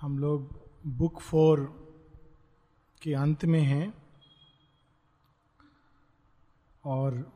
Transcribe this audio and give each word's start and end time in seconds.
हम 0.00 0.18
लोग 0.18 0.70
book 0.86 1.20
four 1.20 1.60
के 3.02 3.14
अंत 3.14 3.44
में 3.44 3.60
हैं 3.60 3.94
और 6.84 7.32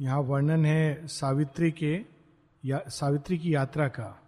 यहाँ 0.00 0.20
वर्णन 0.20 0.64
है 0.64 1.06
सावित्री 1.06 1.70
के 1.70 2.06
या, 2.64 2.80
सावित्री 2.88 3.38
की 3.38 3.54
यात्रा 3.54 3.88
का। 3.88 4.22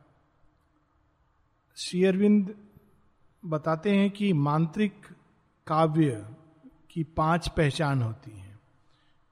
श्री 1.76 2.04
अरविंद 2.04 2.54
बताते 3.44 3.96
हैं 3.96 4.10
कि 4.10 4.32
मांत्रिक 4.32 5.06
काव्य 5.66 6.34
की 6.90 7.04
पाँच 7.04 7.48
पहचान 7.48 8.02
होती 8.02 8.30
है। 8.30 8.58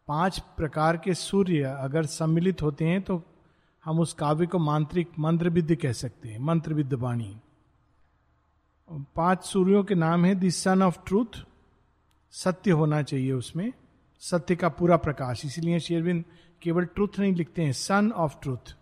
पाँच 0.08 0.38
प्रकार 0.38 0.96
के 0.96 1.14
सूर्य 1.14 1.62
अगर 1.62 2.06
सम्मिलित 2.06 2.62
होते 2.62 2.84
हैं 2.84 3.02
तो 3.02 3.22
हम 3.84 4.00
उस 4.00 4.12
काव्य 4.12 4.46
को 4.46 4.58
मांत्रिक 4.58 5.08
मंत्र 5.18 5.48
विद्य 5.48 5.76
कह 5.76 5.92
सकते 5.92 6.28
हैं 6.28 6.38
मंत्र 6.38 6.74
विद्य 6.74 6.96
वाणी। 6.96 7.40
पाँच 8.90 9.44
सूर्यों 9.44 9.84
के 9.84 9.94
नाम 9.94 10.24
है, 10.24 10.34
द 10.34 10.48
सन 10.48 10.82
ऑफ़ 10.82 10.98
ट्रूथ। 11.06 11.44
सत्य 12.30 12.70
होना 12.70 13.02
चाहिए 13.02 13.32
उसमें। 13.32 13.72
सत्य 14.20 14.56
का 14.56 14.68
पूरा 14.68 14.96
प्रकाश। 14.96 15.44
इसीलिए 15.44 15.80
शेरविंद 15.80 16.24
केवल 16.62 16.84
ट्रूथ 16.84 17.08
नहीं 17.18 17.34
लिखते 17.34 17.62
हैं, 17.62 17.72
सन 17.72 18.12
ऑफ़ 18.12 18.34
ट्रूथ। 18.42 18.76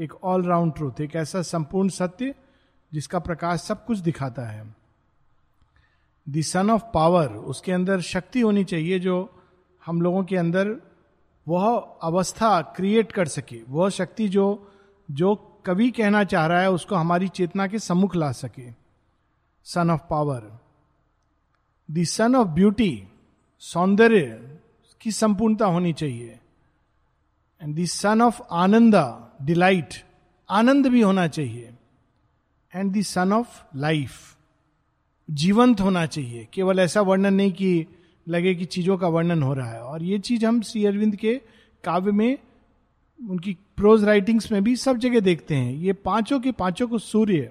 एक 0.00 0.24
ऑलराउंड 0.24 0.74
ट्रूथ, 0.74 1.00
एक 1.00 1.16
ऐसा 1.16 1.42
संपूर्ण 1.42 1.88
सत्य 1.88 2.34
जिसका 2.92 3.18
प्रकाश 3.18 3.60
सब 3.60 3.84
कुछ 3.84 3.98
दिखाता 3.98 4.42
है। 4.42 4.74
द 6.28 6.40
सन 6.40 6.70
ऑफ़ 6.70 6.82
पावर, 6.94 7.28
उसके 7.32 7.72
अंदर 7.72 8.00
शक्ति 8.00 8.40
होनी 8.40 8.64
चाहिए 8.64 8.98
जो 8.98 9.42
हम 9.86 10.02
लोगों 10.02 10.24
के 10.24 10.36
अंदर 10.36 10.76
वह 11.48 11.76
अवस्था 12.02 12.60
क्रिएट 12.62 13.12
कर 13.12 13.28
सके। 13.28 13.60
वह 13.68 13.88
शक्ति 13.90 14.28
जो 14.28 14.46
जो 15.10 15.34
कवि 15.66 15.90
कहना 15.90 16.24
चाह 16.24 16.46
रहा 16.46 16.60
है, 16.60 16.70
उसको 16.70 16.94
हमारी 16.94 17.28
चेतना 17.28 17.66
के 17.66 17.78
सम्मुख 17.78 18.16
ला 18.16 18.32
सके। 18.32 18.72
Sun 19.64 19.90
of 19.90 20.00
power 20.10 20.60
the 21.90 22.04
sun 22.04 22.36
of 22.36 22.48
beauty 22.48 23.08
सौंदर्य 23.58 24.58
की 25.00 25.12
संपूर्णता 25.12 25.66
होनी 25.66 25.92
चाहिए। 25.92 26.38
And 27.62 27.78
the 27.80 27.84
sun 27.84 28.22
of 28.22 28.42
Ananda 28.50 29.36
delight 29.42 29.94
आनंद 30.50 30.86
भी 30.86 31.00
होना 31.00 31.26
चाहिए। 31.28 31.74
And 32.74 32.96
the 32.96 33.02
sun 33.02 33.32
of 33.32 33.62
life 33.76 34.36
जीवंत 35.30 35.80
होना 35.80 36.06
चाहिए। 36.06 36.48
केवल 36.52 36.78
ऐसा 36.78 37.00
वर्णन 37.00 37.34
नहीं 37.34 37.52
कि 37.52 37.86
लगे 38.28 38.54
कि 38.54 38.64
चीज़ों 38.64 38.98
का 38.98 39.08
वर्णन 39.08 39.42
हो 39.42 39.54
रहा 39.54 39.70
है। 39.70 39.80
और 39.80 40.02
ये 40.02 40.18
चीज़ 40.18 40.46
हम 40.46 40.60
श्री 40.62 40.84
अरविंद 40.86 41.16
के 41.16 41.40
काव्य 41.84 42.12
में, 42.12 42.38
उनकी 43.30 43.56
प्रोज 43.76 44.04
राइटिंग्स 44.04 44.52
में 44.52 44.64
भी 44.64 44.76
सब 44.76 44.96
जगह 44.96 45.20
देखते 45.20 45.54
हैं। 45.54 45.72
ये 45.72 45.92
पाँचों 45.92 46.40
के 46.40 46.52
पाँचों 46.52 46.88
को 46.88 46.98
सूर्य 46.98 47.50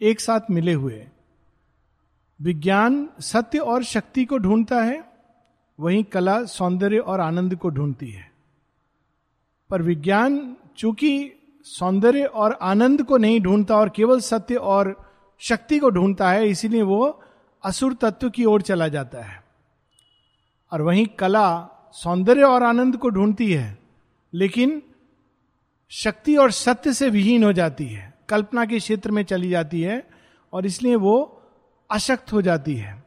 एक 0.00 0.20
साथ 0.20 0.40
मिले 0.50 0.72
हुए। 0.72 1.06
विज्ञान 2.42 3.08
सत्य 3.20 3.58
और 3.58 3.84
शक्ति 3.84 4.24
को 4.24 4.38
ढूंढता 4.38 4.82
है, 4.82 5.04
वहीं 5.80 6.04
कला 6.04 6.44
सौंदर्य 6.44 6.98
और 6.98 7.20
आनंद 7.20 7.56
को 7.56 7.70
ढूंढती 7.70 8.10
है। 8.10 8.30
पर 9.70 9.82
विज्ञान 9.82 10.56
चूँकि 10.76 11.32
सौंदर्य 11.64 12.24
और 12.24 12.58
आनंद 12.62 13.02
को 13.02 13.16
नहीं 13.16 13.40
ढूंढता 13.40 13.76
और 13.76 13.88
केवल 13.88 14.20
सत्य 14.20 14.54
और 14.54 15.10
शक्ति 15.38 15.78
को 15.78 15.90
ढूंढता 15.90 16.30
है, 16.30 16.48
इसीलिए 16.48 16.82
वो 16.82 17.22
असुर 17.64 17.94
तत्व 17.94 18.30
की 18.30 18.44
ओर 18.44 18.62
चला 18.62 18.88
जाता 18.88 19.22
है। 19.22 19.44
और 20.72 20.82
वहीं 20.82 21.06
कला 21.06 21.68
सौंदर्य 21.94 22.42
और 22.42 22.62
आनंद 22.62 22.96
को 22.96 23.08
ढूंढती 23.08 23.52
है, 23.52 23.78
लेकिन 24.34 24.82
शक्ति 25.90 26.36
और 26.36 26.50
सत्य 26.50 26.92
से 26.92 27.08
विहीन 27.08 27.44
हो 27.44 27.52
जाती 27.52 27.86
है। 27.86 28.14
कल्पना 28.28 28.64
के 28.64 28.78
क्षेत्र 28.78 29.10
में 29.10 29.22
चली 29.22 29.50
जाती 29.50 29.82
है 29.82 30.10
और 30.52 30.66
इसलिए 30.66 30.94
वो 30.94 31.42
अशक्त 31.90 32.32
हो 32.32 32.42
जाती 32.42 32.74
है। 32.74 33.04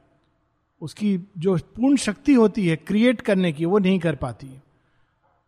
उसकी 0.82 1.20
जो 1.38 1.58
पूर्ण 1.58 1.96
शक्ति 1.96 2.34
होती 2.34 2.68
है 2.68 2.76
क्रिएट 2.76 3.22
करने 3.22 3.52
की, 3.52 3.66
वो 3.66 3.80
नहीं 3.80 4.00
कर 4.00 4.16
पाती। 4.16 4.60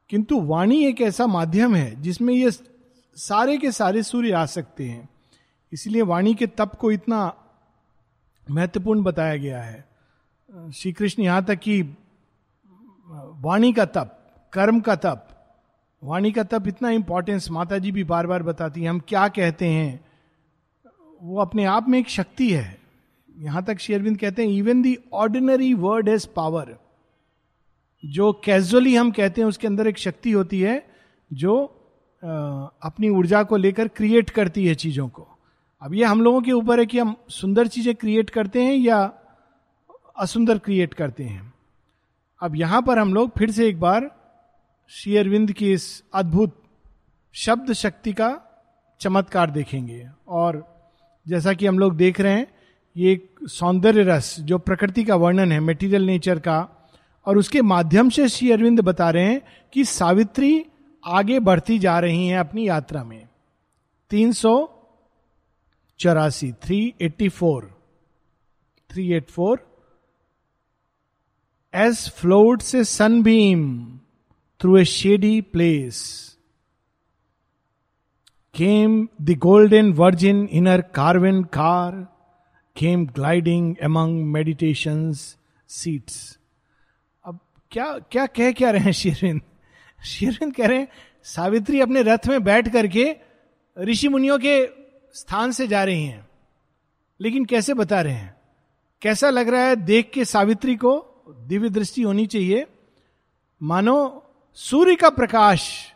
किंतु 0.09 0.41
वाणी 0.41 0.85
एक 0.85 1.01
ऐसा 1.01 1.27
माध्यम 1.27 1.75
है 1.75 2.01
जिसमें 2.01 2.33
ये 2.33 2.51
सारे 3.15 3.57
के 3.57 3.71
सारे 3.71 4.03
सूर्य 4.03 4.31
आ 4.31 4.45
सकते 4.45 4.85
हैं। 4.85 5.09
इसलिए 5.73 6.01
वाणी 6.01 6.35
के 6.35 6.47
तप 6.47 6.71
को 6.75 6.91
इतना 6.91 7.44
महत्वपूर्ण 8.47 9.03
बताया 9.03 9.35
गया 9.37 9.61
है। 9.61 9.83
श्री 10.73 10.91
कृष्ण 10.91 11.23
यहाँ 11.23 11.43
तक 11.45 11.59
कि 11.59 11.81
वाणी 13.41 13.71
का 13.73 13.85
तप, 13.85 14.17
कर्म 14.53 14.79
का 14.79 14.95
तप, 14.95 15.27
वाणी 16.03 16.31
का 16.31 16.43
तप 16.43 16.67
इतना 16.67 16.89
इंपॉर्टेंस 16.89 17.49
माता 17.51 17.77
जी 17.77 17.91
भी 17.91 18.03
बार 18.03 18.27
बार 18.27 18.43
बताती 18.43 18.81
है। 18.81 18.89
हम 18.89 18.99
क्या 18.99 19.27
कहते 19.27 19.67
हैं? 19.67 19.99
वो 21.21 21.39
अपने 21.41 21.65
आप 21.65 21.89
में 21.89 21.99
एक 21.99 22.09
शक्ति 22.09 22.51
है। 22.51 22.77
यहाँ 23.39 23.63
तक 23.63 23.79
शेरविंद 23.79 24.17
कहते 24.17 24.45
हैं 24.45 24.49
even 24.49 24.81
the 24.81 24.97
ordinary 25.13 25.73
word 25.73 26.09
has 26.09 26.27
power 26.35 26.75
जो 28.03 28.31
कैजुअली 28.43 28.95
हम 28.95 29.11
कहते 29.11 29.41
हैं, 29.41 29.47
उसके 29.47 29.67
अंदर 29.67 29.87
एक 29.87 29.97
शक्ति 29.97 30.31
होती 30.31 30.59
है, 30.61 30.85
जो 31.31 31.63
अपनी 32.83 33.09
ऊर्जा 33.09 33.43
को 33.43 33.57
लेकर 33.57 33.87
क्रिएट 33.87 34.29
करती 34.29 34.65
है 34.67 34.75
चीज़ों 34.75 35.07
को। 35.09 35.27
अब 35.81 35.93
ये 35.93 36.03
हम 36.03 36.21
लोगों 36.21 36.41
के 36.41 36.51
ऊपर 36.51 36.79
है 36.79 36.85
कि 36.85 36.99
हम 36.99 37.15
सुंदर 37.29 37.67
चीज़ें 37.67 37.95
क्रिएट 37.95 38.29
करते 38.29 38.63
हैं 38.63 38.73
या 38.73 39.13
असुंदर 40.17 40.57
क्रिएट 40.57 40.93
करते 40.93 41.23
हैं। 41.23 41.53
अब 42.41 42.55
यहाँ 42.55 42.81
पर 42.81 42.99
हम 42.99 43.13
लोग 43.13 43.31
फिर 43.37 43.51
से 43.51 43.67
एक 43.67 43.79
बार 43.79 44.11
श्री 44.89 45.17
अरविंद 45.17 45.51
की 45.51 45.73
इस 45.73 46.03
अद्भुत 46.13 46.63
शब्द 47.33 47.73
शक्ति 47.73 48.13
का 48.13 48.41
चमत्कार 48.99 49.51
देखेंगे। 49.51 50.09
और 50.27 50.75
जैसा 51.27 51.53
कि 51.53 51.65
हम 51.65 51.79
लोग 51.79 51.95
देख 51.95 52.19
रहे 52.19 52.33
हैं, 52.33 52.47
ये 52.97 53.11
एक 53.11 53.35
सौंदर्य 53.43 54.03
रस 54.03 54.39
जो 54.39 54.57
प्रकृति 54.57 55.03
का 55.03 55.15
वर्णन 55.15 55.51
है 55.51 55.59
मेटीरियल 55.59 56.05
नेचर 56.05 56.39
का। 56.39 56.87
और 57.25 57.37
उसके 57.37 57.61
माध्यम 57.61 58.09
से 58.09 58.29
श्री 58.29 58.51
अरविंद 58.51 58.79
बता 58.79 59.09
रहे 59.09 59.23
हैं 59.23 59.41
कि 59.73 59.85
सावित्री 59.85 60.65
आगे 61.05 61.39
बढ़ती 61.39 61.79
जा 61.79 61.99
रही 61.99 62.27
हैं 62.27 62.39
अपनी 62.39 62.67
यात्रा 62.67 63.03
में। 63.03 63.27
तीन 64.09 64.31
सौ 64.31 64.74
चौरासी 65.99 66.51
three 66.51 66.93
eighty 67.01 67.29
four 67.29 67.81
three 68.91 69.13
eight 69.13 69.29
four 69.29 69.83
as 71.73 72.09
float 72.11 72.61
से 72.61 72.83
sunbeam 72.83 73.97
through 74.61 74.77
a 74.77 74.85
shady 74.85 75.41
place 75.41 76.25
came 78.55 79.07
the 79.21 79.29
golden 79.29 79.93
virgin 79.93 80.49
in 80.51 80.67
her 80.67 80.81
carven 80.81 81.43
car 81.43 82.07
came 82.77 83.05
gliding 83.05 83.75
among 83.81 84.25
meditation 84.25 85.13
seats 85.67 86.39
अब 87.25 87.39
क्या 87.71 87.97
क्या 87.97 88.25
कह 88.25 88.51
क्या 88.51 88.71
रहे 88.71 88.81
हैं 88.81 88.91
शेरविंद? 88.91 89.41
शेरविंद 90.05 90.55
कह 90.55 90.67
रहे 90.67 90.79
हैं, 90.79 90.87
सावित्री 91.23 91.81
अपने 91.81 92.01
रथ 92.01 92.27
में 92.27 92.43
बैठ 92.43 92.73
करके 92.73 93.15
ऋषि 93.79 94.07
मुनियों 94.07 94.39
के 94.39 94.84
स्थान 95.15 95.51
से 95.51 95.67
जा 95.67 95.83
रही 95.83 96.05
हैं। 96.05 96.27
लेकिन 97.21 97.45
कैसे 97.45 97.73
बता 97.73 98.01
रहे 98.01 98.13
हैं? 98.13 98.35
कैसा 99.01 99.29
लग 99.29 99.49
रहा 99.49 99.61
है 99.61 99.75
देख 99.75 100.11
के 100.13 100.25
सावित्री 100.25 100.75
को? 100.75 101.11
दिव्य 101.47 101.69
दृष्टि 101.69 102.01
होनी 102.01 102.27
चाहिए। 102.27 102.67
मानो, 103.63 104.23
सूर्य 104.53 104.95
का 104.95 105.09
प्रकाश 105.09 105.93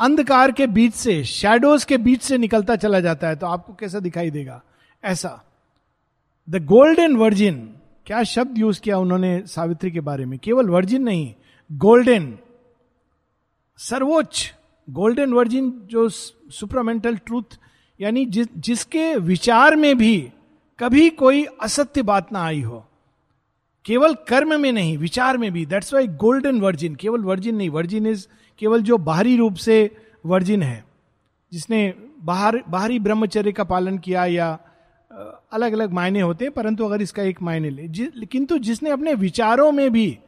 अंधकार 0.00 0.52
के 0.52 0.66
बीच 0.66 0.94
से 0.94 1.24
शैडोज 1.24 1.84
के 1.84 1.98
बीच 1.98 2.22
से 2.22 2.38
निकलता 2.38 2.76
चला 2.76 3.00
जाता 3.00 3.28
है 3.28 3.36
तो 3.36 3.46
आपको 3.46 3.74
कैसा 3.74 3.98
दिखाई 3.98 4.30
देगा? 4.30 4.62
ऐसा। 5.04 5.44
द 6.50 6.64
गोल्डन 6.64 7.16
वर्जिन 7.16 7.76
क्या 8.06 8.22
शब्द 8.22 8.58
यूज़ 8.58 8.80
किया 8.80 8.98
उन्होंने 8.98 9.42
सावित्री 9.46 9.90
के 9.90 10.00
बारे 10.00 10.24
में? 10.24 10.38
केवल 10.38 10.68
वर्जिन 10.68 11.02
नहीं 11.02 11.34
गोल्डन 11.72 12.38
सर्वोच्च। 13.78 14.54
गोल्डन 14.90 15.32
वर्जिन 15.32 15.80
जो 15.84 16.08
सुपरामेंटल 16.08 17.16
ट्रूथ 17.16 17.58
यानी 18.00 18.24
जिस 18.26 18.46
जिसके 18.58 19.14
विचार 19.16 19.76
में 19.76 19.96
भी 19.98 20.32
कभी 20.78 21.08
कोई 21.10 21.44
असत्य 21.62 22.02
बात 22.02 22.32
ना 22.32 22.44
आई 22.44 22.62
हो 22.62 22.84
केवल 23.84 24.14
कर्म 24.28 24.60
में 24.60 24.72
नहीं 24.72 24.96
विचार 24.98 25.36
में 25.38 25.50
भी 25.52 25.64
दैट्स 25.66 25.94
वाई 25.94 26.06
गोल्डन 26.06 26.60
वर्जिन 26.60 26.94
केवल 26.94 27.20
वर्जिन 27.20 27.56
नहीं 27.56 27.70
वर्जिन 27.70 28.06
इज़ 28.06 28.26
केवल 28.58 28.82
जो 28.82 28.98
बाहरी 28.98 29.36
रूप 29.36 29.54
से 29.54 29.78
वर्जिन 30.26 30.62
है 30.62 30.84
जिसने 31.52 31.94
बाहर 32.22 32.62
बाहरी 32.68 32.98
ब्रह्मचर्य 32.98 33.52
का 33.52 33.64
पालन 33.64 33.98
किया 33.98 34.24
या 34.24 34.58
अलग 35.52 35.72
अलग 35.72 35.92
मायने 35.92 36.20
होते 36.20 36.44
हैं 36.44 36.54
परंतु 36.54 36.84
अगर 36.84 37.02
इसका 37.02 37.22
एक 37.22 37.42
मायने 37.42 37.70
ले 37.70 37.88
जि, 37.88 38.10
किंतु 38.30 38.58
जिसने 38.58 38.90
अपने 38.90 39.14
विचारों 39.14 39.70
में 39.72 39.90
भी 39.92 40.18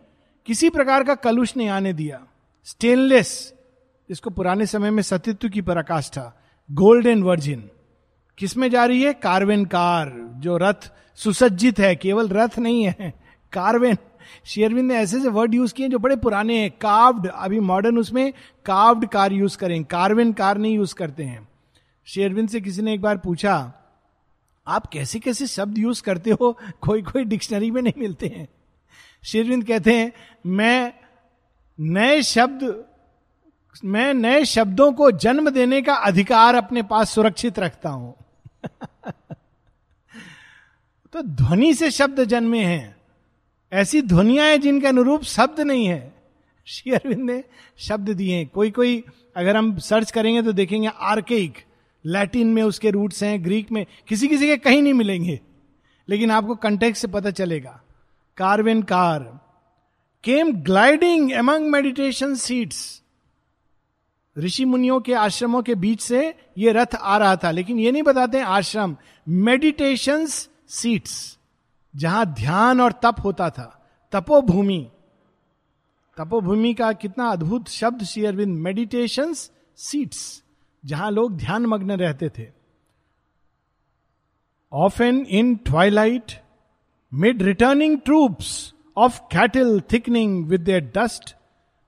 किसी 0.47 0.71
प्रकार 0.71 1.05
का 1.05 1.15
कलुष 1.15 1.57
नहीं 1.57 1.69
आने 1.69 1.93
दिया 1.93 2.21
स्टेनलेस 2.65 3.31
जिसको 4.09 4.31
पुराने 4.31 4.67
समय 4.67 4.91
में 4.91 5.03
सतित्व 5.03 5.49
की 5.49 5.63
पराकाष्ठा 5.63 6.33
गोल्ड 6.71 7.07
एंड 7.07 7.25
वर्जिन। 7.25 7.69
किसमें 8.39 8.71
जा 8.71 8.85
रही 8.85 9.03
है? 9.03 9.13
कार्वेन 9.13 9.65
कार, 9.65 10.13
जो 10.37 10.57
रथ 10.57 10.93
सुसज्जित 11.15 11.79
है, 11.79 11.95
केवल 11.97 12.29
रथ 12.29 12.59
नहीं 12.59 12.85
है, 12.85 13.13
कार्वेन। 13.53 13.97
शेयरविंद 14.45 14.93
ने 14.93 14.95
ऐसे 14.95 15.17
ऐसे 15.17 15.29
वर्ड 15.29 15.55
यूज़ 15.55 15.75
किए 15.75 15.89
जो 15.89 15.99
बड़े 15.99 16.17
पुराने 16.17 16.59
हैं। 16.59 16.71
कार्व्ड 16.71 17.27
अभी 17.27 17.61
मॉडर्न 17.61 17.99
उसमें 17.99 18.33
कार्व्ड 18.67 19.09
कार 19.09 19.33
यूज़ 19.33 19.57
करें, 19.59 19.85
कार्वेन 19.85 20.33
कार 20.33 20.59
नहीं 20.59 20.75
यूज़ 20.75 20.95
करते 20.95 21.25
हैं। 21.25 21.49
शेरविंद 22.07 22.49
से 22.49 22.61
किसी 22.61 22.83
ने 22.83 22.95
एक 22.95 23.03
बार 23.03 23.19
पूछा, 23.19 23.73
आप 24.67 24.87
कैसे 24.87 25.19
कैसे 25.19 25.47
शब्द 25.47 25.79
यूज़ 25.79 26.03
करते 26.03 26.31
हो? 26.31 26.59
कोई 26.81 27.03
कोई 27.03 27.25
डिक्शनरी 27.25 27.71
में 27.71 27.83
नहीं 27.83 28.01
मिलते 28.01 28.27
हैं। 28.27 28.49
शेरविंद 29.25 29.65
कहते 29.65 29.95
हैं, 29.95 30.13
मैं 30.47 30.93
नए 31.81 32.23
शब्द 32.23 32.85
मैं 33.85 34.15
नए 34.15 34.45
शब्दों 34.45 34.93
को 34.93 35.11
जन्म 35.11 35.51
देने 35.51 35.83
का 35.83 35.95
अधिकार 35.95 36.55
अपने 36.55 36.83
पास 36.83 37.11
सुरक्षित 37.11 37.59
रखता 37.59 37.89
हूँ। 37.89 38.15
तो 41.13 41.23
ध्वनि 41.23 41.75
से 41.75 41.91
शब्द 41.91 42.25
जन्मे 42.25 42.65
हैं। 42.65 42.97
ऐसी 43.73 44.03
ध्वनिया 44.03 44.45
है 44.45 44.59
जिनके 44.59 44.87
अनुरूप 44.87 45.23
शब्द 45.23 45.61
नहीं 45.61 45.87
है। 45.87 46.15
श्री 46.67 46.93
अरविंद 46.93 47.31
ने 47.31 47.45
शब्द 47.79 48.09
दिए 48.11 48.37
हैं। 48.37 48.49
कोई 48.49 48.71
कोई 48.71 49.05
अगर 49.37 49.57
हम 49.57 49.79
सर्च 49.79 50.11
करेंगे 50.11 50.43
तो 50.43 50.53
देखेंगे 50.53 50.91
आर्केक। 51.01 51.65
लैटिन 52.05 52.47
में 52.47 52.63
उसके 52.63 52.91
रूट्स 52.91 53.23
हैं, 53.23 53.45
ग्रीक 53.45 53.73
में 53.73 53.87
किसी 54.09 54.29
किसी 54.29 54.47
के 54.47 54.57
कहीं 54.57 54.83
नहीं 54.83 54.95
मिलेंगे। 54.95 55.41
लेकिन 56.09 56.31
आपको 56.31 56.55
कंटेक्ट 56.55 56.99
से 56.99 57.09
पता 57.09 57.31
चलेगा। 57.31 57.81
Carven 58.37 58.83
car. 58.83 59.41
Came 60.25 60.53
gliding 60.53 61.33
among 61.33 61.69
meditation 61.69 62.35
seats 62.35 63.03
ऋषि 64.39 64.65
मुनियों 64.65 65.01
के 65.01 65.15
आश्रमों 65.15 65.63
के 65.63 65.75
बीच 65.75 66.01
से 66.01 66.35
ये 66.59 66.73
रथ 66.73 66.95
आ 66.95 67.19
रहा 67.19 67.37
था। 67.37 67.51
लेकिन 67.51 67.79
ये 67.79 67.93
नहीं 67.93 68.03
बताते 68.03 68.41
आश्रम 68.41 68.97
मेडिटेशन 69.29 70.27
सीट्स 70.69 71.39
जहाँ 71.97 72.27
ध्यान 72.27 72.81
और 72.81 72.93
तप 72.93 73.17
होता 73.25 73.51
था। 73.51 73.89
तपोभूमि। 74.13 74.91
तपोभूमि 76.19 76.75
का 76.75 76.93
कितना 76.93 77.29
अद्भुत 77.29 77.69
शब्द 77.69 78.03
श्री 78.03 78.25
अरविंद 78.25 78.59
मेडिटेशन 78.59 79.35
सीट्स 79.77 80.43
जहाँ 80.85 81.11
लोग 81.11 81.37
ध्यान 81.37 81.67
मग्न 81.67 81.91
रहते 81.91 82.29
थे। 82.29 82.49
Often 85.03 85.27
in 85.29 85.57
twilight 85.57 86.33
mid 87.15 87.43
returning 87.43 87.99
troops 88.01 88.75
of 88.97 89.21
cattle 89.21 89.81
thickening 89.93 90.47
with 90.47 90.61
their 90.61 90.93
dust 90.97 91.37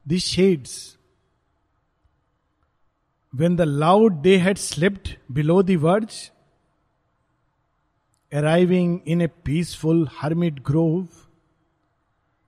the 0.08 0.16
shades 0.16 0.97
when 3.32 3.56
the 3.56 3.60
loud 3.60 4.20
day 4.22 4.36
had 4.38 4.58
slipped 4.58 5.08
below 5.32 5.62
the 5.62 5.76
words 5.80 6.30
arriving 8.32 9.00
in 9.06 9.20
a 9.20 9.28
peaceful 9.28 10.04
hermit 10.06 10.62
grove, 10.62 11.28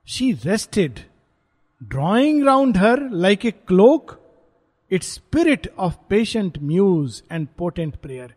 she 0.07 0.33
rested, 0.33 1.05
drawing 1.81 2.43
round 2.43 2.77
her 2.77 3.09
like 3.09 3.43
a 3.43 3.51
cloak 3.51 4.19
its 4.91 5.07
spirit 5.07 5.67
of 5.77 5.97
patient 6.09 6.61
muse 6.61 7.23
and 7.29 7.55
potent 7.57 8.01
prayer. 8.01 8.29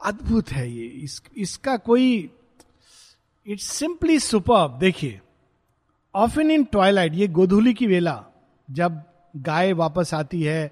अद्भुत 0.00 0.50
है 0.52 0.70
ये 0.70 0.86
इस, 1.04 1.22
इसका 1.36 1.76
कोई 1.76 2.30
it's 3.46 3.64
simply 3.64 4.18
super 4.20 4.76
देखिए 4.78 5.20
often 6.14 6.50
in 6.50 6.64
twilight 6.64 7.14
ये 7.14 7.28
गोधूली 7.28 7.72
की 7.74 7.86
वेला 7.86 8.24
जब 8.68 9.02
गाय 9.36 9.72
वापस 9.72 10.12
आती 10.14 10.42
है 10.42 10.70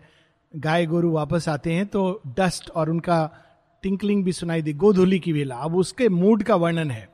गाय 0.54 0.86
गोरु 0.86 1.10
वापस 1.10 1.48
आते 1.48 1.72
हैं 1.72 1.86
तो 1.86 2.20
डस्ट 2.38 2.70
और 2.70 2.90
उनका 2.90 3.30
टिंकलिंग 3.82 4.24
भी 4.24 4.32
सुनाई 4.32 4.62
दी, 4.62 4.72
गोधूली 4.72 5.18
की 5.18 5.32
वेला। 5.32 5.56
अब 5.56 5.76
उसके 5.76 6.08
मूड 6.08 6.42
का 6.42 6.56
वर्णन 6.56 6.90
है। 6.90 7.08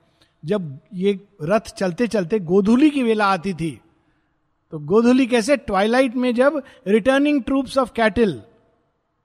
जब 0.44 0.78
ये 0.94 1.12
रथ 1.42 1.74
चलते 1.76 2.06
चलते 2.08 2.38
गोधुली 2.38 2.90
की 2.90 3.02
वेला 3.02 3.26
आती 3.26 3.52
थी 3.54 3.70
तो 4.72 4.78
गोधुली 4.78 5.26
कैसे 5.26 5.56
ट्वाइलाइट 5.56 6.16
में 6.16 6.34
जब 6.34 6.62
रिटर्निंग 6.86 7.42
ट्रूप्स 7.42 7.78
ऑफ़ 7.78 7.92
कैटल, 7.92 8.42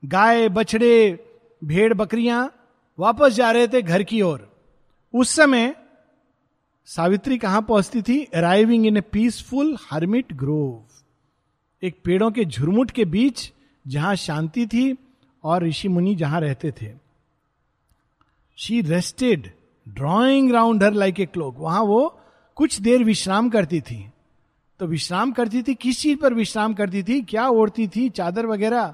गाय, 0.04 0.50
बछड़े, 0.50 1.25
भेड़, 1.63 1.94
बकरियाँ 1.94 2.51
वापस 3.00 3.33
जा 3.33 3.51
रहे 3.51 3.68
थे 3.68 3.81
घर 3.81 4.04
की 4.04 4.21
ओर। 4.21 4.50
उस 5.13 5.30
समय 5.30 5.74
सावित्री 6.88 7.38
कहाँ 7.38 7.62
पहुँचती 7.62 8.01
थी? 8.01 8.24
Arriving 8.25 8.86
in 8.86 8.98
a 8.98 9.01
peaceful 9.01 9.75
hermit 9.92 10.33
grove 10.33 10.81
एक 11.83 11.98
पेड़ों 12.04 12.31
के 12.31 12.45
झुरमुट 12.45 12.92
के 12.92 13.06
बीच 13.06 13.51
जहाँ 13.88 14.15
शांति 14.15 14.68
थी 14.68 14.97
और 15.44 15.63
ऋषि 15.63 15.88
मुनि 15.88 16.15
जहाँ 16.15 16.41
रहते 16.41 16.71
थे। 16.71 16.91
She 18.57 18.81
rested 18.81 19.53
drawing 19.88 20.51
round 20.51 20.83
her 20.83 20.94
like 20.94 21.19
a 21.19 21.25
cloak 21.25 21.56
वहाँ 21.57 21.81
वो 21.81 22.19
कुछ 22.56 22.81
देर 22.81 23.03
विश्राम 23.03 23.50
करती 23.50 23.81
थी। 23.81 24.09
तो 24.80 24.85
विश्राम 24.85 25.31
करती 25.31 25.63
थी, 25.63 25.75
किस 25.75 26.00
चीज़ 26.00 26.19
पर 26.19 26.33
विश्राम 26.33 26.74
करती 26.74 27.03
थी? 27.03 27.21
क्या 27.21 27.47
ओढ़ती 27.47 27.88
थी? 27.88 28.09
चादर 28.09 28.45
वगैरह? 28.45 28.94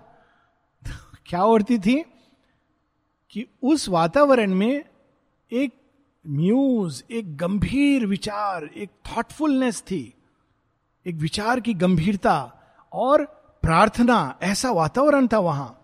क्या 1.25 1.43
ओढ़ती 1.43 1.79
थी? 1.79 2.03
कि 3.31 3.45
उस 3.63 3.89
वातावरण 3.89 4.53
में 4.53 4.85
एक 5.51 5.73
म्यूज 6.27 7.03
एक 7.11 7.37
गंभीर 7.37 8.05
विचार, 8.05 8.63
एक 8.63 8.89
थॉटफुलनेस 8.89 9.81
थी। 9.81 10.13
एक 11.07 11.15
विचार 11.15 11.59
की 11.59 11.73
गंभीरता 11.73 12.53
और 12.93 13.38
प्रार्थना, 13.63 14.37
ऐसा 14.41 14.71
वातावरण 14.71 15.27
था 15.27 15.39
वहाँ। 15.39 15.75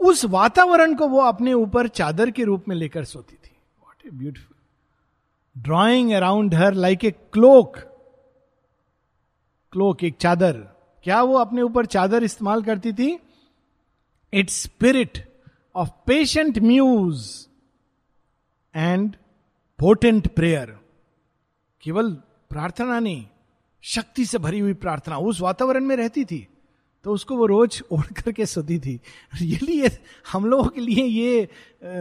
उस 0.00 0.24
वातावरण 0.24 0.94
को 0.94 1.08
वो 1.08 1.20
अपने 1.20 1.52
ऊपर 1.52 1.88
चादर 1.88 2.30
के 2.30 2.44
रूप 2.44 2.68
में 2.68 2.76
लेकर 2.76 3.04
सोती 3.04 3.34
थी। 3.34 3.56
What 3.80 4.06
a 4.06 4.10
beautiful 4.10 5.62
drawing 5.62 6.12
around 6.12 6.54
her 6.54 6.74
like 6.74 7.04
a 7.04 7.10
cloak 7.10 7.76
cloak 9.72 10.04
एक 10.04 10.16
चादर। 10.16 10.52
क्या 11.04 11.22
वो 11.22 11.36
अपने 11.36 11.62
ऊपर 11.62 11.86
चादर 11.86 12.24
इस्तेमाल 12.24 12.62
करती 12.62 12.92
थी? 12.92 13.18
It's 14.32 14.62
spirit 14.62 15.18
of 15.74 15.88
patient 16.06 16.58
muse 16.58 17.46
and 18.74 19.16
potent 19.78 20.26
prayer 20.28 20.78
केवल 21.82 22.12
प्रार्थना 22.50 22.98
नहीं, 23.00 23.26
शक्ति 23.82 24.24
से 24.24 24.38
भरी 24.38 24.58
हुई 24.58 24.74
प्रार्थना 24.74 25.18
उस 25.18 25.40
वातावरण 25.40 25.84
में 25.84 25.96
रहती 25.96 26.24
थी। 26.24 26.46
तो 27.04 27.12
उसको 27.12 27.36
वो 27.36 27.46
रोज 27.46 27.82
ओढ़ 27.92 28.06
करके 28.12 28.46
सोती 28.46 28.78
थी। 28.78 28.98
रियली 29.34 29.80
ये 29.80 29.90
हम 30.32 30.46
लोगों 30.46 30.68
के 30.68 30.80
लिए 30.80 31.04
ये 31.04 31.48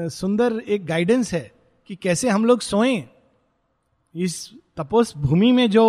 सुंदर 0.10 0.60
एक 0.60 0.86
गाइडेंस 0.86 1.34
है 1.34 1.52
कि 1.90 1.96
कैसे 1.96 2.30
हम 2.30 2.46
लोग 2.46 2.62
सोएँ। 2.62 3.04
इस 4.16 4.52
तपोस 4.78 5.14
भूमि 5.18 5.52
में 5.52 5.70
जो 5.72 5.86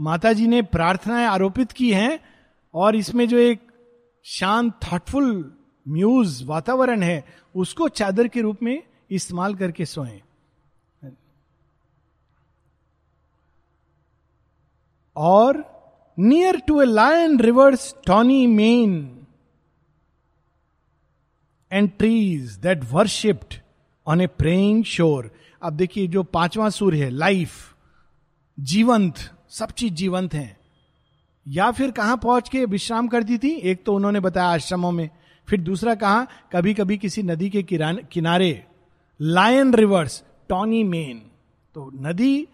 माता 0.00 0.32
जी 0.32 0.46
ने 0.46 0.62
प्रार्थनाएँ 0.62 1.26
आरोपित 1.26 1.72
की 1.72 1.92
हैं 1.92 2.18
और 2.74 2.96
इसमें 2.96 3.26
जो 3.28 3.38
एक 3.38 3.60
शांत 4.24 4.78
थॉटफुल 4.82 5.30
म्यूज 5.86 6.42
वातावरण 6.44 7.02
है, 7.02 7.24
उसको 7.54 7.88
चादर 7.88 8.28
के 8.28 8.40
रूप 8.40 8.62
में 8.62 8.82
इस्तेमाल 9.10 9.54
करके 9.54 9.84
सोएँ। 9.84 10.20
और 15.16 15.62
near 16.20 16.60
to 16.60 16.80
a 16.82 16.84
lion 16.84 17.40
rivers 17.40 17.94
tawny 18.06 18.46
mane 18.46 19.26
and 21.72 21.90
trees 21.98 22.52
that 22.52 22.84
worshipped 22.92 23.54
on 24.06 24.20
a 24.20 24.26
praying 24.26 24.84
shore 24.84 25.30
अब 25.62 25.72
देखिए, 25.72 26.06
जो 26.06 26.22
पांचवा 26.22 26.70
सूर्य 26.70 27.04
है 27.04 27.10
लाइफ 27.10 27.74
जीवंत, 28.60 29.14
सब 29.48 29.70
चीज़ 29.70 29.92
जीवंत 29.94 30.34
है। 30.34 30.58
या 31.48 31.70
फिर 31.70 31.90
कहाँ 31.90 32.16
पहुँच 32.16 32.48
के 32.48 32.64
विश्राम 32.64 33.08
करती 33.08 33.38
थी? 33.38 33.50
एक 33.50 33.84
तो 33.84 33.94
उन्होंने 33.94 34.20
बताया 34.20 34.48
आश्रमों 34.48 34.92
में। 34.92 35.08
फिर 35.48 35.60
दूसरा 35.60 35.94
कहा? 35.94 36.26
कभी 36.52 36.74
कभी 36.74 36.98
किसी 36.98 37.22
नदी 37.22 37.50
के 37.50 37.62
किनारे 37.62 38.64
लायन 39.20 39.74
रिवर्स 39.74 40.22
टॉनी 40.48 40.84
मेन 40.84 41.18
तो 41.74 41.90
नदी 41.94 42.48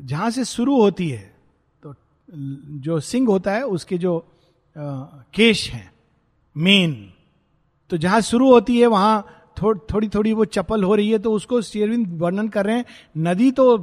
जहाँ 0.00 0.30
से 0.30 0.44
शुरू 0.44 0.80
होती 0.80 1.08
है 1.08 1.31
जो 2.32 2.98
सिंह 3.00 3.26
होता 3.28 3.52
है 3.52 3.62
उसके 3.66 3.98
जो 3.98 4.18
आ, 4.76 4.82
केश 5.34 5.68
हैं 5.70 5.90
मेन। 6.56 7.12
तो 7.90 7.96
जहाँ 7.96 8.20
शुरू 8.20 8.50
होती 8.52 8.80
है 8.80 8.86
वहाँ 8.86 9.22
थो, 9.62 9.74
थोड़ी 9.74 10.08
थोड़ी 10.08 10.32
वो 10.32 10.44
चपल 10.44 10.84
हो 10.84 10.94
रही 10.94 11.10
है 11.10 11.18
तो 11.18 11.32
उसको 11.32 11.60
शेरविंद 11.62 12.06
वर्णन 12.20 12.48
कर 12.48 12.66
रहे 12.66 12.76
हैं। 12.76 12.84
नदी 13.18 13.50
तो 13.50 13.76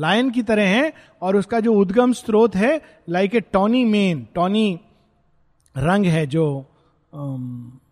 लायन 0.00 0.30
की 0.30 0.42
तरह 0.42 0.68
है 0.68 0.92
और 1.22 1.36
उसका 1.36 1.60
जो 1.60 1.74
उद्गम 1.74 2.12
स्रोत 2.12 2.56
है 2.56 2.80
like 3.08 3.34
a 3.34 3.40
tawny 3.40 3.84
mane 3.84 4.26
tawny 4.34 4.80
रंग 5.76 6.06
है 6.06 6.26
जो 6.26 6.44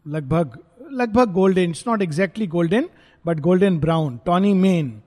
लगभग 0.09 0.59
लगभग 0.93 1.33
golden 1.33 1.71
it's 1.71 1.85
not 1.89 2.03
exactly 2.03 2.47
golden 2.47 2.89
but 3.27 3.41
golden 3.41 3.79
brown 3.79 4.21
tawny 4.27 4.55
mane 4.55 5.03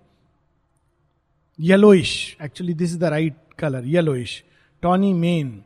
yellowish 1.60 2.38
actually 2.42 2.74
this 2.74 2.92
is 2.92 3.00
the 3.00 3.04
right 3.04 3.36
colour 3.60 3.86
yellowish 3.86 4.44
tawny 4.86 5.14
mane. 5.14 5.64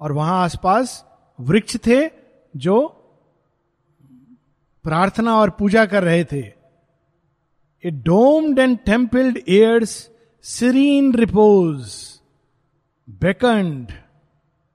और 0.00 0.12
वहाँ 0.12 0.42
आसपास 0.44 1.04
वृक्ष 1.38 1.76
थे 1.76 1.98
जो 2.54 2.78
प्रार्थना 4.84 5.36
और 5.36 5.50
पूजा 5.50 5.84
कर 5.86 6.02
रहे 6.04 6.24
थे। 6.24 6.42
A 7.84 7.90
domed 8.04 8.58
and 8.58 8.78
templed 8.78 9.38
airs 9.48 9.90
serene 10.44 11.14
repose 11.14 11.94
beckoned 13.08 13.92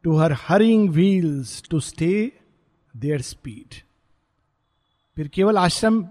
to 0.04 0.16
her 0.16 0.34
hurrying 0.40 0.90
wheels 0.90 1.62
to 1.70 1.80
stay 1.80 2.12
their 2.94 3.22
speed 3.22 3.82
फिर 5.18 5.28
केवल 5.28 5.58
आश्रम 5.58 6.02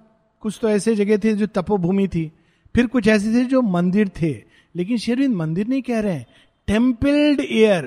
कुछ 0.43 0.59
तो 0.62 0.69
ऐसे 0.69 0.95
जगह 0.97 1.19
थे 1.25 1.33
जो 1.35 1.47
तपोभूमि 1.47 2.07
थी। 2.09 2.31
फिर 2.75 2.87
कुछ 2.87 3.09
ऐसे 3.09 3.33
थे 3.35 3.45
जो 3.45 3.62
मंदिर 3.62 4.09
थे। 4.21 4.33
लेकिन 4.76 4.97
शेरविंद 4.97 5.37
मंदिर 5.37 5.66
नहीं 5.66 5.83
कह 5.83 6.00
रहे 6.00 6.12
हैं। 6.12 6.26
टेम्पल्ड 6.66 7.40
एयर 7.40 7.85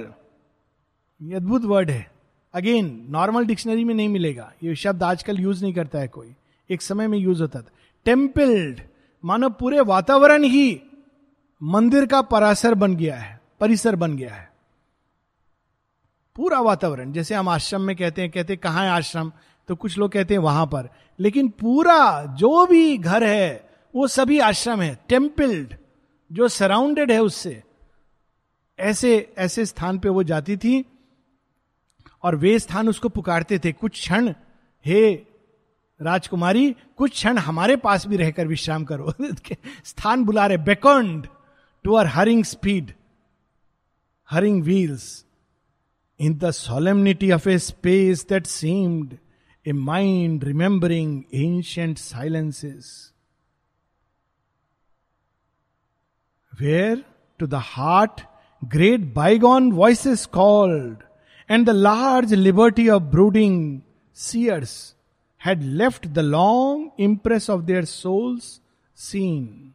अद्भुत 1.35 1.63
वर्ड 1.63 1.89
है। 1.89 2.11
अगेन 2.53 3.07
नॉर्मल 3.09 3.45
डिक्शनरी 3.45 3.83
में 3.83 3.95
नहीं 3.95 4.09
मिलेगा। 4.09 4.53
ये 4.63 4.75
शब्द 4.75 5.03
आजकल 5.03 5.39
यूज़ 5.39 5.63
नहीं 5.63 5.73
करता 5.73 5.99
है 5.99 6.07
कोई। 6.07 6.35
एक 6.69 6.81
समय 6.81 7.07
में 7.07 7.17
यूज़ 7.17 7.41
होता 7.41 7.61
था। 7.61 7.69
टेम्पल्ड 8.05 8.81
मानो 9.25 9.49
पूरे 9.49 9.79
वातावरण 9.79 10.43
ही 10.43 10.81
मंदिर 11.63 12.05
का 12.05 12.21
परासर 12.21 12.73
बन 12.73 12.95
गया 12.95 13.15
है, 13.15 13.41
परिसर 13.59 13.95
बन 13.95 14.15
गया 14.15 14.33
है। 14.33 14.51
पूरा 16.35 16.59
वातावरण, 16.59 17.11
जैसे 17.11 17.35
हम 17.35 17.49
आश्रम 17.49 17.81
में 17.81 17.95
कहते 17.95 18.21
हैं, 18.21 18.31
कहते 18.31 18.55
कहाँ 18.55 18.83
है 18.83 18.91
आश्रम? 18.91 19.31
तो 19.67 19.75
कुछ 19.75 19.97
लोग 19.97 20.11
कहते 20.11 20.33
हैं, 20.33 20.41
वहाँ 20.41 20.65
पर। 20.65 20.89
लेकिन 21.19 21.49
पूरा 21.49 22.25
जो 22.25 22.65
भी 22.65 22.97
घर 22.97 23.23
है, 23.23 23.69
वो 23.95 24.07
सभी 24.07 24.39
आश्रम 24.39 24.81
है। 24.81 24.99
टेम्पल्ड 25.09 25.73
जो 26.31 26.47
सराउंडेड 26.47 27.11
है 27.11 27.21
उससे, 27.23 27.63
ऐसे 28.79 29.33
ऐसे 29.37 29.65
स्थान 29.65 29.99
पे 29.99 30.09
वो 30.09 30.23
जाती 30.23 30.57
थी 30.57 30.85
और 32.23 32.35
वे 32.35 32.59
स्थान 32.59 32.89
उसको 32.89 33.09
पुकारते 33.09 33.59
थे। 33.59 33.71
कुछ 33.71 33.91
क्षण, 33.91 34.33
हे 34.85 35.25
राजकुमारी, 36.01 36.75
कुछ 36.97 37.11
क्षण 37.11 37.37
हमारे 37.37 37.75
पास 37.75 38.07
भी 38.07 38.17
रहकर 38.17 38.47
विश्राम 38.47 38.83
करो। 38.83 39.13
स्थान 39.85 40.23
बुला 40.23 40.47
रहे 40.47 40.57
beckoned 40.57 41.27
to 41.83 41.95
our 41.95 42.07
hurrying 42.07 42.43
speed 42.43 42.93
hurrying 44.29 44.63
wheels 44.63 45.25
in 46.19 46.37
the 46.37 46.51
solemnity 46.51 47.31
of 47.31 47.49
a 47.49 47.57
space 47.57 48.25
that 48.29 48.45
seemed 48.45 49.17
a 49.67 49.71
mind 49.71 50.43
remembering 50.43 51.23
ancient 51.33 51.97
silences 51.97 53.13
where 56.61 57.05
to 57.39 57.47
the 57.47 57.61
heart 57.73 58.21
great 58.61 59.13
bygone 59.13 59.73
voices 59.73 60.25
called, 60.25 61.03
and 61.47 61.65
the 61.65 61.73
large 61.73 62.31
liberty 62.31 62.89
of 62.89 63.09
brooding 63.11 63.83
seers 64.13 64.95
had 65.37 65.63
left 65.63 66.13
the 66.13 66.23
long 66.23 66.91
impress 66.97 67.49
of 67.49 67.65
their 67.65 67.85
souls 67.85 68.59
seen. 68.93 69.73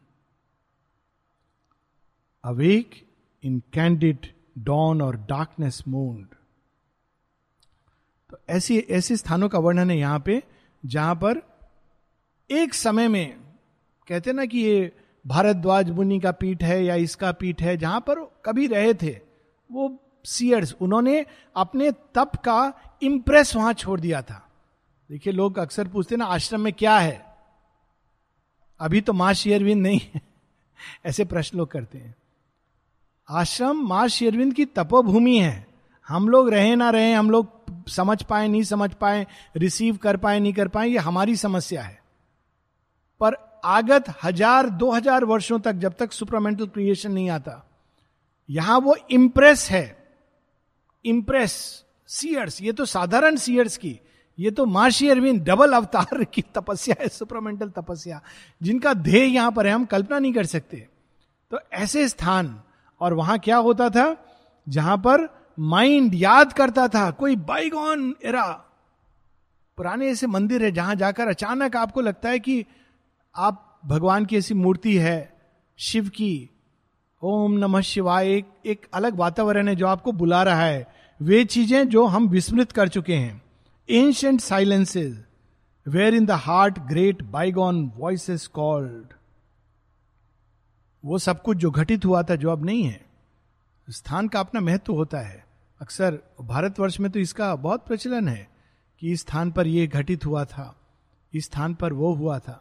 Awake 2.45 3.07
in 3.43 3.63
candid 3.73 4.31
dawn 4.63 5.01
or 5.01 5.15
darkness 5.15 5.87
mooned. 5.87 6.29
तो 8.31 8.39
ऐसी 8.49 8.79
ऐसे 8.91 9.17
स्थानों 9.17 9.49
का 9.49 9.59
वर्णन 9.59 9.91
है 9.91 9.99
यहाँ 9.99 10.23
पे 10.27 10.43
जहाँ 10.85 11.15
पर 11.15 11.41
एक 12.51 12.75
समय 12.75 13.09
में 13.09 13.37
कहते 14.09 14.33
ना 14.33 14.45
कि 14.45 14.59
ये 14.59 14.93
भारद्वाज 15.27 15.91
मुनि 15.91 16.21
का 16.21 16.33
पीठ 16.33 16.63
है 16.63 16.85
या 16.85 16.95
इसका 16.95 17.33
पीठ 17.33 17.63
है, 17.63 17.77
जहाँ 17.77 18.01
पर 18.01 18.43
कभी 18.45 18.67
रहे 18.67 18.95
थे, 18.95 19.21
वो 19.73 19.99
सीयर्स 20.25 20.75
उन्होंने 20.81 21.27
अपने 21.57 21.91
तप 21.91 22.33
का 22.45 22.75
इंप्रेस 23.03 23.57
वहाँ 23.57 23.73
छोड़ 23.73 24.01
दिया 24.01 24.23
था। 24.23 24.49
देखिए, 25.11 25.33
लोग 25.33 25.59
अक्सर 25.59 25.89
पूछते 25.89 26.17
ना, 26.17 26.25
आश्रम 26.25 26.61
में 26.61 26.73
क्या 26.73 26.99
है? 26.99 27.37
अभी 28.81 29.01
तो 29.01 29.13
माँ 29.13 29.33
शेयरविंद 29.33 29.83
नहीं 29.83 30.01
है। 30.15 30.23
ऐसे 31.07 31.25
प्रश्न 31.25 31.59
लोग 31.59 31.71
करते 31.71 31.99
हैं। 31.99 32.15
आश्रम 33.31 33.89
माँ 33.89 34.09
शेयरविंद 34.09 34.55
की 34.55 34.65
तपोभूमि 34.65 35.39
है। 35.39 35.67
हम 36.09 36.29
लोग 36.29 36.49
रहे 36.49 36.77
ना 36.77 36.91
रहे, 36.91 37.13
हम 37.13 37.31
लोग 37.31 37.65
समझ 37.89 38.23
पाए, 38.23 38.49
नहीं 38.49 38.63
समझ 38.63 38.95
पाए 38.95 39.27
रिसीव 39.57 39.97
कर 39.97 40.17
पाए, 40.17 40.41
नहीं 40.41 40.53
कर 40.53 40.69
पाए, 40.69 40.89
ये 40.89 40.99
हमारी 40.99 41.37
समस्या 41.37 41.83
है। 41.83 42.03
पर 43.21 43.54
आगत 43.65 44.05
हज़ार, 44.23 44.69
दो 44.71 44.91
हज़ार 44.91 45.25
वर्षों 45.25 45.59
तक 45.59 45.73
जब 45.75 45.95
तक 45.99 46.13
सुपरमेंटल 46.13 46.67
क्रिएशन 46.67 47.13
नहीं 47.13 47.31
आता, 47.31 47.63
यहाँ 48.49 48.79
वो 48.79 48.97
इंप्रेस 49.11 49.69
है। 49.71 49.85
इंप्रेस 51.05 51.53
सीयर्स 52.09 52.61
ये 52.63 52.73
तो 52.73 52.85
साधारण 52.87 53.37
सीयर्स 53.37 53.77
की, 53.77 53.99
ये 54.39 54.51
तो 54.51 54.65
मार्शी 54.67 55.09
अरविंद 55.09 55.43
डबल 55.45 55.73
अवतार 55.73 56.25
की 56.25 56.43
तपस्या 56.55 56.97
है 57.01 57.09
सुपरमेंटल 57.09 57.69
तपस्या, 57.71 58.21
जिनका 58.61 58.93
ध्येय 58.95 59.27
यहाँ 59.27 59.53
पर 59.53 59.67
है, 59.67 59.73
हम 59.73 59.85
कल्पना 59.87 60.19
नहीं 60.19 60.33
कर 60.33 60.47
सकते। 60.47 60.87
तो 61.51 61.59
ऐसे 61.73 62.09
स्थान, 62.09 62.61
और 63.01 63.15
वहाँ 63.15 63.39
क्या 63.39 63.57
होता 63.59 63.89
था? 63.91 64.17
जहाँ 64.67 64.97
पर 64.99 65.29
माइंड 65.59 66.15
याद 66.15 66.53
करता 66.53 66.87
था, 66.89 67.11
कोई 67.11 67.37
बाइगॉन 67.39 68.15
एरा 68.25 68.47
पुराने 69.79 70.09
ऐसे 70.09 70.27
मंदिर 70.27 70.63
है, 70.65 70.71
जहाँ 70.73 70.95
जाकर 70.95 71.29
अचानक 71.29 71.77
आपको 71.77 72.01
लगता 72.01 72.29
है 72.29 72.39
कि 72.39 72.65
आप 73.37 73.81
भगवान 73.87 74.25
की 74.25 74.37
ऐसी 74.37 74.55
मूर्ति 74.55 74.99
है, 74.99 75.37
शिव 75.79 76.09
की, 76.09 76.51
ओम 77.23 77.53
नमः 77.53 77.81
शिवाय, 77.81 78.29
एक 78.29 78.49
एक 78.67 78.87
अलग 78.95 79.17
वातावरण 79.17 79.69
है 79.69 79.77
जो 79.77 79.87
आपको 79.87 80.13
बुला 80.13 80.43
रहा 80.43 80.61
है। 80.61 80.87
वे 81.21 81.45
चीज़ें 81.45 81.89
जो 81.89 82.07
हम 82.07 82.29
विस्मृत 82.29 82.73
कर 82.73 82.89
चुके 82.89 83.15
हैं। 83.15 83.43
Ancient 83.91 84.41
silences 84.41 85.25
where 85.87 86.15
in 86.15 86.27
the 86.27 86.31
heart 86.31 86.79
great 86.79 87.23
bygone 87.23 87.93
voice 87.97 88.31
is 88.31 88.49
called 88.49 89.15
वो 91.05 91.19
सब 91.19 91.43
कुछ 91.43 91.57
जो 91.57 91.71
घटित 91.71 92.05
हुआ 92.05 92.23
था, 92.23 92.37
जो 92.37 92.51
अब 92.51 92.65
नहीं 92.65 92.83
है। 92.83 93.05
स्थान 93.91 94.29
का 94.29 94.41
अपना 94.41 94.61
महत्व 94.61 94.93
होता 94.93 95.19
है। 95.19 95.45
अक्सर 95.81 96.19
भारतवर्ष 96.41 97.01
में 97.01 97.11
तो 97.11 97.19
इसका 97.19 97.57
बहुत 97.57 97.87
प्रचलन 97.87 98.29
है 98.29 98.49
कि 99.01 99.13
इस 99.13 99.21
स्थान 99.21 99.51
पर 99.51 99.67
यह 99.67 99.87
घटित 99.87 100.27
हुआ 100.27 100.45
था। 100.45 100.77
इस 101.35 101.45
स्थान 101.45 101.75
पर 101.75 101.93
वो 101.93 102.13
हुआ 102.15 102.39
था। 102.39 102.61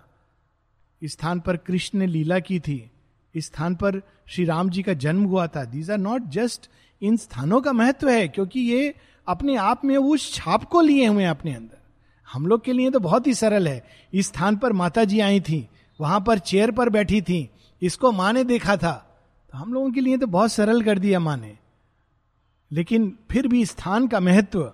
स्थान 1.12 1.40
पर 1.40 1.58
कृष्ण 1.58 2.00
ने 2.00 2.08
लीला 2.08 2.40
की 2.40 2.60
थी। 2.60 2.92
इस 3.36 3.46
स्थान 3.46 3.76
पर 3.76 4.02
श्री 4.28 4.46
राम 4.46 4.70
जी 4.70 4.84
का 4.84 4.94
जन्म 4.94 5.24
हुआ 5.24 5.48
था। 5.48 5.64
दीज 5.66 5.92
आर 5.92 5.98
नॉट 5.98 6.30
जस्ट 6.30 6.70
इन 7.02 7.18
स्थानों 7.18 7.62
का 7.62 7.74
महत्व 7.74 8.10
है, 8.10 8.28
क्योंकि 8.28 8.60
ये 8.60 8.94
अपने 9.28 9.56
आप 9.56 9.86
में 9.86 9.96
उस 9.98 10.34
छाप 10.34 10.64
को 10.64 10.82
लिए 10.82 11.08
हुए 11.08 11.24
हैं 11.24 11.30
अपने 11.30 11.54
अंदर। 11.54 11.78
हम 12.28 12.46
लोग 12.48 12.64
के 12.64 12.74
लिए 12.74 12.92
तो 12.92 13.00
बहुत 13.00 13.28
ही 13.28 13.34
सरल 13.34 13.68
है। 13.68 13.84
इस 14.14 14.28
स्थान 14.28 14.58
पर 14.58 14.74
माता 14.74 15.04
जी 15.04 15.20
आई 15.20 15.40
थी, 15.40 15.68
वहाँ 16.00 16.20
पर 16.22 16.40
चेयर 16.40 16.72
पर 16.72 16.90
बैठी 16.90 17.22
थी, 17.22 17.50
इसको 17.82 18.12
माँ 18.12 18.32
ने 18.34 18.44
देखा 18.44 18.78
था। 18.78 18.94
तो 19.54 19.58
हम 19.58 19.74
लोगों 19.74 19.92
के 19.92 20.02
लिए 20.02 20.18
तो 20.18 20.28
बहुत 20.28 20.52
सरल 20.52 20.82
कर 20.82 21.00
दिया 21.00 21.20
माँ 21.20 21.38
ने। 21.38 21.58
लेकिन 22.72 23.18
फिर 23.32 23.48
भी 23.48 23.66
स्थान 23.66 24.08
का 24.08 24.20
महत्व 24.20 24.72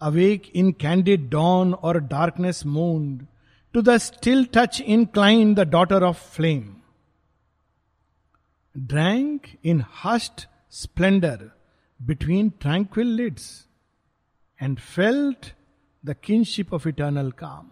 awake 0.00 0.50
in 0.54 0.70
candid 0.80 1.28
dawn 1.30 1.72
or 1.74 1.98
darkness 2.06 2.64
moon 2.66 3.16
to 3.74 3.82
the 3.82 3.96
still 3.98 4.44
touch 4.54 4.80
incline 5.04 5.54
the 5.54 5.68
daughter 5.68 6.02
of 6.02 6.22
flame 6.36 6.74
drank 8.74 9.46
in 9.64 9.84
hushed 10.04 10.46
splendour 10.72 11.50
between 12.00 12.50
tranquil 12.60 13.14
lids 13.16 13.48
and 14.60 14.78
felt 14.78 15.52
the 16.04 16.14
kinship 16.24 16.74
of 16.74 16.88
eternal 16.88 17.30
calm 17.38 17.66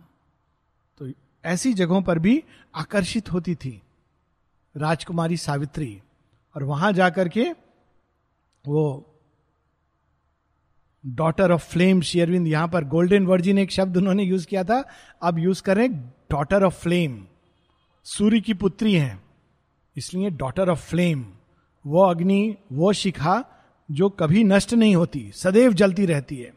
तो 1.00 1.10
ऐसी 1.44 1.72
जगहों 1.74 2.02
पर 2.02 2.18
भी 2.18 2.42
आकर्षित 2.74 3.32
होती 3.32 3.54
थी 3.54 3.80
राजकुमारी 4.74 5.36
सावित्री 5.36 6.00
और 6.56 6.64
वहाँ 6.64 6.92
जाकर 6.92 7.28
के 7.28 7.44
वो 8.64 8.82
डॉटर 11.06 11.52
ऑफ़ 11.52 11.68
फ्लेम 11.68 12.00
शेयरविंद 12.00 12.48
यहाँ 12.48 12.68
पर 12.68 12.84
गोल्डन 12.84 13.26
वर्जिन 13.26 13.58
एक 13.58 13.70
शब्द 13.70 13.96
उन्होंने 13.96 14.22
यूज़ 14.22 14.46
किया 14.46 14.64
था। 14.64 14.84
अब 15.22 15.38
यूज़ 15.38 15.62
करें 15.62 16.00
डॉटर 16.06 16.62
ऑफ़ 16.62 16.74
फ्लेम 16.74 17.26
सूर्य 18.04 18.40
की 18.40 18.54
पुत्री 18.54 18.94
हैं। 18.94 19.22
इसलिए 19.96 20.30
डॉटर 20.30 20.68
ऑफ़ 20.68 20.90
फ्लेम 20.90 21.26
वो 21.86 22.02
अग्नि, 22.02 22.56
वो 22.72 22.92
शिखा 22.92 23.44
जो 23.90 24.08
कभी 24.08 24.44
नष्ट 24.44 24.74
नहीं 24.74 24.96
होती, 24.96 25.32
सदैव 25.34 25.72
जलती 25.72 26.06
रहती 26.06 26.36
है। 26.36 26.54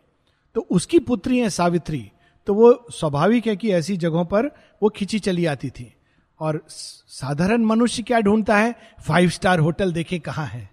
तो 0.55 0.61
उसकी 0.61 0.99
पुत्री 0.99 1.39
है 1.39 1.49
सावित्री। 1.49 2.11
तो 2.45 2.53
वो 2.53 2.85
स्वाभाविक 2.91 3.47
है 3.47 3.55
कि 3.55 3.71
ऐसी 3.71 3.97
जगहों 3.97 4.25
पर 4.25 4.47
वो 4.83 4.89
खिंची 4.89 5.19
चली 5.19 5.45
आती 5.45 5.69
थी। 5.69 5.93
और 6.39 6.65
साधारण 7.07 7.61
मनुष्य 7.61 8.03
क्या 8.03 8.19
ढूंढता 8.19 8.57
है? 8.57 8.75
फाइव 9.07 9.29
स्टार 9.29 9.59
होटल 9.59 9.93
देखे 9.93 10.19
कहा 10.19 10.43
है। 10.43 10.69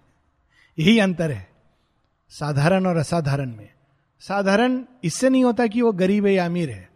यही 0.79 0.99
अंतर 0.99 1.31
है। 1.31 1.56
साधारण 2.29 2.85
और 2.85 2.97
असाधारण 2.97 3.55
में। 3.55 3.69
साधारण 4.19 4.83
इससे 5.03 5.29
नहीं 5.29 5.43
होता 5.43 5.67
कि 5.67 5.81
वो 5.81 5.91
गरीब 5.91 6.25
है 6.25 6.33
या 6.33 6.45
अमीर 6.45 6.69
है। 6.69 6.89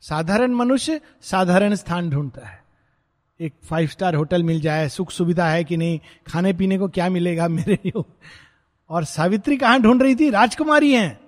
साधारण 0.00 0.50
मनुष्य 0.50 1.00
साधारण 1.22 1.74
स्थान 1.74 2.10
ढूंढता 2.10 2.48
है। 2.48 2.64
एक 3.40 3.52
फाइव 3.64 3.88
स्टार 3.88 4.14
होटल 4.14 4.42
मिल 4.42 4.60
जाए, 4.60 4.88
सुख 4.88 5.10
सुविधा 5.10 5.48
है 5.48 5.64
कि 5.64 5.76
नहीं, 5.76 6.00
खाने 6.26 6.52
पीने 6.52 6.78
को 6.78 6.88
क्या 6.88 7.08
मिलेगा 7.08 7.48
मेरे 7.48 7.78
लिए? 7.86 8.02
और 8.90 9.04
सावित्री 9.04 9.56
कहाँ 9.56 9.80
ढूंढ 9.80 10.02
रही 10.02 10.14
थी? 10.14 10.30
राजकुमारी 10.30 10.92
हैं। 10.92 11.20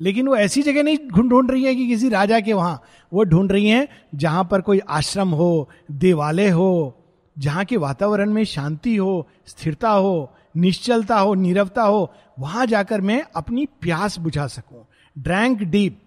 लेकिन 0.00 0.28
वो 0.28 0.36
ऐसी 0.36 0.62
जगह 0.62 0.82
नहीं 0.82 0.98
ढूंढ 1.08 1.50
रही 1.50 1.64
है 1.64 1.74
कि 1.74 1.86
किसी 1.86 2.08
राजा 2.08 2.40
के 2.40 2.52
वहाँ। 2.52 2.82
वो 3.12 3.24
ढूंढ 3.24 3.52
रही 3.52 3.68
हैं 3.68 3.88
जहाँ 4.14 4.48
पर 4.50 4.60
कोई 4.60 4.80
आश्रम 4.88 5.28
हो, 5.28 5.68
देवालय 5.90 6.48
हो, 6.48 7.00
जहाँ 7.38 7.64
के 7.64 7.76
वातावरण 7.76 8.30
में 8.30 8.44
शांति 8.44 8.96
हो, 8.96 9.28
स्थिरता 9.46 9.90
हो 9.90 10.32
निश्चलता 10.56 11.18
हो, 11.18 11.34
नीरवता 11.34 11.82
हो, 11.82 12.14
वहाँ 12.38 12.66
जाकर 12.66 13.00
मैं 13.00 13.26
अपनी 13.36 13.66
प्यास 13.66 14.18
बुझा 14.18 14.46
सकूँ। 14.46 14.86
Drank 15.18 15.58
deep 15.58 16.00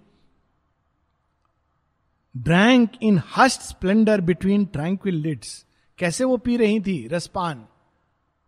drank 2.38 2.90
in 3.02 3.22
hushed 3.38 3.62
splendour 3.62 4.22
between 4.22 4.66
tranquil 4.66 5.16
lids 5.16 5.66
कैसे 5.98 6.24
वो 6.24 6.38
पी 6.38 6.58
रही 6.58 6.80
थी? 6.80 7.08
रसपान। 7.08 7.68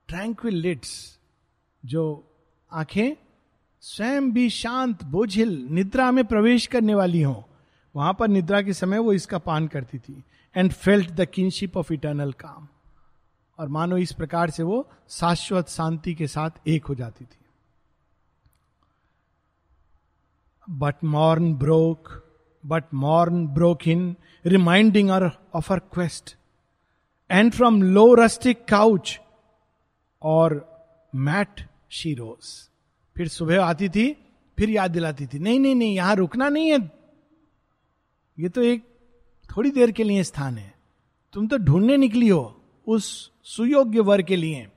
ट्रैंक्विल 0.08 0.56
लिड्स 0.56 1.20
जो 1.86 2.24
आँखें 2.72 3.12
स्वयं 3.82 4.32
भी 4.32 4.50
शांत, 4.50 5.04
बोझिल, 5.04 5.68
निद्रा 5.72 6.12
में 6.12 6.26
प्रवेश 6.26 6.68
करने 6.68 6.96
वाली 6.96 7.22
हो। 7.22 7.50
वहाँ 7.96 8.14
पर 8.14 8.28
निद्रा 8.28 8.62
के 8.62 8.74
समय 8.74 9.00
वो 9.00 9.14
इसका 9.14 9.38
पान 9.38 9.68
करती 9.68 9.98
थी। 9.98 10.24
And 10.58 10.72
felt 10.72 11.12
the 11.12 11.26
kinship 11.26 11.78
of 11.78 11.94
eternal 11.94 12.32
calm 12.32 12.68
और 13.60 13.68
मानो 13.68 13.98
इस 13.98 14.12
प्रकार 14.12 14.50
से 14.50 14.64
वो 14.64 14.88
शाश्वत 15.10 15.70
शांति 15.70 16.14
के 16.14 16.28
साथ 16.28 16.68
एक 16.68 16.86
हो 16.86 16.96
जाती 16.96 17.26
थी। 17.26 17.38
But 20.68 21.04
morn 21.04 21.54
broke 21.56 22.10
but 22.64 22.94
morn 22.94 23.48
broke 23.48 23.88
in 23.88 24.16
reminding 24.46 25.10
of 25.12 25.72
her 25.74 25.80
quest 25.94 26.36
and 27.30 27.52
from 27.54 27.82
low 27.84 28.14
rustic 28.14 28.64
couch 28.66 29.20
or 30.22 30.54
mat 31.14 31.68
she rose 31.92 32.48
फिर 33.16 33.28
सुबह 33.28 33.64
आती 33.64 33.90
थी, 33.90 34.12
फिर 34.58 34.70
याद 34.70 34.92
दिलाती 34.92 35.26
थी, 35.28 35.40
नहीं 35.40 35.60
नहीं 35.60 35.76
नहीं, 35.76 35.96
यहाँ 35.96 36.16
रुकना 36.16 36.50
नहीं 36.50 36.72
है। 36.72 36.80
ये 38.38 38.50
तो 38.50 38.62
एक 38.62 38.84
थोड़ी 39.46 39.72
देर 39.72 39.92
के 39.92 40.04
लिए 40.04 40.24
स्थान 40.24 40.58
है। 40.58 40.74
तुम 41.34 41.48
तो 41.48 41.58
ढूँढने 41.58 41.98
निकली 41.98 42.28
हो 42.28 42.62
उस 42.88 43.32
सुयोग्य 43.50 44.00
वर 44.00 44.22
के 44.22 44.36
लिए। 44.36 44.68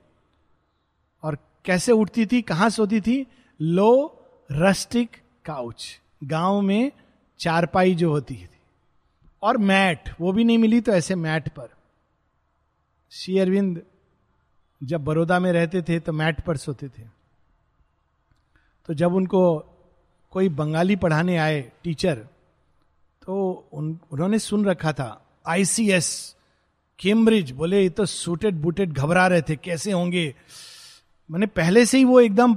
और 1.23 1.37
कैसे 1.65 1.91
उठती 1.91 2.25
थी, 2.25 2.41
कहाँ 2.41 2.69
सोती 2.69 3.01
थी? 3.01 3.27
Low 3.61 4.19
rustic 4.51 5.17
couch. 5.45 6.01
गाँव 6.23 6.61
में 6.61 6.91
चारपाई 7.39 7.95
जो 7.95 8.09
होती 8.09 8.35
थी। 8.35 8.49
और 9.41 9.57
मैट, 9.57 10.09
वो 10.21 10.31
भी 10.31 10.43
नहीं 10.43 10.57
मिली 10.57 10.81
तो 10.81 10.91
ऐसे 10.91 11.15
मैट 11.15 11.49
पर। 11.49 11.69
श्री 13.11 13.39
अरविंद 13.39 13.81
जब 14.83 15.03
बड़ौदा 15.03 15.39
में 15.39 15.51
रहते 15.51 15.81
थे 15.81 15.99
तो 15.99 16.13
मैट 16.13 16.41
पर 16.41 16.57
सोते 16.57 16.87
थे। 16.87 17.03
तो 18.85 18.93
जब 18.93 19.13
उनको 19.13 19.59
कोई 20.31 20.49
बंगाली 20.49 20.95
पढ़ाने 20.95 21.37
आए 21.37 21.71
टीचर 21.83 22.15
तो 23.21 23.67
उन, 23.73 23.99
उन्होंने 24.11 24.39
सुन 24.39 24.65
रखा 24.65 24.93
था, 24.93 25.25
आईसीएस 25.47 26.35
कैम्ब्रिज 26.99 27.51
बोले, 27.51 27.81
ये 27.81 27.89
तो 27.89 28.05
सूटेड 28.05 28.55
बूटेड 28.55 28.93
घबरा 28.93 29.27
रहे 29.27 29.41
थे, 29.41 29.55
कैसे 29.55 29.91
होंगे? 29.91 30.35
मैंने 31.31 31.45
पहले 31.45 31.85
से 31.85 31.97
ही 31.97 32.03
वो 32.03 32.19
एकदम 32.21 32.55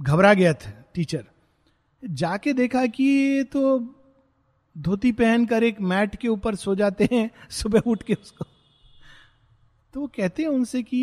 घबरा 0.00 0.34
गया 0.34 0.52
था 0.52 0.70
टीचर 0.94 1.24
जाके 2.02 2.52
देखा 2.52 2.86
कि 2.86 3.04
ये 3.04 3.42
तो 3.42 3.78
धोती 4.78 5.12
पहनकर 5.12 5.64
एक 5.64 5.80
मैट 5.80 6.16
के 6.16 6.28
ऊपर 6.28 6.54
सो 6.54 6.74
जाते 6.74 7.08
हैं, 7.12 7.30
सुबह 7.50 7.82
उठ 7.86 8.02
के 8.02 8.14
उसको। 8.14 8.44
तो 9.94 10.00
वो 10.00 10.06
कहते 10.06 10.42
हैं 10.42 10.50
उनसे 10.50 10.82
कि 10.82 11.02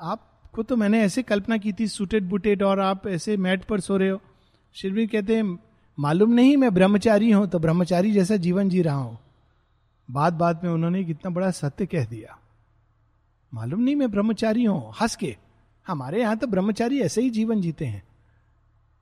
आपको 0.00 0.62
तो 0.62 0.76
मैंने 0.76 1.02
ऐसे 1.02 1.22
कल्पना 1.22 1.56
की 1.56 1.72
थी 1.72 1.86
सूटेड 1.86 2.24
बुटेड 2.24 2.62
और 2.62 2.80
आप 2.80 3.06
ऐसे 3.06 3.36
मैट 3.36 3.64
पर 3.64 3.80
सो 3.80 3.96
रहे 3.96 4.08
हो। 4.08 4.20
शिरवी 4.74 5.06
कहते 5.06 5.36
हैं, 5.36 5.58
मालूम 5.98 6.30
नहीं 6.30 6.56
मैं 6.56 6.74
ब्रह्मचारी 6.74 7.30
हूँ 7.30 7.46
तो 7.48 7.58
ब्रह्मचारी 7.58 8.12
जैसा 8.12 8.36
जीवन 8.36 8.68
जी 8.68 8.82
रहा 8.82 8.94
हूँ। 8.94 9.18
बात 10.10 10.32
बात 10.32 10.64
में 10.64 10.70
उन्होंने 10.70 11.04
कितना 11.04 11.30
बड़ा 11.30 11.50
सत्य 11.50 11.86
कह 11.86 12.04
दिया। 12.04 12.38
मालूम 13.54 13.80
नहीं 13.80 13.96
मैं 13.96 14.10
ब्रह्मचारी 14.10 14.64
हूँ, 14.64 14.92
हंस 15.00 15.16
के। 15.16 15.36
हमारे 15.86 16.20
यहाँ 16.20 16.36
तो 16.36 16.46
ब्रह्मचारी 16.46 17.00
ऐसे 17.00 17.22
ही 17.22 17.30
जीवन 17.30 17.60
जीते 17.60 17.86
हैं। 17.86 18.02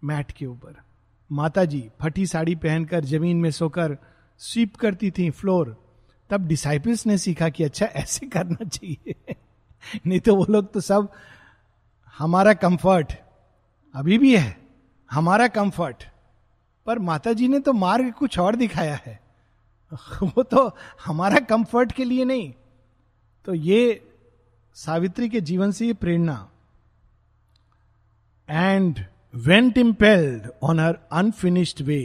मैट 0.04 0.30
के 0.30 0.46
ऊपर 0.46 0.76
माता 1.32 1.64
जी 1.64 1.90
फटी 2.00 2.26
साड़ी 2.26 2.54
पहनकर 2.54 3.04
ज़मीन 3.04 3.36
में 3.36 3.50
सोकर 3.50 3.98
स्वीप 4.38 4.76
करती 4.76 5.10
थी 5.10 5.30
फ्लोर। 5.30 5.82
तब 6.30 6.46
डिसाइपल्स 6.46 7.06
ने 7.06 7.18
सीखा 7.18 7.48
कि 7.48 7.64
अच्छा 7.64 7.86
ऐसे 7.86 8.26
करना 8.26 8.68
चाहिए। 8.68 9.14
नहीं 10.06 10.20
तो 10.20 10.36
वो 10.36 10.46
लोग 10.50 10.72
तो 10.72 10.80
सब, 10.80 11.12
हमारा 12.18 12.54
कंफर्ट 12.54 13.12
अभी 13.94 14.18
भी 14.18 14.36
है, 14.36 14.60
हमारा 15.10 15.48
कंफर्ट 15.48 16.04
पर 16.86 16.98
माता 16.98 17.32
जी 17.32 17.48
ने 17.48 17.60
तो 17.60 17.72
मार्ग 17.72 18.12
कुछ 18.12 18.38
और 18.38 18.56
दिखाया 18.56 18.94
है। 18.94 19.25
वो 20.22 20.42
तो 20.42 20.76
हमारा 21.04 21.38
कंफर्ट 21.40 21.92
के 21.92 22.04
लिए 22.04 22.24
नहीं। 22.24 22.52
तो 23.46 23.54
ये 23.54 24.02
सावित्री 24.76 25.28
के 25.28 25.40
जीवन 25.40 25.70
से 25.70 25.86
ये 25.86 25.92
प्रेरणा। 25.94 26.48
And 28.48 29.04
went 29.34 29.78
impelled 29.78 30.48
on 30.62 30.80
her 30.80 30.98
unfinished 31.12 31.82
way 31.82 32.00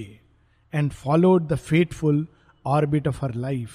and 0.74 0.91
followed 0.91 1.48
the 1.48 1.56
fateful 1.56 2.28
orbit 2.65 3.08
of 3.08 3.26
her 3.26 3.34
life 3.36 3.72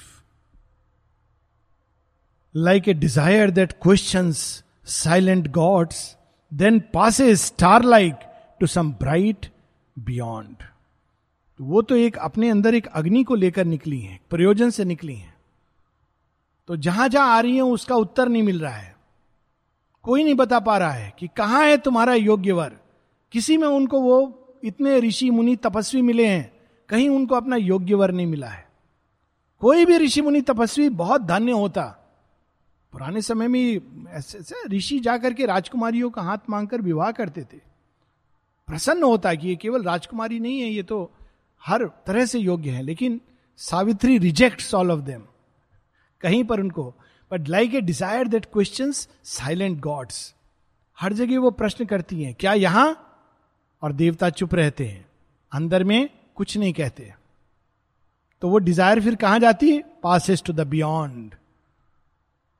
like 2.54 2.88
a 2.88 2.94
desire 2.94 3.50
that 3.50 3.72
question 3.82 4.32
silent 4.32 5.48
gods 5.52 6.16
then 6.52 6.80
pass 6.94 7.20
star 7.22 7.84
like 7.84 8.14
to 8.60 8.66
some 8.66 8.92
bright 8.92 9.46
beyond 9.98 10.62
तो 11.58 11.64
वो 11.64 11.82
तो 11.82 11.96
एक 11.96 12.16
अपने 12.18 12.50
अंदर 12.50 12.74
एक 12.74 12.86
अग्नि 12.86 13.24
को 13.24 13.34
लेकर 13.34 13.64
निकली 13.64 14.00
हैं, 14.00 14.20
प्रयोजन 14.30 14.70
से 14.70 14.84
निकली 14.84 15.14
हैं। 15.14 15.34
तो 16.66 16.76
जहाँ 16.76 17.08
जहाँ 17.08 17.28
आ 17.28 17.40
रही 17.40 17.56
है, 17.56 17.62
उसका 17.62 17.96
उत्तर 17.96 18.28
नहीं 18.28 18.42
मिल 18.42 18.60
रहा 18.60 18.76
है। 18.76 18.96
कोई 20.02 20.24
नहीं 20.24 20.34
बता 20.34 20.60
पा 20.60 20.78
रहा 20.78 20.90
है 20.90 21.12
कि 21.18 21.28
कहाँ 21.36 21.64
है 21.64 21.76
तुम्हारा 21.76 22.14
योग्य 22.14 22.52
वर 22.52 22.76
किसी 23.32 23.56
में 23.56 23.68
उनको 23.68 24.00
वो 24.00 24.46
इतने 24.64 25.00
ऋषि 25.00 25.30
मुनि 25.30 25.56
तपस्वी 25.56 26.02
मिले 26.02 26.26
हैं, 26.26 26.52
कहीं 26.88 27.08
उनको 27.08 27.34
अपना 27.34 27.56
योग्य 27.56 27.94
वर 27.94 28.10
नहीं 28.10 28.26
मिला 28.26 28.46
है। 28.46 28.68
कोई 29.60 29.84
भी 29.84 29.96
ऋषि 29.98 30.20
मुनि 30.20 30.40
तपस्वी 30.40 30.88
बहुत 30.88 31.20
धन्य 31.20 31.52
होता। 31.52 31.82
पुराने 32.92 33.22
समय 33.22 33.48
में 33.48 33.80
ऐसे 34.08 34.38
ऐसे 34.38 34.68
ऋषि 34.68 35.00
जाकर 35.00 35.34
के 35.34 35.46
राजकुमारियों 35.46 36.10
का 36.10 36.22
हाथ 36.22 36.38
मांगकर 36.50 36.80
विवाह 36.80 37.10
करते 37.10 37.42
थे। 37.42 37.58
प्रसन्न 38.66 39.02
होता 39.02 39.34
कि 39.34 39.48
ये 39.48 39.56
केवल 39.56 39.82
राजकुमारी 39.82 40.40
नहीं 40.40 40.60
है, 40.60 40.68
ये 40.68 40.82
तो 40.82 41.10
हर 41.66 41.84
तरह 42.06 42.26
से 42.26 42.38
योग्य 42.38 42.70
है, 42.70 42.82
लेकिन 42.82 43.20
Savitri 43.58 44.18
reject 44.18 44.74
all 44.74 44.90
of 44.90 45.00
them 45.00 45.22
कहीं 46.22 46.42
पर 46.44 46.60
उनको 46.60 46.92
but 47.30 47.48
like 47.48 47.74
a 47.74 47.80
desire 47.82 48.28
that 48.28 48.44
question 48.52 48.92
silent 48.92 49.78
gods 49.80 50.34
हर 50.98 51.12
जगह 51.12 51.38
वो 51.38 51.50
प्रश्न 51.52 51.84
करती 51.86 52.22
हैं, 52.22 52.34
क्या 52.34 52.52
यहाँ? 52.54 53.02
और 53.82 53.92
देवता 53.92 54.30
चुप 54.30 54.54
रहते 54.54 54.84
हैं, 54.86 55.04
अंदर 55.52 55.84
में 55.84 56.08
कुछ 56.36 56.56
नहीं 56.56 56.72
कहते। 56.72 57.12
तो 58.42 58.48
वो 58.48 58.58
डिज़ायर 58.58 59.00
फिर 59.00 59.14
कहाँ 59.16 59.38
जाती 59.40 59.70
है? 59.70 59.82
पासिस 60.02 60.42
टू 60.42 60.52
द 60.52 60.66
बियॉन्ड 60.66 61.34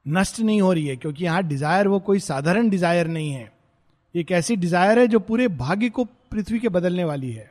नष्ट 0.07 0.41
नहीं 0.41 0.61
हो 0.61 0.73
रही 0.73 0.87
है, 0.87 0.97
क्योंकि 0.97 1.25
यहाँ 1.25 1.43
डिज़ायर 1.45 1.89
वो 1.89 1.99
कोई 2.01 2.19
साधारण 2.21 2.69
डिज़ायर 2.69 3.07
नहीं 3.09 3.33
है। 3.33 3.51
एक 4.15 4.31
ऐसी 4.33 4.57
डिज़ायर 4.57 4.99
है 4.99 5.07
जो 5.07 5.19
पूरे 5.21 5.49
भाग्य 5.51 5.89
को 5.91 6.05
पृथ्वी 6.05 6.59
के 6.59 6.69
बदलने 6.69 7.05
वाली 7.05 7.31
है। 7.33 7.51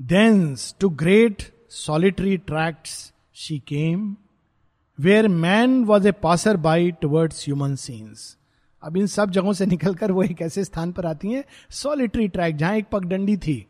Thence 0.00 0.74
to 0.80 0.88
great 0.88 1.42
solitary 1.70 2.36
tracts 2.36 3.12
she 3.34 3.58
came 3.58 4.16
where 5.00 5.28
man 5.28 5.84
was 5.84 6.08
a 6.08 6.12
passer 6.12 6.56
by 6.56 6.90
towards 6.90 7.44
human 7.44 7.74
scenes 7.74 8.36
अब 8.82 8.96
इन 8.96 9.06
सब 9.06 9.30
जगहों 9.30 9.52
से 9.52 9.66
निकलकर 9.66 10.12
वो 10.12 10.22
एक 10.22 10.42
ऐसे 10.42 10.64
स्थान 10.64 10.92
पर 10.92 11.06
आती 11.06 11.32
हैं 11.32 11.44
सॉलिटरी 11.70 12.28
ट्रैक 12.28 12.56
जहाँ 12.56 12.76
एक 12.76 12.86
पगडंडी 12.92 13.36
थी। 13.36 13.66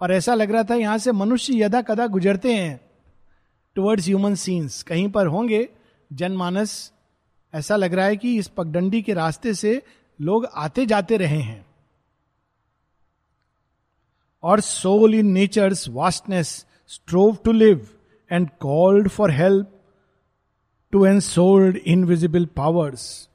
और 0.00 0.12
ऐसा 0.12 0.34
लग 0.34 0.50
रहा 0.50 0.62
था 0.62 0.74
यहाँ 0.74 0.98
से 0.98 1.12
मनुष्य 1.12 1.62
यदा 1.62 1.82
कदा 1.82 2.06
गुजरते 2.06 2.54
हैं 2.54 2.80
टुवर्ड्स 3.74 4.06
ह्यूमन 4.06 4.34
सीन्स 4.34 4.82
कहीं 4.82 5.08
पर 5.10 5.26
होंगे, 5.26 5.68
जनमानस, 6.12 6.92
ऐसा 7.54 7.76
लग 7.76 7.94
रहा 7.94 8.06
है 8.06 8.16
कि 8.16 8.36
इस 8.36 8.48
पगडंडी 8.48 9.02
के 9.02 9.14
रास्ते 9.14 9.54
से 9.54 9.82
लोग 10.20 10.46
आते 10.54 10.86
जाते 10.86 11.16
रहे 11.16 11.40
हैं। 11.40 11.69
और 14.42 14.60
soul 14.60 15.14
in 15.14 15.26
nature's 15.26 15.88
vastness 15.88 16.66
strove 16.88 17.36
to 17.44 17.52
live 17.52 17.88
and 18.32 18.50
called 18.60 19.08
for 19.08 19.30
help 19.30 19.80
to 20.92 21.06
an 21.06 21.20
souled 21.20 21.76
invisible 21.76 22.46
powers 22.46 23.28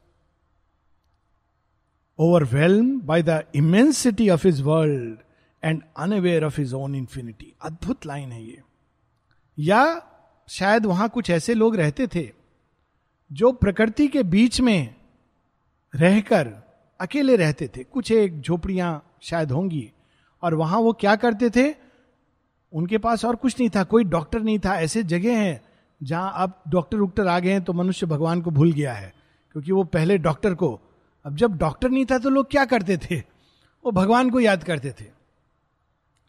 overwhelmed 2.19 3.01
by 3.01 3.23
the 3.23 3.43
immensity 3.55 4.29
of 4.29 4.47
his 4.47 4.61
world 4.61 5.17
and 5.63 5.81
unaware 5.97 6.43
of 6.43 6.61
his 6.61 6.73
own 6.73 6.95
infinity 6.95 7.53
अद्भुत 7.61 8.05
लाइन 8.05 8.31
है 8.31 8.45
ये। 8.45 8.61
या 9.59 10.07
शायद 10.49 10.85
वहाँ 10.85 11.09
कुछ 11.09 11.29
ऐसे 11.29 11.53
लोग 11.53 11.75
रहते 11.75 12.07
थे 12.07 12.31
जो 13.31 13.51
प्रकृति 13.51 14.07
के 14.07 14.23
बीच 14.23 14.61
में 14.61 14.95
रहकर 15.95 16.53
अकेले 16.99 17.35
रहते 17.35 17.67
थे। 17.67 17.83
कुछ 17.83 18.11
एक 18.11 18.41
झोपड़ियाँ 18.41 19.17
शायद 19.21 19.51
होंगी। 19.51 19.91
और 20.45 20.53
वहाँ 20.53 20.79
वो 20.79 20.93
क्या 20.93 21.15
करते 21.15 21.49
थे? 21.49 21.73
उनके 22.73 22.97
पास 22.97 23.25
और 23.25 23.35
कुछ 23.35 23.59
नहीं 23.59 23.69
था, 23.69 23.83
कोई 23.83 24.03
डॉक्टर 24.03 24.41
नहीं 24.41 24.59
था, 24.59 24.75
ऐसे 24.75 25.03
जगह 25.03 25.37
हैं 25.37 25.61
जहाँ 26.03 26.31
अब 26.35 26.61
डॉक्टर 26.67 26.97
उक्टर 26.97 27.27
आ 27.27 27.39
गए 27.39 27.51
हैं 27.51 27.63
तो 27.63 27.73
मनुष्य 27.73 28.05
भगवान 28.05 28.41
को 28.41 28.51
भूल 28.51 28.71
गया 28.71 28.93
है, 28.93 29.13
क्योंकि 29.51 29.71
वो 29.71 29.83
पहले 29.83 30.17
डॉक्टर 30.17 30.53
को। 30.53 30.79
अब 31.25 31.35
जब 31.35 31.57
डॉक्टर 31.57 31.89
नहीं 31.89 32.05
था 32.05 32.17
तो 32.17 32.29
लोग 32.29 32.49
क्या 32.51 32.65
करते 32.65 32.97
थे? 32.97 33.15
वो 33.85 33.91
भगवान 33.91 34.29
को 34.29 34.39
याद 34.39 34.63
करते 34.63 34.91
थे। 34.91 35.05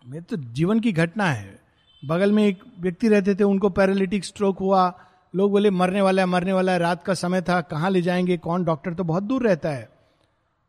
मैं 0.07 0.22
तो 0.22 0.37
जीवन 0.37 0.81
की 0.81 0.92
घटना 0.92 1.24
है। 1.24 1.59
बगल 2.05 2.33
में 2.33 2.46
एक 2.46 2.62
व्यक्ति 2.81 3.09
रहते 3.09 3.35
थे, 3.35 3.44
उनको 3.44 3.70
पैरालिटिक 3.70 4.24
स्ट्रोक 4.24 4.59
हुआ। 4.59 4.98
लोग 5.35 5.50
बोले, 5.50 5.70
मरने 5.70 6.00
वाला 6.00 6.22
है, 6.22 6.26
मरने 6.26 6.52
वाला 6.52 6.72
है, 6.72 6.79
रात 6.79 7.05
का 7.05 7.14
समय 7.14 7.42
था, 7.42 7.61
कहाँ 7.61 7.90
ले 7.90 8.02
जाएँगे, 8.02 8.37
कौन 8.37 8.64
डॉक्टर? 8.64 8.94
तो 8.94 9.05
बहुत 9.05 9.22
दूर 9.22 9.48
रहता 9.48 9.70
है। 9.70 9.88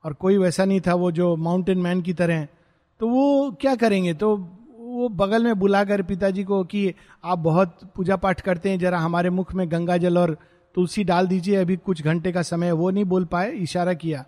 और 0.04 0.14
कोई 0.14 0.38
वैसा 0.38 0.66
नहीं 0.66 0.82
था, 0.82 0.94
वो 0.94 1.12
जो 1.12 1.36
माउंटेन 1.36 1.78
मैन 1.78 2.02
की 2.02 2.14
तरह 2.14 2.48
तो 3.00 3.08
वो 3.08 3.52
क्या 3.52 3.76
करेंगे? 3.76 4.14
तो 4.14 4.50
वो 4.80 5.10
बगल 5.10 5.44
में 5.44 5.60
बुलाकर 5.60 6.02
पिताजी 6.02 6.44
को 6.44 6.64
कि 6.64 6.94
आप 7.24 7.40
बहुत 7.40 7.92
पूजा 7.96 8.16
पाठ 8.16 8.42
करते 8.42 8.70
हैं, 8.70 8.80
जरा 8.80 9.00
हमारे 9.00 9.30
मुख 9.30 9.54
में 9.54 9.72
गंगा 9.72 9.98
जल 9.98 10.18
और 10.18 10.38
तुलसी 10.76 11.04
डाल 11.04 11.28
दीजिए, 11.28 11.56
अभी 11.56 11.78
कुछ 11.78 12.02
घंटे 12.02 12.32
का 12.32 12.42
समय 12.42 12.72
वो 12.72 12.90
नहीं 12.90 13.06
बोल 13.06 13.26
पाए, 13.26 13.52
इशारा 13.52 13.94
किया। 13.94 14.26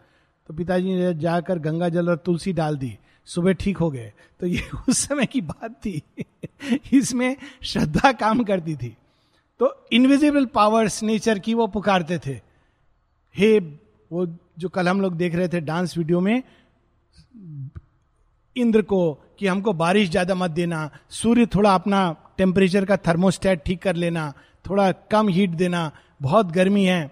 तो 0.47 0.53
पिताजी 0.53 0.95
ने 0.95 1.13
जाकर 1.13 1.59
गंगा 1.59 1.89
जल 1.89 2.09
और 2.09 2.17
तुलसी 2.17 2.53
डाल 2.53 2.77
दी। 2.77 2.97
सुबह 3.25 3.51
ठीक 3.51 3.77
हो 3.77 3.91
गए। 3.91 4.13
तो 4.39 4.47
ये 4.47 4.63
उस 4.89 4.97
समय 4.97 5.25
की 5.25 5.41
बात 5.41 5.71
थी। 5.71 6.01
इसमें 6.93 7.35
श्रद्धा 7.63 8.11
काम 8.11 8.43
करती 8.43 8.75
थी। 8.75 8.97
तो 9.59 9.85
इनविजिबल 9.91 10.45
पावर्स 10.45 11.03
नेचर 11.03 11.39
की 11.39 11.53
वो 11.53 11.67
पुकारते 11.67 12.17
थे। 12.17 12.39
हे, 13.35 13.59
वो 14.11 14.37
जो 14.59 14.69
कल 14.69 14.89
हम 14.89 15.01
लोग 15.01 15.13
देख 15.13 15.35
रहे 15.35 15.47
थे 15.47 15.59
डांस 15.59 15.97
वीडियो 15.97 16.19
में 16.19 16.43
इंद्र 18.59 18.81
को 18.81 19.13
कि 19.39 19.47
हमको 19.47 19.73
बारिश 19.73 20.09
ज़्यादा 20.09 20.35
मत 20.35 20.51
देना, 20.51 20.89
सूर्य 21.09 21.45
थोड़ा 21.45 21.73
अपना 21.75 22.15
टेम्परेचर 22.37 22.85
का 22.85 22.97
थर्मोस्टेट 22.97 23.63
ठीक 23.65 23.81
कर 23.81 23.95
लेना, 23.95 24.33
थोड़ा 24.65 24.91
कम 25.11 25.27
हीट 25.27 25.49
देना, 25.49 25.91
बहुत 26.21 26.51
गर्मी 26.51 26.83
है, 26.85 27.11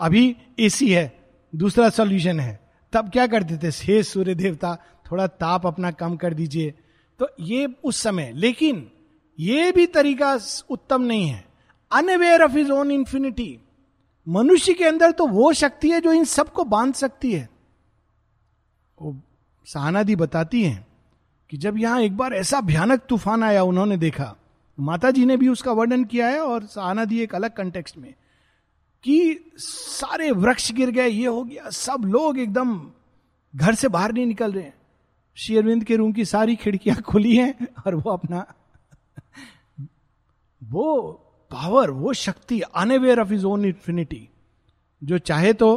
अभी 0.00 0.36
एसी 0.58 0.90
है, 0.92 1.12
दूसरा 1.52 1.88
सॉल्यूशन 1.88 2.40
है। 2.40 2.58
तब 2.92 3.10
क्या 3.10 3.26
करते 3.26 3.56
थे? 3.56 3.70
हे 3.84 4.02
सूर्य 4.02 4.34
देवता, 4.34 4.74
थोड़ा 5.10 5.26
ताप 5.26 5.66
अपना 5.66 5.90
कम 5.90 6.16
कर 6.16 6.34
दीजिए। 6.34 6.74
तो 7.20 7.28
ये 7.40 7.66
उस 7.84 7.96
समय, 7.96 8.32
लेकिन 8.34 8.90
ये 9.38 9.70
भी 9.72 9.86
तरीका 9.86 10.38
उत्तम 10.70 11.02
नहीं 11.02 11.28
है। 11.28 11.44
Unaware 11.90 12.42
of 12.42 12.56
his 12.56 12.72
own 12.72 12.90
infinity 12.90 13.58
मनुष्य 14.26 14.72
के 14.74 14.84
अंदर 14.84 15.10
तो 15.10 15.26
वो 15.26 15.52
शक्ति 15.52 15.90
है 15.90 16.00
जो 16.00 16.12
इन 16.12 16.24
सबको 16.24 16.64
बाँध 16.64 16.94
सकती 16.94 17.32
है। 17.32 17.48
वो 18.98 19.16
सहानादी 19.66 20.16
बताती 20.16 20.62
हैं 20.64 20.86
कि 21.50 21.56
जब 21.56 21.78
यहाँ 21.78 22.00
एक 22.00 22.16
बार 22.16 22.32
ऐसा 22.32 22.60
भयानक 22.60 23.00
तूफ़ान 23.08 23.42
आया, 23.42 23.62
उन्होंने 23.62 23.96
देखा। 23.96 24.36
माता 24.80 25.10
जी 25.10 25.26
ने 25.26 25.36
भी 25.36 25.48
उसका 25.48 25.72
वर्णन 25.72 26.04
किया 26.04 26.28
है 26.28 26.40
और 26.40 26.64
सहानादी 26.66 27.20
एक 27.20 27.34
अलग 27.34 27.52
कंटेक्स्ट 27.52 27.98
में 27.98 28.14
कि 29.04 29.44
सारे 29.56 30.30
वृक्ष 30.30 30.72
गिर 30.72 30.90
गए, 30.90 31.08
ये 31.08 31.26
हो 31.26 31.44
गया, 31.44 31.70
सब 31.70 32.02
लोग 32.04 32.38
एकदम 32.38 32.90
घर 33.56 33.74
से 33.74 33.88
बाहर 33.88 34.12
नहीं 34.12 34.26
निकल 34.26 34.52
रहे 34.52 34.64
हैं। 34.64 34.74
शेरविंद 35.36 35.84
के 35.84 35.96
रूम 35.96 36.12
की 36.12 36.24
सारी 36.24 36.56
खिड़कियाँ 36.56 36.96
खुली 37.06 37.36
हैं 37.36 37.68
और 37.86 37.94
वो 37.94 38.10
अपना 38.10 38.54
वो 40.64 41.12
पावर 41.50 41.90
वो 41.90 42.12
शक्ति 42.12 42.60
unaware 42.60 43.20
of 43.20 43.32
his 43.32 43.44
own 43.46 43.64
infinity 43.64 44.28
जो 45.04 45.18
चाहे 45.18 45.52
तो 45.52 45.68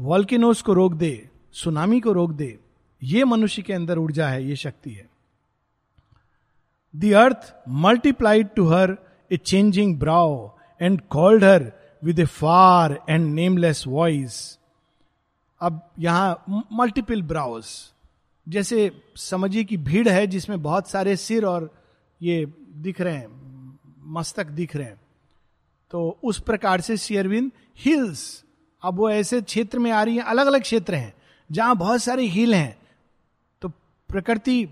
वॉल्किनोस 0.00 0.62
को 0.62 0.72
रोक 0.72 0.94
दे 0.94 1.28
सुनामी 1.52 2.00
को 2.00 2.12
रोक 2.12 2.30
दे, 2.30 2.58
ये 3.02 3.24
मनुष्य 3.24 3.62
के 3.62 3.72
अंदर 3.72 3.98
ऊर्जा 3.98 4.28
है, 4.28 4.44
ये 4.44 4.56
शक्ति 4.56 4.90
है। 4.90 5.09
The 6.94 7.12
earth 7.14 7.54
multiplied 7.68 8.48
to 8.56 8.66
her 8.68 8.96
a 9.32 9.36
changing 9.36 9.98
brow 9.98 10.48
and 10.80 11.00
called 11.00 11.44
her 11.44 11.72
with 12.04 12.18
a 12.18 12.24
far 12.24 12.98
and 13.10 13.34
nameless 13.34 13.84
voice 13.86 14.58
अब 15.60 15.80
यहाँ 15.98 16.64
मल्टीपल 16.72 17.22
ब्राउज 17.22 17.66
जैसे 18.46 18.90
समझिए 19.16 19.64
कि 19.64 19.76
भीड़ 19.76 20.08
है 20.08 20.26
जिसमें 20.26 20.62
बहुत 20.62 20.88
सारे 20.90 21.16
सिर 21.16 21.44
और 21.44 21.70
ये 22.22 22.46
दिख 22.76 23.00
रहे 23.00 23.14
हैं, 23.14 23.28
मस्तक 24.06 24.46
दिख 24.46 24.76
रहे 24.76 24.86
हैं। 24.86 25.00
तो 25.90 26.18
उस 26.24 26.38
प्रकार 26.40 26.80
से 26.80 26.96
शेयरविंद 26.96 27.50
हिल्स 27.78 28.44
अब 28.82 28.94
वो 28.94 29.10
ऐसे 29.10 29.40
क्षेत्र 29.42 29.78
में 29.78 29.90
आ 29.90 30.02
रही 30.02 30.16
हैं 30.16 30.24
अलग 30.24 30.46
अलग 30.46 30.62
क्षेत्र 30.62 30.94
हैं, 30.94 31.12
जहाँ 31.50 31.76
बहुत 31.76 32.02
सारे 32.02 32.24
हिल 32.24 32.54
हैं। 32.54 32.76
तो 33.62 33.68
प्रकृति 34.08 34.64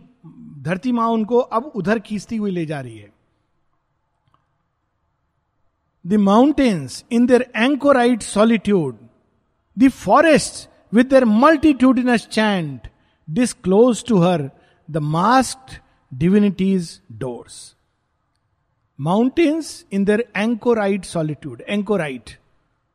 धरती 0.62 0.92
माँ 0.92 1.08
उनको 1.08 1.38
अब 1.38 1.72
उधर 1.76 1.98
खींचती 1.98 2.36
हुई 2.36 2.50
ले 2.50 2.64
जा 2.66 2.80
रही 2.80 2.98
है। 2.98 3.12
The 6.04 6.14
mountains 6.14 7.04
in 7.12 7.26
their 7.26 7.42
anchorite 7.56 8.22
solitude 8.22 8.98
the 9.76 9.88
forest 9.88 10.68
with 10.94 11.04
their 11.04 11.24
multitudinous 11.24 12.26
chant 12.26 12.88
disclose 13.28 14.04
to 14.04 14.18
her 14.18 14.50
the 14.88 14.96
mask 14.96 15.80
divinities 16.12 17.00
doors 17.12 17.74
mountains 18.98 19.84
in 19.92 20.04
their 20.04 20.24
anchorite 20.36 21.04
solitude 21.04 21.62
anchorite 21.68 22.30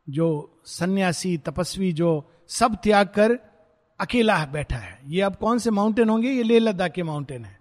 जो 0.06 0.26
सन्यासी, 0.66 1.36
तपस्वी, 1.38 1.92
जो 1.92 2.30
सब 2.48 2.76
त्याग 2.82 3.06
कर 3.06 3.38
अकेला 4.04 4.46
बैठा 4.46 4.76
है। 4.76 5.00
ये 5.06 5.20
अब 5.20 5.36
कौन 5.36 5.58
से 5.58 5.70
माउंटेन 5.70 6.08
होंगे? 6.08 6.30
ये 6.30 6.42
लेह 6.42 6.60
लद्दाख 6.60 6.92
के 6.92 7.02
माउंटेन 7.02 7.44
है। 7.44 7.60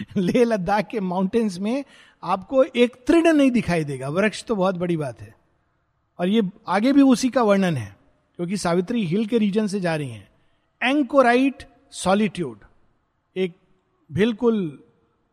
लेह 0.16 0.44
लद्दाख 0.44 0.86
के 0.86 1.00
माउंटेन्स 1.00 1.58
में 1.58 1.84
आपको 2.22 2.64
एक 2.64 3.04
तृण 3.06 3.32
नहीं 3.32 3.50
दिखाई 3.50 3.84
देगा। 3.84 4.08
वृक्ष 4.08 4.44
तो 4.44 4.56
बहुत 4.56 4.74
बड़ी 4.74 4.96
बात 4.96 5.20
है। 5.20 5.34
और 6.18 6.28
ये 6.28 6.42
आगे 6.68 6.92
भी 6.92 7.02
उसी 7.02 7.28
का 7.28 7.42
वर्णन 7.42 7.76
है, 7.76 7.96
क्योंकि 8.36 8.56
सावित्री 8.56 9.06
हिल 9.06 9.26
के 9.26 9.38
रीजन 9.38 9.66
से 9.66 9.80
जा 9.80 9.96
रही 9.96 10.10
हैं। 10.10 10.28
एंकोराइट 10.82 11.62
सॉलिट्यूड 11.90 12.58
एक 13.36 13.52
बिल्कुल 14.12 14.82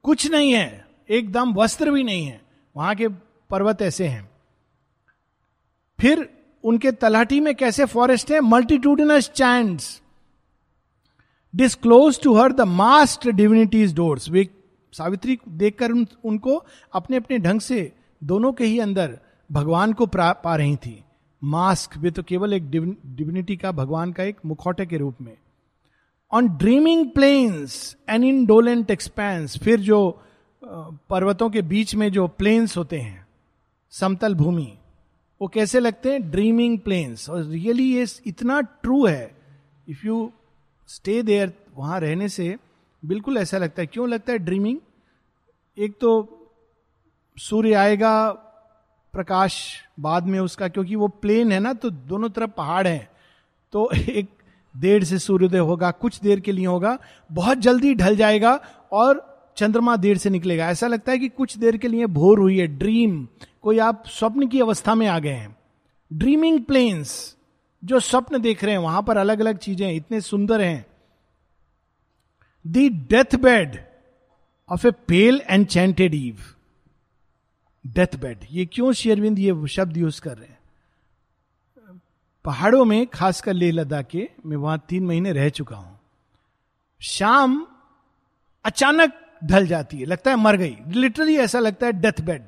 कुछ 0.04 0.32
नहीं 0.32 0.54
है, 0.54 0.88
एकदम 1.10 1.54
वस्त्र 1.54 1.92
भी 1.92 2.04
नहीं 2.04 2.26
है। 2.26 2.42
वहाँ 2.76 2.96
के 2.96 3.08
पर्वत 3.50 3.82
ऐसे 3.82 4.08
हैं। 4.08 4.30
फिर 6.00 6.30
उनके 6.64 6.92
तलाटी 6.92 7.40
में 7.40 7.56
कैसे 7.56 7.86
फॉरेस्ट 7.86 8.32
है? 8.32 8.42
Multitudinous 8.42 9.30
chant 9.30 9.80
disclose 11.54 12.22
to 12.22 12.34
her 12.36 12.54
the 12.54 12.62
mast 12.62 13.28
divinities 13.30 13.96
doors 13.96 14.30
वे 14.30 14.48
सावित्री 14.94 15.38
देखकर 15.48 15.92
उन, 15.92 16.08
उनको 16.24 16.64
अपने 16.94 17.18
अपने 17.18 17.38
ढंग 17.40 17.60
से 17.60 17.92
दोनों 18.24 18.52
के 18.54 18.66
ही 18.66 18.80
अंदर 18.80 19.18
भगवान 19.50 19.94
को 19.94 20.06
पा 20.16 20.56
रही 20.56 20.76
थी। 20.76 21.04
मास्क 21.42 21.98
वे 21.98 22.12
तो 22.12 22.24
केवल 22.24 22.54
एक 22.54 22.70
डिविनिटी 22.70 23.56
का 23.58 23.72
भगवान 23.72 24.12
का 24.12 24.24
एक 24.24 24.38
मुखौटे 24.46 24.86
के 24.86 24.98
रूप 24.98 25.22
में। 25.22 25.38
On 26.32 26.48
dreaming 26.48 27.10
plains 27.10 27.96
an 28.10 28.24
indolent 28.46 28.92
expanse 28.92 29.58
फिर 29.58 29.80
जो 29.80 30.00
पर्वतों 31.10 31.50
के 31.50 31.62
बीच 31.62 31.96
में 31.96 32.12
जो 32.12 32.28
प्लेन्स 32.28 32.78
होते 32.78 33.00
हैं 33.00 33.28
समतल 33.94 34.36
भूमि 34.36 34.74
वो 35.42 35.48
कैसे 35.48 35.80
लगते 35.80 36.12
हैं? 36.12 36.30
ड्रीमिंग 36.32 36.80
प्लेन्स 36.80 37.30
और 37.30 37.44
रियली 37.44 37.84
ये 37.94 38.06
इतना 38.28 38.60
ट्रू 38.62 39.06
है। 39.06 39.32
इफ़ 39.88 40.06
यू 40.08 40.32
स्टे 40.90 41.24
देयर 41.24 41.54
वहाँ 41.78 42.00
रहने 42.00 42.30
से 42.30 42.58
बिल्कुल 43.06 43.38
ऐसा 43.38 43.58
लगता 43.58 43.82
है। 43.82 43.86
क्यों 43.86 44.10
लगता 44.10 44.32
है? 44.34 44.40
ड्रीमिंग 44.40 44.80
एक 45.78 46.00
तो 46.02 46.36
सूर्य 47.38 47.74
आएगा, 47.74 48.32
प्रकाश 49.14 49.82
बाद 50.00 50.24
में 50.24 50.40
उसका, 50.40 50.68
क्योंकि 50.68 50.96
वो 50.96 51.08
प्लेन 51.08 51.52
है 51.52 51.60
ना 51.60 51.74
तो 51.74 51.90
दोनों 51.90 52.30
तरफ़ 52.30 52.52
पहाड़ 52.52 52.88
हैं। 52.88 53.10
तो 53.72 53.92
एक 53.96 54.28
देर 54.78 55.04
से 55.04 55.20
सूर्योदय 55.20 55.58
होगा, 55.58 55.92
कुछ 55.92 56.20
देर 56.20 56.40
के 56.40 56.52
लिए 56.52 56.66
होगा, 56.66 57.00
बहुत 57.32 57.58
जल्दी 57.58 57.96
ढल 57.96 58.16
जाएगा 58.16 58.60
और 58.92 59.30
चंद्रमा 59.58 59.96
देर 59.96 60.18
से 60.18 60.30
निकलेगा। 60.30 60.70
ऐसा 60.70 60.88
लगता 60.88 61.12
है 61.12 61.18
कि 61.18 61.30
कुछ 61.30 61.58
देर 61.58 61.78
के 61.78 61.88
लिए 61.88 62.06
भोर 62.06 62.40
हुई 62.40 62.60
है। 62.60 62.68
ड्रीम 62.68 63.28
कोई 63.62 63.80
आप 63.80 64.04
स्वप्न 64.08 64.48
की 64.48 64.60
अवस्था 64.60 64.96
में 64.96 65.08
आ 65.08 65.20
गए 65.20 65.30
हैं। 65.30 65.58
ड्रीमिंग 66.14 66.64
प्लेन्स 66.64 67.38
जो 67.84 68.00
स्वप्न 68.00 68.42
देख 68.42 68.64
रहे 68.64 68.72
हैं, 68.72 68.80
वहाँ 68.80 69.04
पर 69.04 69.18
अलग 69.18 69.40
अलग 69.40 69.58
चीज़ें, 69.58 69.94
इतने 69.94 70.22
सुंदर 70.22 70.62
हैं। 70.62 70.86
The 72.68 72.78
death 73.10 73.36
bed 73.36 73.86
of 74.70 74.88
a 74.88 74.92
pale 74.92 75.42
and 75.50 75.68
chanted 75.68 76.16
eve. 76.16 76.38
Death 77.88 78.16
bed. 78.16 78.40
ये 78.52 78.66
क्यों 78.66 78.94
शेरविंद 78.94 79.40
ये 79.40 79.68
शब्द 79.68 79.98
यूज़ 79.98 80.22
कर 80.22 80.38
रहे 80.38 80.48
हैं? 80.48 80.60
पहाड़ों 82.46 82.86
में, 82.86 83.08
खासकर 83.08 83.54
लेह 83.54 83.72
लद्दाख 83.72 84.06
के, 84.06 84.30
मैं 84.46 84.58
वहाँ 84.58 84.86
तीन 84.90 85.06
महीने 85.06 85.32
रह 85.32 85.50
चुका 85.50 85.76
हूँ। 85.76 86.00
शाम 87.02 87.68
अचानक 88.66 89.38
ढल 89.44 89.68
जाती 89.68 89.98
है, 89.98 90.06
लगता 90.06 90.32
है 90.32 90.38
मर 90.38 90.56
गई। 90.56 90.78
लिटरली 90.88 91.38
ऐसा 91.38 91.60
लगता 91.60 91.86
है 91.86 91.94
डेथ 91.94 92.22
बेड 92.22 92.44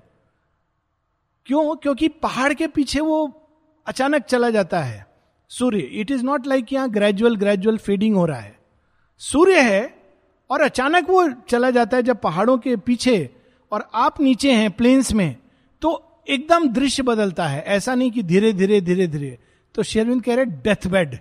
क्यों? 1.45 1.75
क्योंकि 1.75 2.07
पहाड़ 2.07 2.53
के 2.53 2.67
पीछे 2.67 2.99
वो 2.99 3.47
अचानक 3.85 4.23
चला 4.23 4.49
जाता 4.49 4.83
है। 4.83 5.10
सूर्य 5.51 5.79
इट 5.79 6.11
इज़ 6.11 6.23
नॉट 6.23 6.47
लाइक 6.47 6.73
यहाँ 6.73 6.89
ग्रेजुअल 6.89 7.35
ग्रेजुअल 7.35 7.77
फेडिंग 7.77 8.15
हो 8.15 8.25
रहा 8.25 8.39
है। 8.39 8.59
सूर्य 9.21 9.61
है 9.61 9.81
और 10.49 10.61
अचानक 10.61 11.09
वो 11.09 11.27
चला 11.49 11.69
जाता 11.71 11.97
है 11.97 12.03
जब 12.03 12.19
पहाड़ों 12.19 12.57
के 12.57 12.75
पीछे 12.77 13.29
और 13.71 13.89
आप 13.93 14.21
नीचे 14.21 14.53
हैं 14.53 14.71
प्लेन्स 14.71 15.13
में 15.13 15.35
तो 15.81 16.23
एकदम 16.29 16.67
दृश्य 16.69 17.03
बदलता 17.03 17.47
है। 17.47 17.61
ऐसा 17.61 17.95
नहीं 17.95 18.11
कि 18.11 18.23
धीरे 18.23 18.53
धीरे 18.53 18.79
धीरे 18.81 19.07
धीरे। 19.07 19.37
तो 19.75 19.83
शेरविंद 19.83 20.23
कह 20.23 20.35
रहे 20.35 20.45
डेथ 20.45 20.87
बेड 20.87 21.17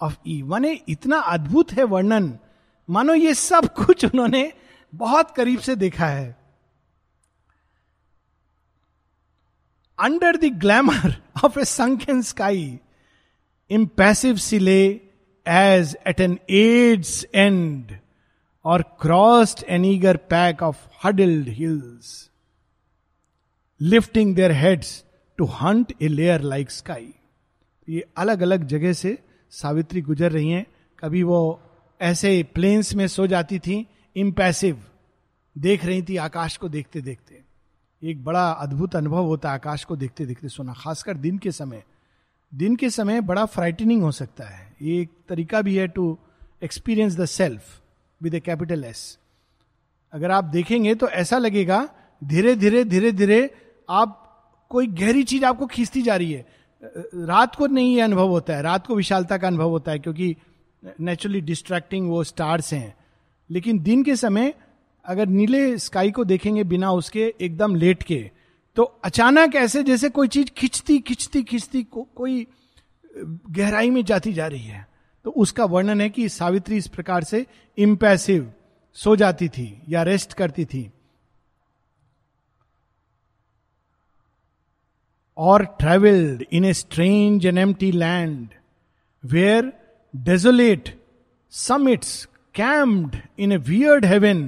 ऑफ़ 0.00 0.16
ई 0.28 0.42
माने 0.42 0.72
इतना 0.88 1.18
अद्भुत 1.18 1.72
है 1.72 1.84
वर्णन। 1.84 2.32
मानो 2.88 3.14
ये 3.14 3.34
सब 3.34 3.68
कुछ 3.76 4.04
उन्होंने 4.04 4.52
बहुत 4.92 5.30
करीब 5.30 5.58
से 5.58 5.76
देखा 5.76 6.06
है। 6.06 6.36
Under 9.98 10.36
the 10.36 10.52
glamour 10.60 11.14
of 11.44 11.58
a 11.58 11.64
sunken 11.64 12.22
sky 12.22 12.78
impassive 13.70 14.36
sill 14.36 14.80
edge 15.46 15.96
at 16.06 16.20
an 16.20 16.38
ends 16.50 17.26
and 17.34 17.96
or 18.64 18.82
crossed 19.00 19.64
an 19.68 19.84
eager 19.84 20.16
pack 20.16 20.62
of 20.62 20.86
huddled 21.04 21.48
hills 21.48 22.30
lifting 23.80 24.34
their 24.36 24.52
heads 24.52 25.04
to 25.38 25.44
hunt 25.44 25.92
a 26.02 26.08
lair 26.08 26.40
like 26.40 26.70
sky 26.70 27.12
ये 27.88 28.04
अलग 28.16 28.40
अलग 28.40 28.64
जगह 28.64 28.92
से 28.92 29.18
सावित्री 29.52 30.00
गुजर 30.00 30.32
रही 30.32 30.50
हैं। 30.50 30.66
कभी 30.98 31.22
वो 31.22 31.60
ऐसे 32.00 32.42
प्लेन्स 32.54 32.94
में 32.94 33.06
सो 33.08 33.26
जाती 33.26 33.58
थी 33.58 33.86
इम्पैसिव 34.16 34.82
देख 35.56 35.84
रही 35.84 36.02
थी 36.02 36.16
आकाश 36.16 36.56
को 36.56 36.68
देखते 36.68 37.00
देखते 37.00 37.42
एक 38.02 38.24
बड़ा 38.24 38.50
अद्भुत 38.50 38.96
अनुभव 38.96 39.24
होता 39.24 39.48
है 39.48 39.54
आकाश 39.54 39.84
को 39.84 39.96
देखते 39.96 40.26
देखते 40.26 40.48
सोना, 40.48 40.72
खासकर 40.72 41.16
दिन 41.16 41.38
के 41.38 41.52
समय। 41.52 41.82
दिन 42.54 42.76
के 42.76 42.90
समय 42.90 43.20
बड़ा 43.20 43.44
फ्राइटनिंग 43.44 44.02
हो 44.02 44.10
सकता 44.12 44.44
है। 44.44 44.72
ये 44.82 45.00
एक 45.00 45.10
तरीका 45.28 45.60
भी 45.62 45.76
है 45.76 45.86
to 45.88 46.16
experience 46.62 47.16
the 47.16 47.24
self 47.24 47.80
with 48.20 48.34
a 48.34 48.40
capital 48.40 48.84
S 48.84 49.18
अगर 50.12 50.30
आप 50.30 50.44
देखेंगे 50.44 50.94
तो 50.94 51.08
ऐसा 51.08 51.38
लगेगा, 51.38 51.88
धीरे 52.22 52.54
धीरे 52.56 52.84
धीरे 52.84 53.12
धीरे 53.12 53.50
आप 53.88 54.20
कोई 54.70 54.86
गहरी 54.86 55.22
चीज़ 55.22 55.44
आपको 55.44 55.66
खींचती 55.66 56.02
जा 56.02 56.16
रही 56.16 56.32
है। 56.32 56.46
रात 57.14 57.54
को 57.54 57.66
नहीं 57.66 57.94
ये 57.94 58.00
अनुभव 58.00 58.28
होता 58.28 58.56
है, 58.56 58.62
रात 58.62 58.86
को 58.86 58.94
विशालता 58.94 59.38
का 59.38 59.46
अनुभव 59.46 59.70
होता 59.70 59.92
है 59.92 59.98
क्योंकि 59.98 60.36
नेचुरली 61.00 61.40
डिस्ट्रैक्टिंग 61.40 62.08
वो 62.08 62.22
स्टार्स 62.24 62.72
हैं। 62.72 62.94
लेकिन 63.50 63.78
दिन 63.78 64.02
के 64.04 64.16
समय 64.16 64.52
अगर 65.04 65.26
नीले 65.26 65.78
स्काई 65.78 66.10
को 66.10 66.24
देखेंगे 66.24 66.64
बिना 66.64 66.90
उसके, 66.92 67.34
एकदम 67.40 67.74
लेट 67.74 68.02
के 68.02 68.30
तो 68.76 68.82
अचानक 69.04 69.54
ऐसे 69.56 69.82
जैसे 69.82 70.08
कोई 70.08 70.28
चीज़ 70.28 70.50
खिंचती 70.56 70.98
खिंचती 70.98 71.42
खिंचती 71.42 71.82
को, 71.82 72.02
कोई 72.02 72.46
गहराई 73.50 73.90
में 73.90 74.04
जाती 74.04 74.32
जा 74.32 74.46
रही 74.46 74.64
है 74.64 74.86
तो 75.24 75.30
उसका 75.30 75.64
वर्णन 75.64 76.00
है 76.00 76.08
कि 76.10 76.28
सावित्री 76.28 76.76
इस 76.76 76.88
प्रकार 76.88 77.24
से 77.24 77.44
इम्पैसिव 77.78 78.52
सो 78.96 79.14
जाती 79.16 79.48
थी 79.48 79.66
या 79.88 80.02
रेस्ट 80.02 80.32
करती 80.32 80.64
थी। 80.64 80.90
और 85.36 85.64
travelled 85.80 86.44
in 86.52 86.64
a 86.64 86.72
strange 86.72 87.46
and 87.46 87.58
empty 87.58 87.90
land 87.92 88.48
where 89.24 89.72
desolate 90.14 90.94
summits 91.52 92.24
calmed 92.54 93.16
in 93.38 93.52
a 93.52 93.56
weird 93.56 94.04
heaven 94.04 94.42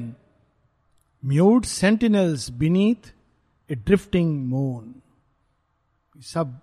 mute 1.23 1.65
sentinels 1.65 2.51
beneath 2.51 3.13
a 3.71 3.77
drifting 3.77 4.31
moon. 4.49 4.93
सब 6.17 6.59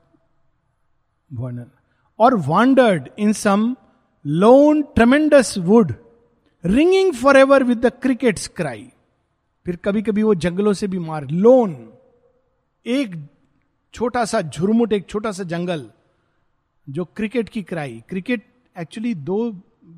वर्णन 1.32 1.70
और 2.20 2.36
wandered 2.48 3.10
in 3.18 3.34
some 3.34 3.66
lone 4.26 4.84
tremendous 4.96 5.58
wood, 5.58 5.96
ringing 6.64 7.14
forever 7.14 7.60
with 7.66 7.82
the 7.82 7.92
cricket's 8.06 8.48
cry. 8.60 8.80
फिर 9.66 9.76
कभी 9.76 10.02
कभी 10.02 10.24
वो 10.24 10.34
जंगलों 10.36 10.74
से 10.74 10.88
भी 10.88 11.00
मार 11.00 11.28
लोन 11.28 11.76
एक 12.86 13.16
छोटा 13.94 14.24
सा 14.26 14.42
झुरमुट 14.42 14.94
एक 14.94 15.08
छोटा 15.10 15.32
सा 15.32 15.44
जंगल 15.44 15.90
जो 16.88 17.06
क्रिकेट 17.16 17.50
की 17.50 17.62
क्राई 17.64 18.02
क्रिकेट 18.10 18.46
एक्चुअली 18.76 19.14
दो 19.30 19.38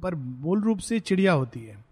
पर 0.04 0.16
मूल 0.16 0.62
रूप 0.62 0.80
से 0.80 1.00
चिड़िया 1.00 1.34
होती 1.34 1.60
है 1.60 1.84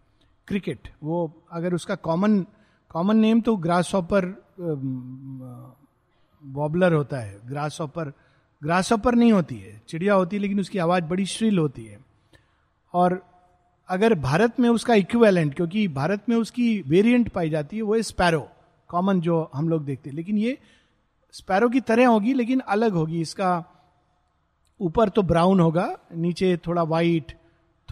क्रिकेट 0.47 0.89
वो 1.03 1.45
अगर 1.51 1.73
उसका 1.73 1.95
कॉमन 1.95 2.45
कॉमन 2.93 3.17
नेम 3.17 3.41
तो 3.41 3.55
ग्रास 3.55 3.95
ऑपर 3.95 4.25
वॉबलर 6.43 6.93
होता 6.93 7.17
है। 7.17 7.39
ग्रास 7.45 7.81
ऑपर 7.81 8.13
ग्रास 8.63 8.91
ऑपर 8.91 9.15
नहीं 9.15 9.31
होती 9.33 9.55
है। 9.55 9.81
चिड़िया 9.87 10.13
होती 10.13 10.35
है, 10.35 10.41
लेकिन 10.41 10.59
उसकी 10.59 10.77
आवाज़ 10.77 11.03
बड़ी 11.03 11.25
श्रील 11.25 11.59
होती 11.59 11.85
है। 11.85 11.99
और 12.93 13.25
अगर 13.89 14.13
भारत 14.13 14.59
में 14.59 14.69
उसका 14.69 14.93
इक्विवेलेंट 14.93 15.53
क्योंकि 15.53 15.87
भारत 15.87 16.29
में 16.29 16.35
उसकी 16.37 16.81
वेरिएंट 16.81 17.29
पाई 17.29 17.49
जाती 17.49 17.77
है, 17.77 17.81
वो 17.81 17.95
है 17.95 18.01
स्पैरो 18.01 18.49
कॉमन 18.87 19.21
जो 19.21 19.49
हम 19.55 19.69
लोग 19.69 19.85
देखते 19.85 20.09
हैं। 20.09 20.17
लेकिन 20.17 20.37
ये 20.37 20.57
स्पैरो 21.31 21.69
की 21.69 21.81
तरह 21.81 22.07
होगी, 22.07 22.33
लेकिन 22.33 22.59
अलग 22.59 22.91
होगी। 22.91 23.21
इसका 23.21 23.63
ऊपर 24.81 25.09
तो 25.09 25.21
ब्राउन 25.21 25.59
होगा, 25.59 25.97
नीचे 26.15 26.57
थोड़ा 26.67 26.83
वाइट 26.83 27.31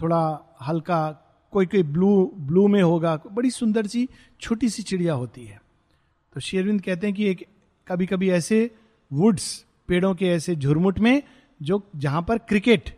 थोड़ा 0.02 0.40
हल्का 0.62 1.21
कोई 1.52 1.66
कोई 1.66 1.82
ब्लू 1.82 2.32
ब्लू 2.38 2.66
में 2.68 2.82
होगा, 2.82 3.16
बड़ी 3.32 3.50
सुंदर 3.50 3.86
सी, 3.86 4.08
छोटी 4.40 4.68
सी 4.68 4.82
चिड़िया 4.82 5.14
होती 5.14 5.44
है। 5.44 5.60
तो 6.34 6.40
शेरविंद 6.40 6.80
कहते 6.82 7.06
हैं 7.06 7.16
कि 7.16 7.28
एक 7.30 7.46
कभी 7.88 8.06
कभी 8.06 8.30
ऐसे 8.30 8.70
वुड्स 9.10 9.64
पेड़ों 9.88 10.14
के 10.14 10.26
ऐसे 10.26 10.56
झुरमुट 10.56 10.98
में, 10.98 11.22
जो 11.62 11.82
जहाँ 11.96 12.22
पर 12.22 12.38
क्रिकेट 12.38 12.90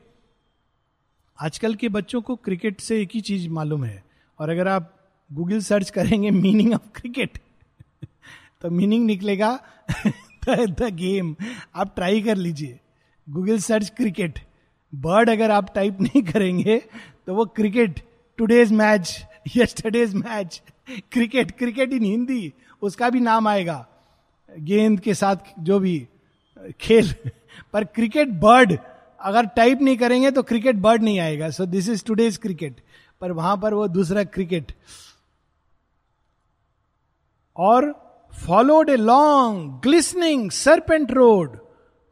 आजकल 1.38 1.74
के 1.74 1.88
बच्चों 1.88 2.20
को 2.22 2.36
क्रिकेट 2.36 2.80
से 2.80 3.00
एक 3.02 3.10
ही 3.14 3.20
चीज़ 3.20 3.48
मालूम 3.48 3.84
है। 3.84 4.04
और 4.38 4.50
अगर 4.50 4.68
आप 4.68 4.94
गूगल 5.32 5.60
सर्च 5.60 5.90
करेंगे 5.90 6.30
मीनिंग 6.30 6.74
ऑफ़ 6.74 6.88
क्रिकेट 6.94 7.38
तो 8.62 8.70
मीनिंग 8.70 9.06
निकलेगा 9.06 9.58
द 10.48 10.88
गेम 10.92 11.34
आप 11.74 11.92
ट्राई 11.94 12.22
कर 12.22 12.36
लीजिए। 12.36 12.78
गूगल 13.28 13.58
सर्च 13.58 13.90
क्रिकेट 13.90 14.38
बर्ड 14.94 15.30
अगर 15.30 15.50
आप 15.50 15.74
टाइप 15.74 16.00
नहीं 16.00 16.22
करेंगे 16.22 16.78
तो 17.26 17.34
वो 17.34 17.44
cricket 17.46 18.00
today's 18.38 18.72
match 18.72 19.24
yesterday's 19.56 20.14
match 20.14 20.60
cricket 21.12 21.50
cricket 21.58 21.92
in 21.92 22.04
Hindi 22.04 22.52
उसका 22.82 23.10
भी 23.10 23.20
नाम 23.20 23.48
आएगा 23.48 23.84
गेंद 24.48 25.00
के 25.00 25.14
साथ 25.14 25.52
जो 25.60 25.78
भी 25.78 25.96
खेल 26.80 27.14
पर 27.72 27.84
क्रिकेट 27.84 28.28
बर्ड 28.40 28.76
अगर 29.20 29.46
टाइप 29.56 29.82
नहीं 29.82 29.96
करेंगे 29.96 30.30
तो 30.30 30.42
क्रिकेट 30.42 30.76
बर्ड 30.76 31.02
नहीं 31.02 31.18
आएगा 31.20 31.50
so 31.50 31.66
this 31.66 31.88
is 31.88 32.04
today's 32.04 32.36
cricket 32.36 32.80
पर 33.20 33.32
वहाँ 33.32 33.56
पर 33.56 33.74
वो 33.74 33.86
दूसरा 33.88 34.24
क्रिकेट 34.24 34.72
और 37.56 37.92
followed 38.32 38.88
a 38.88 38.98
long, 38.98 39.80
glistening 39.80 40.48
serpent 40.50 41.10
road 41.10 41.58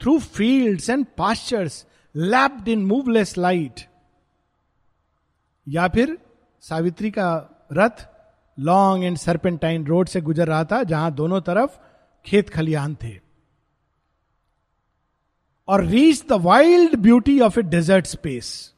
through 0.01 0.19
fields 0.37 0.91
and 0.91 1.07
pastures 1.21 1.85
lapped 2.15 2.69
in 2.69 2.85
moveless 2.87 3.35
light. 3.39 3.81
या 5.69 5.89
फिर 5.89 6.19
सावित्री 6.61 7.11
का 7.11 7.29
रथ 7.73 8.07
लॉन्ग 8.59 9.05
एंड 9.05 9.17
सरपेंटाइन 9.17 9.87
रोड 9.87 10.09
से 10.09 10.21
गुजर 10.21 10.49
रहा 10.49 10.65
था, 10.65 10.83
जहाँ 10.83 11.13
दोनों 11.13 11.41
तरफ़ 11.41 11.79
खेत 12.27 12.51
खलिहान 12.51 12.97
थे। 13.03 13.21
और 15.69 15.85
reach 15.85 16.25
the 16.29 16.33
wild 16.33 16.97
beauty 16.97 17.41
of 17.41 17.59
a 17.59 17.63
desert 17.63 18.07
space 18.07 18.73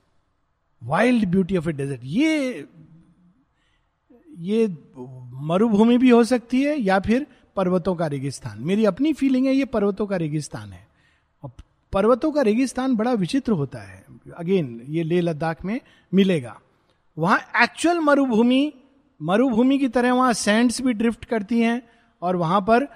wild 0.83 1.29
beauty 1.29 1.57
of 1.57 1.69
a 1.69 1.73
desert 1.73 2.01
ये 2.05 2.67
ये 4.39 4.67
मरुभूमि 5.35 5.99
भी 5.99 6.11
हो 6.11 6.25
सकती 6.25 6.63
है, 6.63 6.81
या 6.81 6.99
फिर 7.01 7.27
पर्वतों 7.57 7.95
का 7.95 8.07
रेगिस्तान। 8.07 8.59
मेरी 8.61 8.85
अपनी 8.85 9.13
फीलिंग 9.13 9.47
है, 9.47 9.55
ये 9.55 9.65
पर्वतों 9.65 10.07
का 10.07 10.17
रेगिस्तान 10.17 10.73
है। 10.73 10.87
और 11.43 11.51
पर्वतों 11.93 12.33
का 12.33 12.43
रेगिस्तान 12.43 12.97
बड़ा 12.97 13.13
विचित्र 13.13 13.53
होता 13.53 13.79
है। 13.79 14.05
अगेन 14.37 14.83
ये 14.89 15.03
लेह 15.03 15.23
लद्दाख 15.23 15.65
में 15.65 15.81
मिलेगा। 16.15 16.61
वहाँ 17.19 17.39
एक्चुअल 17.63 17.99
मरुभूमि 17.99 18.73
मरुभूमि 19.23 19.79
की 19.79 19.89
तरह 19.89 20.13
वहाँ 20.13 20.33
सैंड्स 20.33 20.83
भी 20.83 20.93
ड्रिफ्ट 20.93 21.25
करती 21.25 21.61
हैं 21.61 21.83
और 22.23 22.37
वहाँ 22.37 22.61
पर 22.61 22.89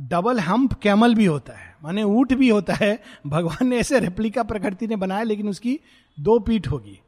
डबल 0.00 0.40
हम्प 0.40 0.72
कैमल 0.72 1.14
भी 1.14 1.24
होता 1.24 1.52
है। 1.52 1.76
माने 1.82 2.02
ऊट 2.02 2.32
भी 2.32 2.48
होता 2.48 2.74
है। 2.74 3.02
भगवान 3.26 3.66
ने 3.66 3.78
ऐसे 3.78 3.98
रेप्लिका 3.98 4.42
प्रकृति 4.42 4.86
ने 4.86 4.96
बनाया, 4.96 5.22
लेकिन 5.22 5.48
उसकी 5.48 5.80
दो 6.20 6.38
पीठ 6.38 6.68
होगी। 6.68 7.00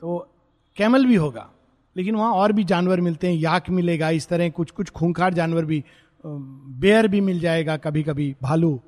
तो 0.00 0.34
कैमल 0.76 1.06
भी 1.06 1.14
होगा, 1.14 1.50
लेकिन 1.96 2.14
वहाँ 2.14 2.32
और 2.32 2.52
भी 2.52 2.64
जानवर 2.64 3.00
मिलते 3.00 3.26
हैं। 3.26 3.34
याक 3.34 3.70
मिलेगा, 3.70 4.10
इस 4.10 4.28
तरह 4.28 4.50
कुछ 4.50 4.70
कुछ 4.70 4.90
खूंखार 4.90 5.34
जानवर 5.34 5.64
भी 5.64 5.84
बेयर 6.26 7.08
भी 7.08 7.20
मिल 7.20 7.40
जाएगा 7.40 7.76
कभी 7.76 8.02
कभी 8.02 8.36
भालू। 8.42 8.80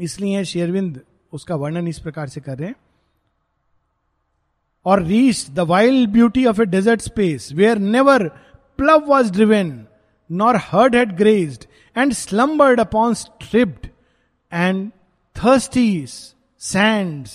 इसलिए 0.00 0.44
शेरविंद 0.44 1.00
उसका 1.32 1.56
वर्णन 1.56 1.88
इस 1.88 1.98
प्रकार 1.98 2.28
से 2.28 2.40
कर 2.40 2.58
रहे 2.58 2.68
हैं। 2.68 2.76
और 4.86 5.02
reach 5.02 5.50
the 5.50 5.60
wild 5.60 6.10
beauty 6.10 6.46
of 6.46 6.62
a 6.62 6.64
desert 6.64 7.00
space 7.00 7.52
where 7.52 7.78
never 7.78 8.28
plough 8.78 9.06
was 9.06 9.32
driven 9.32 9.86
nor 10.32 10.56
herd 10.56 10.96
had 10.96 11.16
grazed 11.16 11.64
and 11.98 12.12
slumbered 12.12 12.80
upon 12.80 13.14
stripped 13.14 13.88
and 14.52 14.90
thirsty 15.36 16.34
sand 16.58 17.26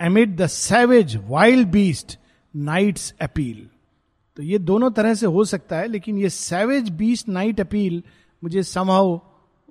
amid 0.00 0.36
the 0.36 0.46
savage 0.46 1.16
wild 1.16 1.68
beast 1.68 2.18
night's 2.56 3.14
appeal 3.22 3.68
तो 4.36 4.42
ये 4.42 4.58
दोनों 4.58 4.90
तरह 4.90 5.14
से 5.14 5.26
हो 5.26 5.44
सकता 5.44 5.76
है, 5.76 5.86
लेकिन 5.86 6.18
ये 6.18 6.28
सैवेज 6.30 6.88
बीस्ट 6.90 7.28
नाइट 7.28 7.60
अपील 7.60 8.02
मुझे 8.44 8.62
समहाउ 8.62 9.18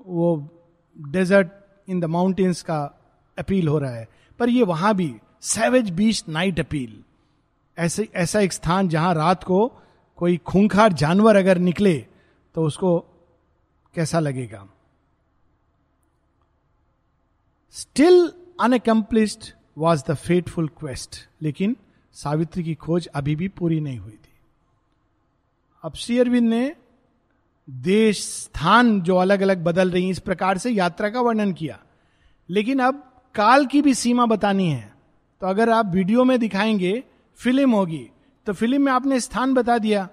वो 0.08 0.50
डेजर्ट 0.98 1.48
इन 1.90 2.00
द 2.00 2.06
माउंटेन्स 2.06 2.62
का 2.62 3.00
अपील 3.40 3.68
हो 3.68 3.78
रहा 3.78 3.96
है। 3.96 4.08
पर 4.40 4.50
ये 4.50 4.64
वहाँ 4.64 4.96
भी 4.96 5.16
सैवेज 5.44 5.90
बीच 5.90 6.24
नाइट 6.30 6.60
अपील 6.60 7.04
ऐसे, 7.78 8.10
ऐसा 8.16 8.40
एक 8.40 8.54
स्थान 8.54 8.90
जहाँ 8.90 9.14
रात 9.16 9.44
को 9.44 9.82
कोई 10.18 10.38
खूंखार 10.38 10.94
जानवर 10.94 11.36
अगर 11.36 11.58
निकले 11.58 12.06
तो 12.56 12.64
उसको 12.64 13.00
कैसा 13.96 14.20
लगेगा? 14.20 14.68
Still 17.72 18.32
unaccomplished 18.62 19.42
was 19.78 20.04
the 20.12 20.16
fateful 20.16 20.68
quest 20.68 21.16
लेकिन 21.42 21.78
सावित्री 22.14 22.64
की 22.64 22.76
खोज 22.76 23.08
अभी 23.08 23.36
भी 23.36 23.48
पूरी 23.48 23.80
नहीं 23.80 23.98
हुई 23.98 24.12
थी। 24.12 24.34
अब 25.84 25.94
श्री 25.96 26.20
अरविंद 26.20 26.50
ने 26.50 26.76
देश, 27.70 28.20
स्थान 28.20 29.02
जो 29.02 29.16
अलग 29.16 29.42
अलग 29.42 29.64
बदल 29.64 29.92
रही 29.92 30.10
इस 30.10 30.20
प्रकार 30.20 30.58
से 30.58 30.70
यात्रा 30.70 31.10
का 31.10 31.22
वर्णन 31.22 31.54
किया। 31.54 31.80
लेकिन 32.50 32.80
अब 32.80 33.22
काल 33.36 33.66
की 33.66 33.82
भी 33.82 33.94
सीमा 33.94 34.26
बतानी 34.26 34.70
है। 34.70 34.93
तो 35.44 35.48
अगर 35.48 35.70
आप 35.70 35.86
वीडियो 35.86 36.24
में 36.24 36.40
दिखाएँगे 36.40 37.04
फ़िल्म 37.36 37.72
होगी 37.72 38.10
तो 38.46 38.54
फ़िल्म 38.54 38.82
में 38.82 38.92
आपने 38.92 39.20
स्थान 39.20 39.54
बता 39.54 39.78
दिया। 39.78 40.10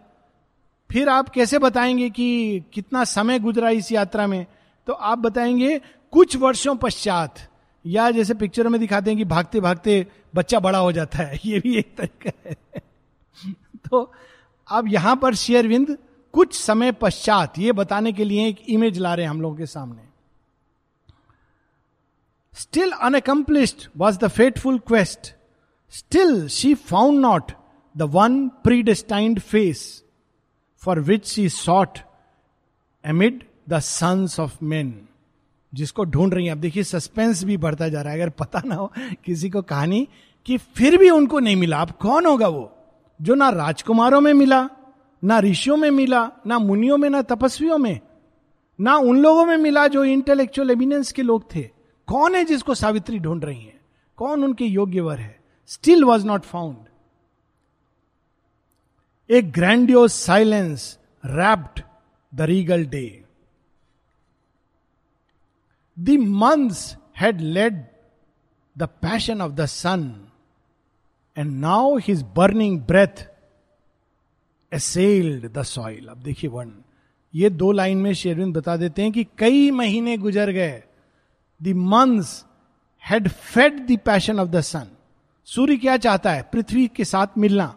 फिर 0.90 1.09
आप 1.09 1.29
कैसे 1.29 1.59
बताएँगे 1.59 2.11
कि 2.11 2.61
कितना 2.73 3.05
समय 3.05 3.38
गुजरा 3.38 3.71
इस 3.71 3.93
यात्रा 3.93 4.27
में? 4.27 4.47
तो 4.87 4.93
आप 4.93 5.19
बताएँगे, 5.19 5.81
कुछ 6.11 6.37
वर्षों 6.37 6.77
पश्चात, 6.77 7.35
या 7.87 8.11
जैसे 8.11 8.35
पिक्चर 8.35 8.69
में 8.69 8.81
दिखाते 8.81 9.11
हैं 9.11 9.19
कि 9.19 9.25
भागते 9.25 9.61
भागते 9.61 10.07
बच्चा 10.35 10.61
बड़ा 10.61 10.79
हो 10.79 10.93
जाता 10.93 11.19
है, 11.19 11.40
ये 11.45 11.59
भी 11.59 11.77
एक 11.77 11.95
तरीका 11.99 12.51
है। 12.51 12.57
तो 13.90 14.12
अब 14.71 14.88
यहाँ 14.88 15.16
पर 15.16 15.35
शेयरविंद, 15.35 15.99
कुछ 16.33 16.61
समय 16.61 16.93
पश्चात 16.93 17.59
ये 17.59 17.73
बताने 17.73 18.12
के 18.12 18.25
लिए 18.25 18.49
एक 18.49 18.57
इमेज 18.69 18.99
ला 18.99 19.14
रहे 19.14 19.25
हैं 19.25 19.31
हम 19.31 19.43
लोगों 19.43 19.57
के 19.57 19.66
सामने। 19.66 20.10
Still 22.55 22.91
unaccomplished 22.91 23.89
was 23.97 24.19
the 24.19 24.29
fateful 24.29 24.79
quest 24.79 25.35
still 25.91 26.49
she 26.49 26.75
found 26.75 27.21
not 27.21 27.53
the 27.97 28.03
one 28.03 28.49
predestined 28.49 29.41
face 29.41 30.05
for 30.83 31.01
which 31.01 31.27
she 31.27 31.49
sought 31.49 31.99
amid 33.07 33.45
the 33.69 33.79
sons 33.79 34.41
of 34.41 34.57
men 34.63 35.07
जिसको 35.75 36.05
ढूंढ 36.05 36.35
रही 36.35 36.47
है, 36.47 36.53
अब 36.53 36.59
देखिए 36.59 36.83
सस्पेंस 36.83 37.45
भी 37.45 37.57
बढ़ता 37.57 37.89
जा 37.89 38.03
रहा 38.03 38.13
है। 38.13 38.21
अगर 38.21 38.31
पता 38.31 38.63
ना 38.67 38.75
हो 38.75 38.93
किसी 39.25 39.51
को 39.51 39.63
कहानी 39.63 40.09
कि 40.47 40.57
फिर 40.59 40.97
भी 40.97 41.11
उनको 41.11 41.39
नहीं 41.39 41.57
मिला, 41.57 41.81
अब 41.81 41.91
कौन 41.91 42.27
होगा 42.27 42.49
वो? 42.49 42.73
जो 43.23 43.35
ना 43.35 43.51
राजकुमारों 43.51 44.21
में 44.21 44.33
मिला, 44.35 44.69
ना 45.25 45.39
ऋषियों 45.41 45.77
में 45.77 45.91
मिला, 45.91 46.31
ना 46.47 46.59
मुनियों 46.59 46.97
में, 46.97 47.11
ना 47.11 47.23
तपस्वियों 47.23 47.79
में, 47.79 48.01
ना 48.81 48.97
उन 48.97 49.19
लोगों 49.19 49.45
में 49.47 49.57
मिला 49.57 49.87
जो 49.87 50.05
इंटेलेक्चुअल 50.05 50.71
एमिनेंस 50.71 51.13
के 51.13 51.23
लोग 51.23 51.45
थे। 51.55 51.80
कौन 52.11 52.35
है 52.35 52.44
जिसको 52.44 52.75
सावित्री 52.75 53.18
ढूंढ 53.18 53.44
रही 53.44 53.64
है? 53.64 53.81
कौन 54.16 54.44
उनके 54.44 54.64
योग्य 54.64 55.01
वर 55.01 55.18
है? 55.18 55.40
Still 55.66 56.05
was 56.05 56.27
not 56.27 56.42
found 56.42 56.77
a 59.31 59.42
grandiose 59.42 60.09
silence 60.09 60.99
wrapped 61.27 61.83
the 62.35 62.40
regal 62.40 62.87
day 62.87 63.25
the 65.99 66.11
months 66.11 66.96
had 67.16 67.40
led 67.40 67.85
the 68.79 68.83
passion 68.83 69.42
of 69.42 69.53
the 69.53 69.66
sun 69.66 70.29
and 71.38 71.53
now 71.53 71.96
his 71.96 72.23
burning 72.23 72.81
breath 72.81 73.27
assailed 74.75 75.53
the 75.53 75.62
soil 75.62 76.07
अब 76.07 76.16
देखिए 76.16 76.51
वन 76.51 76.85
ये 77.35 77.51
दो 77.51 77.73
लाइन 77.73 77.99
में 77.99 78.12
शेरविंद 78.14 78.57
बता 78.57 78.77
देते 78.77 79.03
हैं 79.03 79.12
कि 79.12 79.25
कई 79.38 79.70
महीने 79.70 80.16
गुजर 80.16 80.51
गए। 80.51 80.85
The 81.62 81.68
months 81.68 82.44
had 83.05 83.29
fed 83.29 83.87
the 83.87 83.99
passion 83.99 84.40
of 84.40 84.49
the 84.49 84.61
sun 84.61 84.88
सूर्य 85.44 85.77
क्या 85.77 85.96
चाहता 85.96 86.33
है? 86.33 86.42
पृथ्वी 86.42 86.87
के 86.88 87.05
साथ 87.05 87.27
मिलना। 87.38 87.77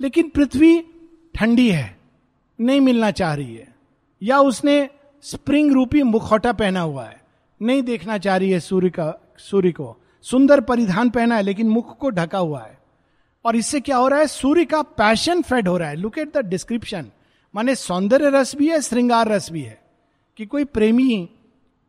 लेकिन 0.00 0.28
पृथ्वी 0.28 0.84
ठंडी 1.34 1.70
है, 1.70 1.98
नहीं 2.60 2.80
मिलना 2.80 3.10
चाह 3.10 3.34
रही 3.34 3.56
है। 3.56 3.74
या 4.22 4.38
उसने 4.38 4.90
स्प्रिंग 5.22 5.72
रूपी 5.72 6.02
मुखौटा 6.02 6.52
पहना 6.52 6.80
हुआ 6.80 7.04
है, 7.04 7.24
नहीं 7.62 7.82
देखना 7.82 8.18
चाह 8.18 8.36
रही 8.36 8.50
है 8.50 8.60
सूर्य 8.60 8.90
का, 8.90 9.34
सूर्य 9.38 9.72
को। 9.72 9.96
सुंदर 10.22 10.60
परिधान 10.60 11.10
पहना 11.10 11.36
है, 11.36 11.42
लेकिन 11.42 11.68
मुख 11.68 11.98
को 11.98 12.10
ढका 12.10 12.38
हुआ 12.38 12.62
है। 12.62 12.78
और 13.44 13.56
इससे 13.56 13.80
क्या 13.80 13.96
हो 13.96 14.08
रहा 14.08 14.20
है? 14.20 14.26
सूर्य 14.26 14.64
का 14.64 14.82
पैशन 14.82 15.42
फेड 15.42 15.68
हो 15.68 15.78
रहा 15.78 15.88
है। 15.88 15.96
लुक 15.96 16.18
एट 16.18 16.32
द 16.34 16.36
डिस्क्रिप्शन 16.36 17.10
माने 17.54 17.74
सौंदर्य 17.74 18.30
रस 18.30 18.56
भी 18.56 18.70
है, 18.70 18.80
श्रृंगार 18.80 19.28
रस 19.28 19.52
भी 19.52 19.62
है। 19.62 19.82
कि 20.36 20.46
कोई 20.46 20.64
प्रेमी 20.64 21.30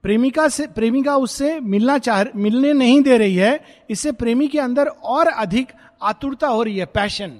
प्रेमिका 0.03 0.47
से, 0.47 0.67
प्रेमिका 0.67 1.15
उससे 1.17 1.59
मिलना 1.61 1.97
चाह, 1.97 2.23
मिलने 2.35 2.73
नहीं 2.73 3.01
दे 3.01 3.17
रही 3.17 3.35
है, 3.35 3.59
इससे 3.89 4.11
प्रेमी 4.13 4.47
के 4.47 4.59
अंदर 4.59 4.87
और 4.87 5.27
अधिक 5.27 5.71
आतुरता 6.01 6.47
हो 6.47 6.63
रही 6.63 6.77
है 6.77 6.85
पैशन 6.87 7.39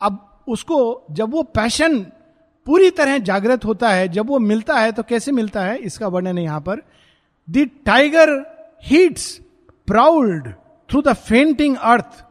अब 0.00 0.44
उसको 0.48 1.06
जब 1.10 1.30
वो 1.32 1.42
पैशन 1.54 1.98
पूरी 2.66 2.90
तरह 2.90 3.18
जागृत 3.20 3.64
होता 3.64 3.88
है, 3.88 4.08
जब 4.08 4.28
वो 4.28 4.38
मिलता 4.38 4.78
है 4.78 4.92
तो 4.92 5.02
कैसे 5.02 5.32
मिलता 5.32 5.64
है? 5.64 5.76
इसका 5.78 6.08
वर्णन 6.08 6.38
है 6.38 6.44
यहाँ 6.44 6.60
पर. 6.60 6.82
The 7.48 7.68
tiger 7.86 8.30
heats 8.84 9.28
prowled 9.88 10.48
through 10.90 11.02
the 11.02 11.12
fainting 11.14 11.76
earth 11.76 12.24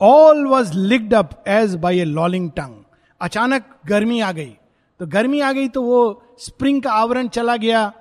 all 0.00 0.46
was 0.46 0.72
licked 0.74 1.14
up 1.14 1.42
as 1.48 1.74
by 1.76 2.00
a 2.00 2.04
lolling 2.04 2.50
tongue 2.50 2.82
अचानक 3.20 3.64
गर्मी 3.86 4.20
आ 4.20 4.32
गई. 4.32 4.52
तो 5.00 5.06
गर्मी 5.06 5.40
आ 5.40 5.52
गई 5.52 5.68
तो 5.68 5.82
वो 5.82 6.22
स्प्रिंग 6.40 6.82
का 6.82 6.92
आवरण 6.92 7.28
चला 7.28 7.56
गया. 7.56 7.92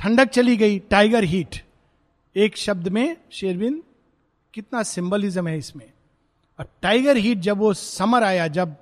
ठंडक 0.00 0.28
चली 0.28 0.56
गई 0.56 0.78
टाइगर 0.78 1.24
हीट 1.24 1.56
एक 2.36 2.56
शब्द 2.56 2.88
में, 2.88 3.16
शेरविन, 3.30 3.82
कितना 4.54 4.82
सिंबलिज्म 4.82 5.48
है 5.48 5.58
इसमें। 5.58 5.92
और 6.58 6.68
टाइगर 6.82 7.16
हीट 7.16 7.38
जब 7.38 7.58
वो 7.58 7.74
समर 7.74 8.22
आया, 8.22 8.46
जब 8.48 8.76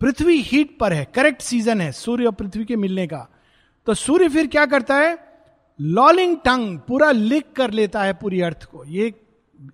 पृथ्वी 0.00 0.40
हीट 0.40 0.78
पर 0.78 0.92
है 0.92 1.04
करेक्ट 1.14 1.42
सीज़न 1.42 1.80
है, 1.80 1.92
सूर्य 1.92 2.26
और 2.26 2.32
पृथ्वी 2.32 2.64
के 2.64 2.76
मिलने 2.76 3.06
का। 3.06 3.28
तो 3.86 3.94
सूर्य 3.94 4.28
फिर 4.28 4.46
क्या 4.46 4.66
करता 4.66 4.96
है? 4.96 5.18
लॉलिंग 5.80 6.36
टंग 6.36 6.78
पूरा 6.78 7.10
लिक 7.10 7.52
कर 7.52 7.70
लेता 7.70 8.02
है 8.02 8.12
पूरी 8.12 8.40
अर्थ 8.40 8.64
को। 8.64 8.84
ये 8.84 9.14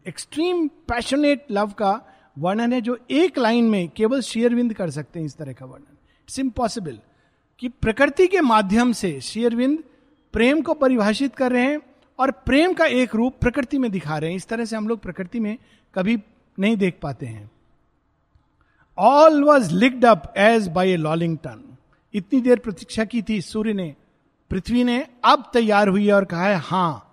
एक्सट्रीम 0.07 0.69
पैशनेट 0.69 1.47
लव 1.51 1.71
का 1.71 2.01
वर्णन 2.39 2.73
है, 2.73 2.81
जो 2.81 2.99
एक 3.11 3.39
लाइन 3.39 3.65
में 3.65 3.89
केवल 3.89 4.21
शेयरविंद 4.21 4.75
कर 4.75 4.91
सकते 4.91 5.19
हैं 5.19 5.27
इस 5.27 5.37
तरह 5.37 5.53
का 5.53 5.67
वर्णन। 5.67 5.97
इट्स 6.23 6.39
इम्पॉसिबल 6.39 6.99
कि 7.59 7.69
प्रकृति 7.69 8.27
के 8.27 8.41
माध्यम 8.41 8.93
से 8.93 9.21
शेयरविंद 9.21 9.85
प्रेम 10.33 10.61
को 10.63 10.75
परिभाषित 10.75 11.35
कर 11.37 11.53
रहे 11.53 11.63
हैं 11.63 11.81
और 12.19 12.31
प्रेम 12.31 12.73
का 12.73 12.85
एक 12.85 13.15
रूप 13.15 13.39
प्रकृति 13.41 13.79
में 13.79 13.91
दिखा 13.91 14.19
रहे 14.19 14.31
हैं। 14.31 14.37
इस 14.37 14.47
तरह 14.47 14.65
से 14.65 14.77
हम 14.77 14.89
लोग 14.89 15.01
प्रकृति 15.01 15.41
में 15.41 15.57
कभी 15.95 16.19
नहीं 16.59 16.77
देख 16.77 16.99
पाते 17.03 17.27
हैं। 17.27 17.51
All 18.99 19.45
was 19.45 19.75
licked 19.75 20.05
up 20.05 20.33
as 20.37 20.69
by 20.69 20.91
a 20.91 20.97
lolling 20.97 21.39
tongue 21.39 21.77
इतनी 22.15 22.41
देर 22.41 22.59
प्रतीक्षा 22.59 23.05
की 23.05 23.23
थी 23.23 23.41
सूर्य 23.41 23.73
ने, 23.73 23.95
पृथ्वी 24.51 24.85
ने, 24.85 25.07
अब 25.25 25.51
तैयार 25.53 25.89
हुई 25.89 26.07
है 26.07 26.13
और 26.13 26.25
कहा 26.25 26.47
है, 26.47 26.57
हाँ, 26.57 27.07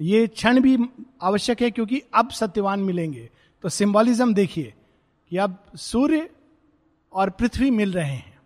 ये 0.00 0.26
क्षण 0.26 0.60
भी 0.60 0.76
आवश्यक 1.22 1.62
है 1.62 1.70
क्योंकि 1.70 2.02
अब 2.14 2.30
सत्यवान 2.30 2.80
मिलेंगे। 2.80 3.28
तो 3.62 3.68
सिंबॉलिज्म 3.68 4.34
देखिए 4.34 4.74
कि 5.30 5.36
अब 5.36 5.56
सूर्य 5.76 6.28
और 7.12 7.30
पृथ्वी 7.30 7.70
मिल 7.70 7.92
रहे 7.92 8.12
हैं। 8.12 8.38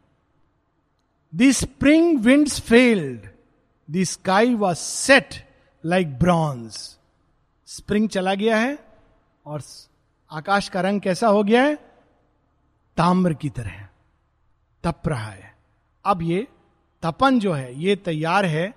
The 1.34 1.50
spring 1.50 2.18
winds 2.18 2.60
failed 2.60 3.28
the 3.90 4.04
sky 4.04 4.54
was 4.54 4.76
set 4.76 5.48
like 5.84 6.18
bronze. 6.18 6.98
Spring 7.66 8.08
चला 8.08 8.34
गया 8.34 8.56
है 8.56 8.78
और 9.46 9.62
आकाश 10.30 10.68
का 10.68 10.80
रंग 10.80 11.00
कैसा 11.00 11.28
हो 11.28 11.42
गया 11.42 11.62
है? 11.62 11.74
ताम्र 12.96 13.34
की 13.34 13.48
तरह। 13.48 13.88
तप 14.84 15.02
रहा 15.06 15.30
है। 15.30 15.54
अब 16.04 16.22
ये 16.22 16.48
तपन 17.02 17.40
जो 17.40 17.52
है, 17.52 17.80
ये 17.80 17.96
तैयार 17.96 18.44
है। 18.46 18.74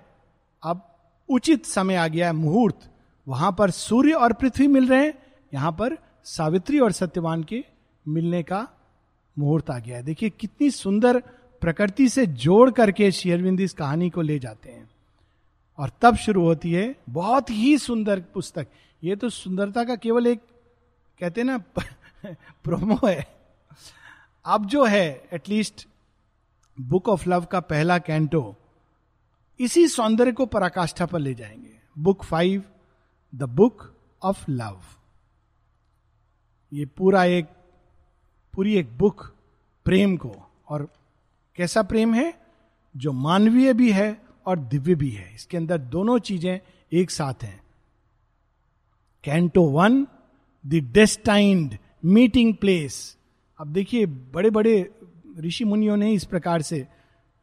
अब 0.62 0.96
उचित 1.28 1.66
समय 1.66 1.94
आ 1.94 2.08
गया 2.08 2.26
है, 2.26 2.32
मुहूर्त। 2.32 2.90
वहाँ 3.28 3.56
पर 3.58 3.70
सूर्य 3.70 4.12
और 4.12 4.32
पृथ्वी 4.32 4.66
मिल 4.66 4.88
रहे 4.88 5.06
हैं। 5.06 5.14
यहाँ 5.54 5.72
पर 5.72 5.98
सावित्री 6.24 6.78
और 6.78 6.92
सत्यवान 6.92 7.44
के 7.44 7.64
मिलने 8.08 8.42
का 8.42 8.68
मुहूर्त 9.38 9.70
आ 9.70 9.78
गया 9.78 9.96
है। 9.96 10.02
देखिए, 10.02 10.30
कितनी 10.30 10.70
सुंदर 10.70 11.18
प्रकृति 11.60 12.08
से 12.08 12.26
जोड़ 12.26 12.70
करके 12.70 13.12
शेयरविंद 13.12 13.60
इस 13.60 13.72
कहानी 13.72 14.10
को 14.10 14.20
ले 14.20 14.38
जाते 14.38 14.70
हैं। 14.70 14.90
और 15.78 15.90
तब 16.00 16.16
शुरू 16.16 16.42
होती 16.42 16.72
है 16.72 16.96
बहुत 17.10 17.50
ही 17.50 17.78
सुंदर 17.78 18.20
पुस्तक। 18.20 18.66
ये 19.04 19.16
तो 19.16 19.30
सुंदरता 19.30 19.84
का 19.84 19.96
केवल 19.96 20.26
एक, 20.26 20.40
कहते 21.20 21.42
ना, 21.42 21.58
प्रोमो 22.64 23.00
है। 23.04 23.36
अब 24.44 24.66
जो 24.66 24.84
है 24.84 25.28
एटलीस्ट 25.32 25.88
बुक 26.80 27.08
ऑफ़ 27.08 27.28
लव 27.28 27.44
का 27.44 27.60
पहला 27.60 27.98
कैंटो 27.98 28.56
इसी 29.60 29.88
सौंदर्य 29.88 30.32
को 30.32 30.46
पराकाष्ठा 30.46 31.06
पर 31.06 31.18
ले 31.18 31.34
जाएँगे। 31.34 31.80
Book 31.98 32.24
five 32.24 32.64
the 33.34 33.42
book 33.42 33.94
of 34.22 34.50
love 34.50 34.80
ये 36.72 36.86
पूरा 36.86 37.24
एक, 37.24 37.46
पूरी 38.54 38.76
एक 38.76 38.98
बुक 38.98 39.34
प्रेम 39.84 40.16
को। 40.16 40.50
और 40.68 40.88
कैसा 41.56 41.82
प्रेम 41.82 42.14
है? 42.14 42.40
जो 42.96 43.12
मानवीय 43.12 43.72
भी 43.72 43.92
है 43.92 44.27
और 44.48 44.58
दिव्य 44.58 44.94
भी 44.94 45.10
है। 45.10 45.34
इसके 45.34 45.56
अंदर 45.56 45.78
दोनों 45.78 46.18
चीज़ें 46.20 46.58
एक 46.92 47.10
साथ 47.10 47.42
हैं। 47.42 47.60
Canto 49.24 49.62
one, 49.62 50.06
the 50.64 50.74
destined 50.92 51.76
meeting 52.06 52.54
place. 52.54 53.16
अब 53.58 53.66
देखिए 53.68 54.06
बड़े 54.06 54.50
बड़े 54.50 54.90
ऋषि 55.38 55.64
मुनियों 55.64 55.96
ने 55.96 56.12
इस 56.12 56.24
प्रकार 56.24 56.62
से 56.62 56.86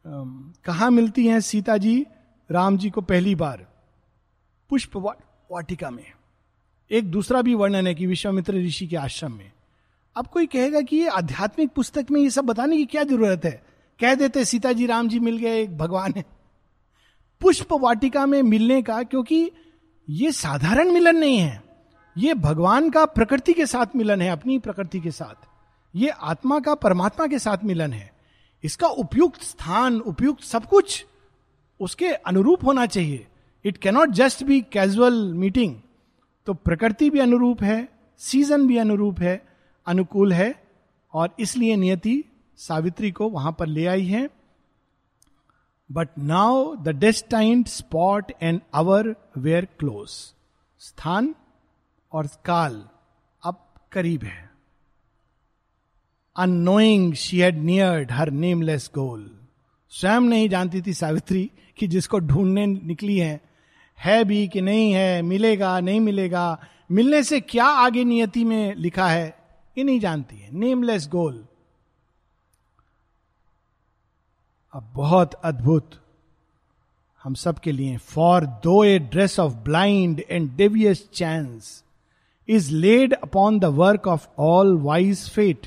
कहा 0.04 0.88
मिलती 0.90 1.26
हैं 1.26 1.40
सीता 1.42 1.76
जी? 1.76 2.04
राम 2.50 2.76
जी 2.78 2.90
को 2.90 3.00
पहली 3.02 3.34
बार, 3.34 3.66
पुष्प 4.70 4.96
वाटिका 4.96 5.90
में। 5.90 6.04
एक 6.90 7.10
दूसरा 7.10 7.42
भी 7.42 7.54
वर्णन 7.54 7.86
है 7.86 7.94
कि 7.94 8.06
विश्वामित्र 8.06 8.54
ऋषि 8.56 8.86
के 8.86 8.96
आश्रम 8.96 9.32
में। 9.32 9.50
अब 10.16 10.26
कोई 10.26 10.46
कहेगा 10.46 10.80
कि 10.80 10.96
ये 10.96 11.08
आध्यात्मिक 11.08 11.70
पुस्तक 11.70 12.10
में 12.10 12.20
ये 12.20 12.30
सब 12.30 12.44
बताने 12.44 12.76
की 12.76 12.84
क्या 12.86 13.02
ज़रूरत 13.04 13.44
है? 13.44 13.62
कह 14.00 14.14
देते, 14.14 14.44
सीता 14.44 14.72
जी, 14.72 14.86
राम 14.86 15.08
जी 15.08 15.18
मिल 15.20 15.36
गए, 15.38 15.60
एक 15.62 15.76
भगवान 15.78 16.12
है। 16.16 16.24
पुष्प 17.40 17.72
वाटिका 17.72 18.26
में 18.26 18.42
मिलने 18.42 18.82
का, 18.82 19.02
क्योंकि 19.02 19.50
ये 20.08 20.32
साधारण 20.32 20.90
मिलन 20.90 21.16
नहीं 21.16 21.38
है। 21.38 21.62
ये 22.16 22.34
भगवान 22.34 22.90
का 22.90 23.04
प्रकृति 23.04 23.52
के 23.52 23.66
साथ 23.66 23.96
मिलन 23.96 24.22
है, 24.22 24.30
अपनी 24.30 24.58
प्रकृति 24.58 25.00
के 25.00 25.10
साथ। 25.10 25.46
ये 25.94 26.08
आत्मा 26.08 26.60
का 26.60 26.74
परमात्मा 26.74 27.26
के 27.26 27.38
साथ 27.38 27.64
मिलन 27.64 27.92
है। 27.92 28.10
इसका 28.64 28.88
उपयुक्त 28.88 29.42
स्थान, 29.42 29.96
उपयुक्त 29.96 30.42
सब 30.42 30.66
कुछ 30.66 31.04
उसके 31.80 32.08
अनुरूप 32.08 32.64
होना 32.64 32.86
चाहिए। 32.86 33.26
It 33.64 33.76
cannot 33.76 34.10
just 34.10 34.42
be 34.44 34.60
casual 34.72 35.22
meeting 35.34 35.74
तो 36.46 36.54
प्रकृति 36.54 37.10
भी 37.10 37.18
अनुरूप 37.18 37.62
है 37.62 37.88
सीज़न 38.20 38.66
भी 38.66 38.76
अनुरूप 38.76 39.20
है, 39.20 39.42
अनुकूल 39.86 40.32
है, 40.32 40.54
और 41.14 41.34
इसलिए 41.40 41.76
नियति 41.76 42.22
सावित्री 42.58 43.10
को 43.10 43.28
वहाँ 43.28 43.52
पर 43.58 43.66
ले 43.66 43.86
आई 43.86 44.04
है। 44.04 44.28
But 45.92 46.08
now 46.18 46.76
the 46.76 46.88
destined 46.88 47.66
spot 47.66 48.32
and 48.42 48.60
hour 48.74 49.16
were 49.38 49.64
close 49.64 50.08
स्थान 50.78 51.34
और 52.12 52.26
काल 52.26 52.84
अब 53.44 53.74
करीब 53.92 54.22
है 54.22 54.50
unknowing 56.36 57.14
she 57.14 57.38
had 57.38 57.58
neared 57.58 58.12
her 58.12 58.30
nameless 58.30 58.90
goal 58.94 59.30
स्वयं 59.90 60.20
नहीं 60.20 60.48
जानती 60.48 60.82
थी 60.82 60.92
सावित्री 60.92 61.50
कि 61.78 61.86
जिसको 61.86 62.18
ढूँढने 62.18 62.66
निकली 62.66 63.18
है। 63.18 63.40
है 63.98 64.24
भी 64.24 64.48
कि 64.48 64.60
नहीं 64.60 64.92
है, 64.92 65.22
मिलेगा, 65.22 65.80
नहीं 65.80 66.00
मिलेगा, 66.00 66.66
मिलने 66.90 67.22
से 67.22 67.40
क्या 67.40 67.64
आगे 67.64 68.04
नियति 68.04 68.44
में 68.44 68.74
लिखा 68.74 69.08
है, 69.08 69.38
ये 69.78 69.84
नहीं 69.84 70.00
जानती 70.00 70.36
है। 70.36 70.50
नेमलेस 70.52 71.08
गोल 71.08 71.46
अब 74.76 74.88
बहुत 74.94 75.34
अद्भुत। 75.34 75.90
हम 77.22 77.34
सब 77.34 77.58
के 77.58 77.72
लिए 77.72 77.96
for 77.96 78.46
though 78.64 78.84
a 78.84 78.98
dress 78.98 79.38
of 79.40 79.54
blind 79.54 80.20
and 80.30 80.50
devious 80.56 81.08
chance 81.14 81.84
is 82.48 82.70
laid 82.74 83.14
upon 83.14 83.58
the 83.58 83.64
work 83.64 84.06
of 84.06 84.26
all 84.38 84.76
wise 84.78 85.30
fate 85.30 85.66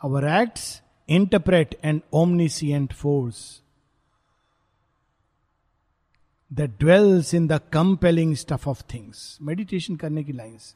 our 0.00 0.28
acts 0.42 0.82
interpret 1.08 1.78
and 1.84 2.00
omniscient 2.12 2.92
force 2.92 3.62
that 6.52 6.78
dwells 6.80 7.34
in 7.34 7.46
the 7.46 7.60
compelling 7.72 8.34
stuff 8.34 8.68
of 8.68 8.82
things 8.94 9.38
meditation 9.42 9.96
करने 9.96 10.24
की 10.24 10.32
lines 10.32 10.74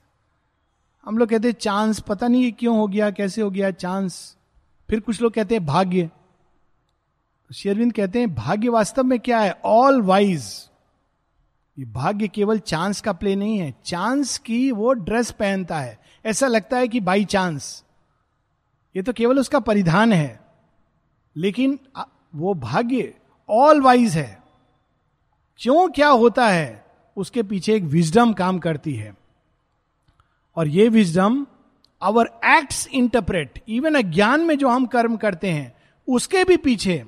हम 1.07 1.19
लोग 1.19 1.29
कहते 1.29 1.49
हैं 1.49 1.55
chance 1.55 2.01
पता 2.01 2.29
नहीं 2.29 2.53
क्यों 2.53 2.79
हो 2.79 2.87
गया, 2.87 3.11
कैसे 3.11 3.43
हो 3.43 3.51
गया, 3.51 3.71
चांस? 3.71 4.37
फिर 4.89 5.01
कुछ 5.01 5.23
लोग 5.23 5.33
कहते 5.33 5.55
हैं 5.55 5.67
भाग्य। 5.67 6.11
शेरविंद 7.53 7.93
कहते 7.93 8.19
हैं, 8.19 8.35
भाग्य 8.35 8.69
वास्तव 8.69 9.05
में 9.05 9.21
क्या 9.21 9.41
है? 9.41 9.61
ऑल 9.65 10.03
वाइज 10.03 10.69
ये 11.79 11.85
भाग्य 11.85 12.29
केवल 12.29 12.59
चांस 12.59 13.01
का 13.01 13.13
प्ले 13.13 13.37
नहीं 13.37 13.59
है। 13.59 13.75
चांस 13.85 14.39
की 14.39 14.71
वो 14.73 14.93
ड्रेस 14.93 15.31
पहनता 15.31 15.79
है। 15.79 15.99
ऐसा 16.27 16.47
लगता 16.47 16.77
है 16.77 16.89
कि 16.89 17.01
बाई 17.01 17.25
चांस 17.25 17.85
ये 18.97 19.03
तो 19.03 19.13
केवल 19.13 19.39
उसका 19.39 19.61
परिधान 19.61 20.13
है। 20.13 20.41
लेकिन 21.37 21.79
वो 22.35 22.55
भाग्य 22.55 23.15
ऑल 23.51 23.81
वाइज 23.81 24.17
है। 24.17 24.43
क्यों 25.59 25.89
क्या 25.89 26.09
होता 26.09 26.49
है? 26.49 26.87
उसके 27.17 27.43
पीछे 27.43 27.75
एक 27.75 27.83
विजडम 27.83 28.33
काम 28.33 28.59
करती 28.59 28.95
है। 28.95 29.15
और 30.57 30.69
ये 30.69 30.89
wisdom 30.89 31.47
our 32.03 32.27
acts 32.45 32.87
interpret 32.87 33.63
even 33.69 33.95
अज्ञान 33.95 34.41
में 34.41 34.59
जो 34.59 34.69
हम 34.69 34.87
कर्म 34.87 35.17
करते 35.17 35.51
हैं, 35.51 35.75
उसके 36.09 36.45
भी 36.45 36.57
पीछे 36.57 37.05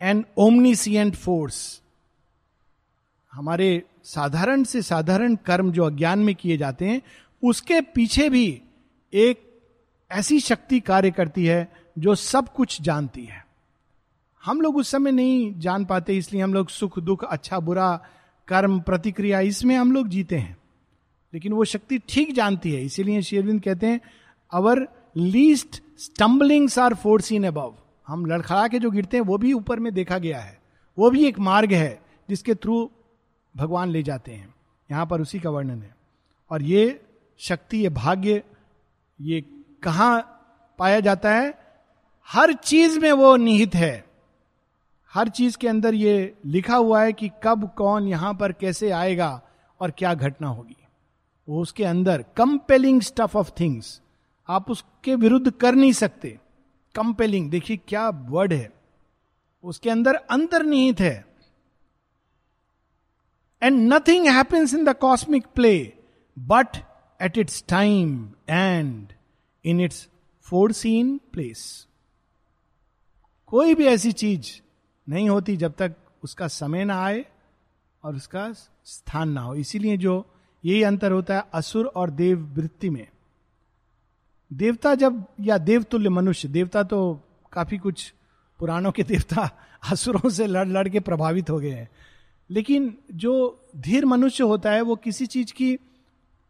एन 0.00 0.24
ओमनीसियंट 0.38 1.14
फोर्स, 1.14 1.80
हमारे 3.32 3.82
साधारण 4.04 4.62
से 4.64 4.82
साधारण 4.82 5.34
कर्म 5.36 5.72
जो 5.72 5.84
अज्ञान 5.84 6.18
में 6.18 6.34
किए 6.34 6.56
जाते 6.56 6.88
हैं, 6.88 7.00
उसके 7.42 7.80
पीछे 7.80 8.28
भी 8.28 8.62
एक 9.12 9.42
ऐसी 10.10 10.40
शक्ति 10.40 10.80
कार्य 10.80 11.10
करती 11.10 11.44
है 11.46 11.72
जो 11.98 12.14
सब 12.14 12.52
कुछ 12.52 12.80
जानती 12.82 13.24
है। 13.24 13.44
हम 14.42 14.60
लोग 14.60 14.76
उस 14.76 14.90
समय 14.90 15.12
नहीं 15.12 15.58
जान 15.60 15.84
पाते, 15.84 16.16
इसलिए 16.16 16.42
हम 16.42 16.54
लोग 16.54 16.68
सुख, 16.68 16.98
दुख 16.98 17.24
अच्छा 17.24 17.58
बुरा, 17.60 17.96
कर्म, 18.48 18.80
प्रतिक्रिया, 18.80 19.40
इसमें 19.40 19.76
हम 19.76 19.92
लोग 19.92 20.08
जीते 20.08 20.36
हैं। 20.36 20.56
लेकिन 21.32 21.52
वो 21.52 21.64
शक्ति 21.64 21.98
ठीक 22.08 22.34
जानती 22.34 22.72
है, 22.72 22.84
इसीलिए 22.84 23.22
शेरविंद 23.22 23.62
कहते 23.62 23.86
हैं 23.86 24.00
our 24.52 24.86
least 25.16 25.82
stumblings 25.98 26.78
are 26.78 26.94
force 26.94 27.32
in 27.32 27.44
above 27.44 27.74
हम 28.10 28.26
लड़खड़ा 28.26 28.68
के 28.68 28.78
जो 28.78 28.90
गिरते 28.90 29.16
हैं, 29.16 29.24
वो 29.24 29.38
भी 29.38 29.52
ऊपर 29.52 29.80
में 29.80 29.94
देखा 29.94 30.18
गया 30.18 30.40
है। 30.40 30.62
वो 30.98 31.10
भी 31.10 31.24
एक 31.24 31.38
मार्ग 31.38 31.72
है 31.72 32.02
जिसके 32.28 32.54
थ्रू 32.54 32.90
भगवान 33.56 33.88
ले 33.88 34.02
जाते 34.02 34.32
हैं। 34.32 34.54
यहाँ 34.90 35.06
पर 35.06 35.20
उसी 35.20 35.40
का 35.40 35.50
वर्णन 35.50 35.82
है। 35.82 35.96
और 36.50 36.62
ये 36.62 37.06
शक्ति, 37.38 37.78
ये 37.78 37.88
भाग्य, 37.88 38.42
ये 39.20 39.40
कहा 39.82 40.20
पाया 40.78 41.00
जाता 41.00 41.34
है? 41.34 41.58
हर 42.28 42.52
चीज़ 42.52 42.98
में 42.98 43.12
वो 43.12 43.36
निहित 43.36 43.74
है। 43.74 44.04
हर 45.14 45.28
चीज़ 45.28 45.58
के 45.58 45.68
अंदर 45.68 45.94
ये 45.94 46.38
लिखा 46.46 46.76
हुआ 46.76 47.02
है 47.02 47.12
कि 47.12 47.30
कब, 47.42 47.74
कौन, 47.76 48.08
यहाँ 48.08 48.34
पर 48.34 48.52
कैसे 48.52 48.90
आएगा 48.90 49.42
और 49.80 49.90
क्या 49.90 50.14
घटना 50.14 50.48
होगी। 50.48 50.76
वो 51.48 51.62
उसके 51.62 51.84
अंदर 51.84 52.24
कंपेलिंग 52.36 53.00
स्टफ़ 53.00 53.38
ऑफ़ 53.38 53.50
थिंग्स 53.60 54.02
आप 54.48 54.70
उसके 54.70 55.14
विरुद्ध 55.14 55.50
कर 55.50 55.74
नहीं 55.74 55.92
सकते। 55.92 56.38
कंपेलिंग 56.94 57.50
देखिए 57.50 57.76
क्या 57.88 58.08
वर्ड 58.08 58.52
है। 58.52 58.72
उसके 59.64 59.90
अंदर 59.90 60.14
अंतर्निहित 60.14 61.00
है। 61.00 61.26
And 63.62 63.92
nothing 63.92 64.26
happens 64.26 64.74
in 64.74 64.84
the 64.84 64.96
cosmic 64.96 65.46
play 65.46 65.92
but 66.38 66.76
at 67.22 67.38
its 67.38 67.64
time 67.68 68.32
and 68.48 69.12
in 69.64 69.80
its 69.80 70.08
foreseen 70.72 71.20
place 71.32 71.86
कोई 73.46 73.74
भी 73.74 73.86
ऐसी 73.86 74.12
चीज़ 74.12 74.50
नहीं 75.08 75.28
होती 75.28 75.56
जब 75.56 75.72
तक 75.72 75.94
उसका 76.22 76.48
समय 76.48 76.84
ना 76.84 77.04
आए 77.04 77.24
और 78.04 78.16
उसका 78.16 78.52
स्थान 78.84 79.28
ना 79.28 79.40
हो। 79.40 79.54
इसीलिए 79.54 79.96
जो 79.96 80.26
यही 80.64 80.82
अंतर 80.82 81.12
होता 81.12 81.36
है 81.36 81.44
असुर 81.52 81.86
और 81.86 82.10
देव 82.10 82.38
वृत्ति 82.40 82.90
में। 82.90 83.06
देवता 84.52 84.94
जब, 84.94 85.24
या 85.40 85.58
देवतुल्य 85.58 86.08
मनुष्य, 86.08 86.48
देवता 86.48 86.82
तो 86.82 87.20
काफ़ी 87.52 87.78
कुछ 87.78 88.12
पुराणों 88.58 88.92
के 88.92 89.02
देवता 89.02 89.50
असुरों 89.92 90.30
से 90.30 90.46
लड़ 90.46 90.68
लड़ 90.68 90.88
के 90.88 91.00
प्रभावित 91.00 91.50
हो 91.50 91.58
गए 91.58 91.70
हैं। 91.70 91.88
लेकिन 92.50 92.98
जो 93.12 93.60
धीर 93.76 94.04
मनुष्य 94.04 94.44
होता 94.44 94.70
है, 94.70 94.80
वो 94.80 94.96
किसी 94.96 95.26
चीज़ 95.26 95.52
की 95.52 95.78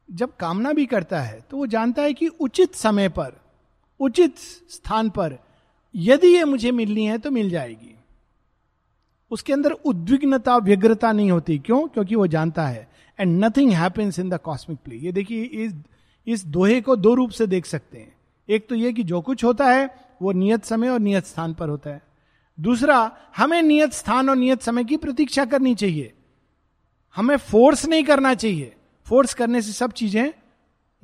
जब 0.09 0.37
कामना 0.37 0.73
भी 0.73 0.87
करता 0.87 1.21
है 1.21 1.41
तो 1.51 1.57
वो 1.57 1.67
जानता 1.67 2.03
है 2.03 2.13
कि 2.15 2.27
उचित 2.27 2.75
समय 2.75 3.09
पर, 3.09 3.41
उचित 4.01 4.39
स्थान 4.71 5.11
पर 5.11 5.39
यदि 5.95 6.27
ये 6.27 6.45
मुझे 6.45 6.71
मिलनी 6.71 7.07
है 7.07 7.19
तो 7.19 7.31
मिल 7.31 7.51
जाएगी। 7.51 7.95
उसके 9.31 9.53
अंदर 9.53 9.71
उद्विग्नता, 9.71 10.57
व्यग्रता 10.57 11.13
नहीं 11.13 11.31
होती। 11.31 11.59
क्यों? 11.59 11.87
क्योंकि 11.89 12.15
वो 12.15 12.27
जानता 12.27 12.67
है 12.67 12.89
and 13.19 13.45
nothing 13.45 13.73
happens 13.73 14.19
in 14.19 14.29
the 14.31 14.39
cosmic 14.39 14.79
play 14.79 14.97
ये 14.97 15.13
देखिए, 15.13 15.43
इस 15.43 15.75
इस 16.27 16.45
दोहे 16.45 16.81
को 16.81 16.97
दो 16.97 17.15
रूप 17.15 17.31
से 17.31 17.47
देख 17.47 17.67
सकते 17.67 17.99
हैं। 17.99 18.17
एक 18.49 18.69
तो 18.69 18.75
यह 18.75 18.93
कि 18.93 19.03
जो 19.03 19.21
कुछ 19.21 19.45
होता 19.45 19.71
है, 19.71 20.09
वो 20.23 20.33
नियत 20.33 20.65
समय 20.65 20.89
और 20.89 21.01
नियत 21.01 21.27
स्थान 21.27 21.55
पर 21.55 21.69
होता 21.69 21.91
है। 21.91 22.03
दूसरा, 22.61 23.17
हमें 23.37 23.63
नियत 23.63 23.93
स्थान 23.93 24.31
और 24.31 24.37
नियत 24.37 24.63
समय 24.63 24.85
की 24.85 24.97
प्रतीक्षा 24.97 25.45
करनी 25.45 25.75
चाहिए। 25.75 26.13
हमें 27.17 27.37
फोर्स 27.37 27.87
नहीं 27.87 28.05
करना 28.05 28.35
चाहिए। 28.35 28.77
फोर्स 29.07 29.35
करने 29.35 29.63
से 29.63 29.73
सब 29.73 29.93
चीज़ें 29.93 30.33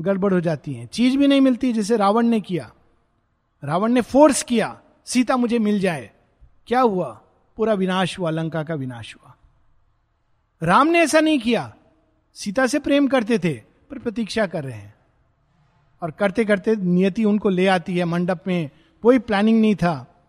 गड़बड़ 0.00 0.34
हो 0.34 0.40
जाती 0.40 0.72
हैं। 0.72 0.86
चीज़ 0.86 1.16
भी 1.16 1.26
नहीं 1.26 1.40
मिलती 1.40 1.72
जैसे 1.72 1.96
रावण 1.96 2.26
ने 2.26 2.40
किया। 2.40 2.72
रावण 3.64 3.92
ने 3.92 4.00
फोर्स 4.00 4.42
किया, 4.42 4.80
सीता 5.04 5.36
मुझे 5.36 5.58
मिल 5.58 5.80
जाए। 5.80 6.10
क्या 6.66 6.80
हुआ? 6.80 7.20
पूरा 7.56 7.74
विनाश 7.74 8.18
हुआ, 8.18 8.30
लंका 8.30 8.62
का 8.62 8.74
विनाश 8.74 9.16
हुआ। 9.16 9.34
राम 10.62 10.86
ने 10.86 11.00
ऐसा 11.00 11.20
नहीं 11.20 11.38
किया। 11.38 11.74
सीता 12.34 12.66
से 12.66 12.78
प्रेम 12.78 13.08
करते 13.08 13.38
थे, 13.38 13.52
पर 13.90 13.98
प्रतीक्षा 13.98 14.46
कर 14.46 14.64
रहे 14.64 14.78
हैं। 14.78 14.95
और 16.02 16.10
करते 16.10 16.44
करते 16.44 16.76
नियति 16.76 17.24
उनको 17.24 17.48
ले 17.48 17.66
आती 17.66 17.98
है 17.98 18.04
मंडप 18.04 18.44
में। 18.46 18.70
कोई 19.02 19.18
प्लानिंग 19.18 19.60
नहीं 19.60 19.74
था। 19.74 20.22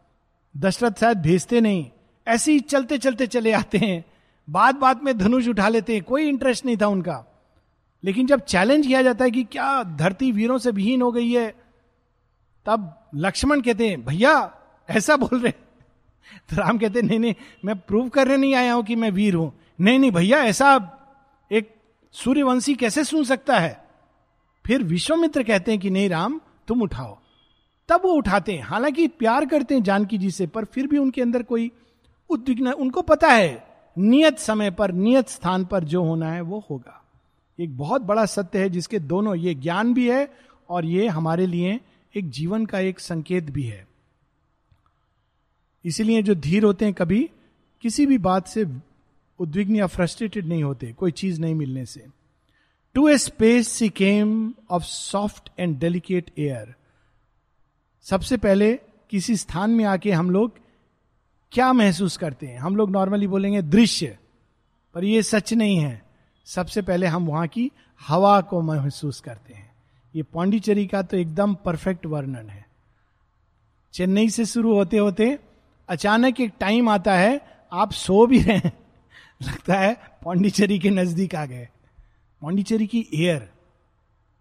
दशरथ 0.57 0.91
शायद 0.99 1.17
भेजते 1.17 1.61
नहीं। 1.61 1.89
ऐसे 2.27 2.51
ही 2.51 2.59
चलते 2.59 2.97
चलते 2.97 3.27
चले 3.27 3.51
आते 3.51 3.77
हैं। 3.77 4.05
बात 4.49 4.75
बात 4.75 5.03
में 5.03 5.17
धनुष 5.17 5.47
उठा 5.47 5.69
लेते 5.69 5.93
हैं। 5.93 6.03
कोई 6.03 6.27
इंटरेस्ट 6.27 6.65
नहीं 6.65 6.77
था 6.77 6.87
उनका। 6.87 7.25
लेकिन 8.03 8.27
जब 8.27 8.39
चैलेंज 8.39 8.87
किया 8.87 9.01
जाता 9.01 9.25
है 9.25 9.31
कि 9.31 9.43
क्या 9.43 9.83
धरती 9.83 10.31
वीरों 10.31 10.57
से 10.57 10.71
विहीन 10.71 11.01
हो 11.01 11.11
गई 11.11 11.31
है, 11.31 11.55
तब 12.65 13.09
लक्ष्मण 13.15 13.61
कहते 13.61 13.87
हैं, 13.87 14.05
भैया, 14.05 14.53
ऐसा 14.89 15.15
बोल 15.15 15.39
रहे 15.39 15.51
तो 16.49 16.55
राम 16.55 16.77
कहते 16.77 17.01
नहीं 17.01 17.19
नहीं, 17.19 17.35
मैं 17.65 17.79
प्रूव 17.79 18.09
करने 18.09 18.37
नहीं 18.37 18.55
आया 18.55 18.73
हूँ 18.73 18.83
कि 18.83 18.95
मैं 18.95 19.11
वीर 19.11 19.33
हूँ। 19.33 19.59
नहीं 19.81 19.99
नहीं, 19.99 20.11
भैया, 20.11 20.43
ऐसा 20.43 20.93
एक 21.51 21.75
सूर्यवंशी 22.11 22.75
कैसे 22.75 23.03
सुन 23.03 23.23
सकता 23.23 23.59
है? 23.59 23.86
फिर 24.67 24.83
विश्वमित्र 24.83 25.43
कहते 25.43 25.71
हैं 25.71 25.79
कि, 25.79 25.89
नहीं 25.89 26.09
राम, 26.09 26.41
तुम 26.67 26.81
उठाओ। 26.81 27.19
तब 27.89 28.01
वो 28.05 28.11
उठाते 28.11 28.53
हैं। 28.53 28.63
हालाँकि 28.63 29.07
प्यार 29.07 29.45
करते 29.45 29.75
हैं 29.75 29.83
जानकी 29.83 30.17
जी 30.17 30.31
से, 30.31 30.47
पर 30.47 30.65
फिर 30.65 30.87
भी 30.87 30.97
उनके 30.97 31.21
अंदर 31.21 31.43
कोई 31.43 31.71
उद्विग्न 32.29 32.71
उनको 32.71 33.01
पता 33.01 33.27
है, 33.27 33.67
नियत 33.97 34.39
समय 34.39 34.71
पर, 34.71 34.91
नियत 34.91 35.27
स्थान 35.27 35.65
पर 35.65 35.83
जो 35.83 36.03
होना 36.03 36.31
है 36.31 36.41
वो 36.41 36.65
होगा। 36.69 37.03
एक 37.59 37.77
बहुत 37.77 38.01
बड़ा 38.01 38.25
सत्य 38.25 38.59
है 38.59 38.69
जिसके 38.69 38.99
दोनों, 38.99 39.35
ये 39.35 39.53
ज्ञान 39.53 39.93
भी 39.93 40.09
है 40.09 40.33
और 40.69 40.85
ये 40.85 41.07
हमारे 41.07 41.47
लिए 41.47 41.79
एक 42.15 42.29
जीवन 42.29 42.65
का 42.65 42.79
एक 42.79 42.99
संकेत 42.99 43.43
भी 43.43 43.63
है। 43.63 43.87
इसीलिए 45.85 46.21
जो 46.21 46.35
धीर 46.35 46.63
होते 46.63 46.85
हैं 46.85 46.93
कभी 46.93 47.29
किसी 47.81 48.05
भी 48.05 48.17
बात 48.17 48.47
से 48.47 48.65
उद्विग्न 49.39 49.75
या 49.75 49.87
फ्रस्ट्रेटेड 49.87 50.45
नहीं 50.45 50.63
होते, 50.63 50.93
कोई 50.93 51.11
चीज़ 51.11 51.41
नहीं 51.41 51.55
मिलने 51.55 51.85
से। 51.85 52.05
To 52.97 53.07
a 53.07 53.17
space 53.17 53.67
she 53.67 53.89
came 53.89 54.53
of 54.69 54.83
soft 54.83 55.49
and 55.59 55.79
delicate 55.79 56.31
air 56.39 56.75
सबसे 58.01 58.37
पहले 58.37 58.79
किसी 59.09 59.37
स्थान 59.37 59.69
में 59.69 59.85
आके 59.85 60.11
हम 60.11 60.29
लोग 60.29 60.51
क्या 61.51 61.73
महसूस 61.73 62.17
करते 62.17 62.47
हैं? 62.47 62.59
हम 62.59 62.75
लोग 62.75 62.91
नॉर्मली 62.91 63.27
बोलेंगे 63.27 63.61
दृश्य, 63.61 64.17
पर 64.93 65.03
ये 65.03 65.23
सच 65.23 65.53
नहीं 65.53 65.77
है। 65.77 66.05
सबसे 66.45 66.81
पहले 66.81 67.07
हम 67.07 67.27
वहाँ 67.27 67.47
की 67.47 67.71
हवा 68.07 68.41
को 68.41 68.61
महसूस 68.61 69.21
करते 69.21 69.53
हैं। 69.53 69.75
ये 70.15 70.23
पांडिचेरी 70.23 70.87
का 70.87 71.01
तो 71.01 71.17
एकदम 71.17 71.53
परफेक्ट 71.53 72.05
वर्णन 72.05 72.49
है। 72.49 72.65
चेन्नई 73.93 74.29
से 74.29 74.45
शुरू 74.45 74.75
होते 74.75 74.97
होते 74.97 75.39
अचानक 75.89 76.41
एक 76.41 76.53
टाइम 76.59 76.89
आता 76.89 77.13
है, 77.13 77.41
आप 77.71 77.91
सो 77.91 78.27
भी 78.27 78.41
रहे 78.41 78.57
हैं। 78.57 78.73
लगता 79.43 79.73
है 79.73 79.93
पांडिचेरी 80.25 80.79
के 80.79 80.89
नज़दीक 80.89 81.35
आ 81.35 81.45
गए। 81.45 81.69
पांडिचेरी 82.41 82.87
की 82.87 83.05
एयर 83.15 83.49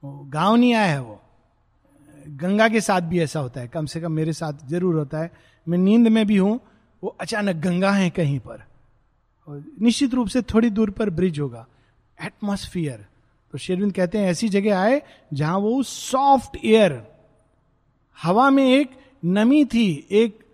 गाँव 0.02 0.54
नहीं 0.56 0.74
आया 0.74 0.92
है 0.92 1.00
वो। 1.00 1.20
गंगा 2.30 2.68
के 2.68 2.80
साथ 2.80 3.00
भी 3.00 3.20
ऐसा 3.20 3.40
होता 3.40 3.60
है, 3.60 3.68
कम 3.68 3.86
से 3.86 4.00
कम 4.00 4.12
मेरे 4.12 4.32
साथ 4.32 4.66
ज़रूर 4.68 4.94
होता 4.94 5.18
है। 5.18 5.30
मैं 5.66 5.78
नींद 5.78 6.08
में 6.08 6.26
भी 6.26 6.36
हूँ, 6.36 6.60
वो 7.02 7.16
अचानक 7.20 7.56
गंगा 7.56 7.90
है 7.92 8.08
कहीं 8.10 8.38
पर। 8.38 8.64
निश्चित 9.82 10.14
रूप 10.14 10.28
से 10.28 10.42
थोड़ी 10.44 10.70
दूर 10.70 10.90
पर 10.90 11.10
ब्रिज 11.10 11.38
होगा। 11.40 11.66
एटमोस्फियर 12.18 13.06
तो 13.52 13.58
शेरविंद 13.58 13.92
कहते 13.92 14.18
हैं, 14.18 14.30
ऐसी 14.30 14.48
जगह 14.48 14.78
आए 14.78 15.02
जहाँ 15.32 15.58
वो 15.58 15.82
सॉफ्ट 15.82 16.56
एयर 16.64 17.02
हवा 18.18 18.48
में 18.50 18.64
एक 18.64 18.90
नमी 19.24 19.64
थी, 19.64 20.06
एक 20.10 20.44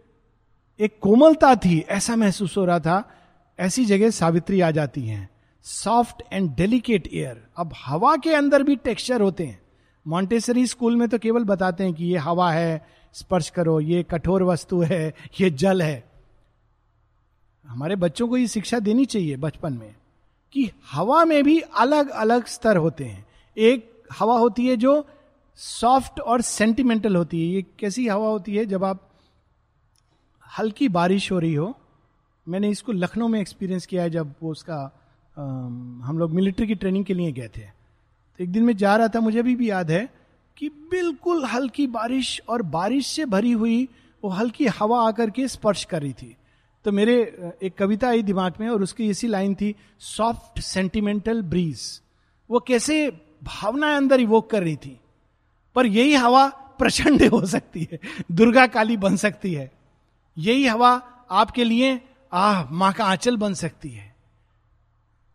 एक 0.81 0.99
कोमलता 1.01 1.55
थी, 1.55 1.79
ऐसा 1.81 2.17
महसूस 2.17 2.57
हो 2.57 2.65
रहा 2.65 2.79
था। 2.79 3.03
ऐसी 3.59 3.85
जगह 3.85 4.11
सावित्री 4.11 4.61
आ 4.61 4.71
जाती 4.71 5.07
हैं। 5.07 5.29
Soft 5.63 6.23
and 6.33 6.55
delicate 6.55 7.09
air. 7.13 7.47
अब 7.57 7.73
हवा 7.85 8.17
के 8.17 8.35
अंदर 8.35 8.63
भी 8.63 8.77
टेक्सचर 8.77 9.21
होते 9.21 9.47
हैं। 9.47 9.63
मॉन्टेसरी 10.07 10.67
स्कूल 10.67 10.97
में 10.97 11.09
तो 11.09 11.19
केवल 11.19 11.45
बताते 11.45 11.85
हैं 11.85 11.95
कि 11.95 12.05
ये 12.05 12.17
हवा 12.17 12.53
है, 12.53 12.87
स्पर्श 13.13 13.51
करो, 13.51 13.81
ये 13.81 14.03
कठोर 14.03 14.43
वस्तु 14.43 14.81
है, 14.83 15.15
ये 15.41 15.51
जल 15.51 15.83
है। 15.83 16.13
हमारे 17.67 17.97
बच्चों 17.97 18.29
को 18.29 18.37
ये 18.37 18.47
शिक्षा 18.47 18.79
देनी 18.79 19.05
चाहिए 19.05 19.37
बचपन 19.37 19.73
में 19.73 19.95
कि 20.53 20.71
हवा 20.91 21.25
में 21.25 21.45
भी 21.45 21.61
अलग 21.61 22.09
अलग 22.09 22.47
स्तर 22.47 22.77
होते 22.77 23.05
हैं। 23.05 23.27
एक 23.57 24.07
हवा 24.19 24.39
होती 24.39 24.67
है 24.67 24.77
जो 24.77 25.09
सॉफ्ट 25.57 26.21
और 26.21 26.41
सेंटिमेंटल 26.41 27.17
होती 27.17 27.41
है। 27.41 27.55
ये 27.55 27.63
कैसी 27.79 28.09
हवा 28.09 28.29
होती 28.29 28.57
है? 28.57 28.67
जब 28.67 28.85
आप 28.85 29.09
हल्की 30.59 30.89
बारिश 30.89 31.33
हो 31.33 31.39
रही 31.39 31.55
हो, 31.55 31.77
मैंने 32.49 32.69
इसको 32.69 32.93
लखनऊ 32.93 33.29
में 33.29 33.41
एक्सपीरियंस 33.41 33.87
किया 33.87 34.03
है 34.03 34.11
जब 34.11 34.35
वो 34.43 34.51
उसका 34.51 35.02
हम 35.37 36.17
लोग 36.19 36.33
मिलिट्री 36.33 36.67
की 36.67 36.75
ट्रेनिंग 36.75 37.05
के 37.05 37.15
लिए 37.15 37.33
गए 37.33 37.49
थे। 37.49 37.61
तो 37.61 38.45
एक 38.45 38.53
दिन 38.53 38.63
मैं 38.63 38.77
जा 38.77 38.97
रहा 38.97 39.09
था, 39.09 39.21
मुझे 39.21 39.39
अभी 39.39 39.57
भी 39.57 39.71
याद 39.71 39.91
है 39.91 40.09
कि 40.57 40.69
बिल्कुल 40.69 41.45
हल्की 41.45 41.87
बारिश 41.87 42.43
और 42.49 42.63
बारिश 42.63 43.07
से 43.07 43.25
भरी 43.25 43.53
हुई 43.53 43.89
वो 44.25 44.31
हल्की 44.31 44.67
हवा 44.67 45.09
आकर 45.09 45.31
के 45.31 45.49
स्पर्श 45.49 45.85
कर 45.85 46.03
रही 46.03 46.13
थी। 46.13 46.37
तो 46.85 46.93
मेरे 46.93 47.15
एक 47.63 47.75
कविता 47.79 48.09
आई 48.09 48.23
दिमाग 48.23 48.55
में 48.61 48.69
और 48.69 48.83
उसकी 48.83 49.09
इसी 49.11 49.27
लाइन 49.27 49.55
थी 49.55 49.75
सॉफ्ट 49.99 50.61
सेंटिमेंटल 50.61 51.43
ब्रीज 51.43 52.01
वो 52.51 52.61
कैसे 52.61 53.09
भावनाएँ 53.43 53.97
अंदर 53.97 54.21
इवोक 54.21 54.51
कर 54.51 54.63
रही 54.63 54.77
थी। 54.77 55.01
पर 55.75 55.87
यही 55.87 56.15
हवा 56.15 56.49
प्रचंड 56.79 57.23
हो 57.23 57.47
सकती 57.47 57.89
है, 57.93 57.99
दुर्गा 58.33 58.67
काली 58.67 58.97
बन 58.97 59.17
सकती 59.17 59.55
है। 59.55 59.73
यही 60.39 60.67
हवा 60.67 60.91
आपके 61.31 61.65
लिए, 61.65 62.01
आह, 62.33 62.71
माँ 62.71 62.93
का 62.93 63.05
आंचल 63.05 63.37
बन 63.37 63.55
सकती 63.55 63.89
है। 63.89 64.12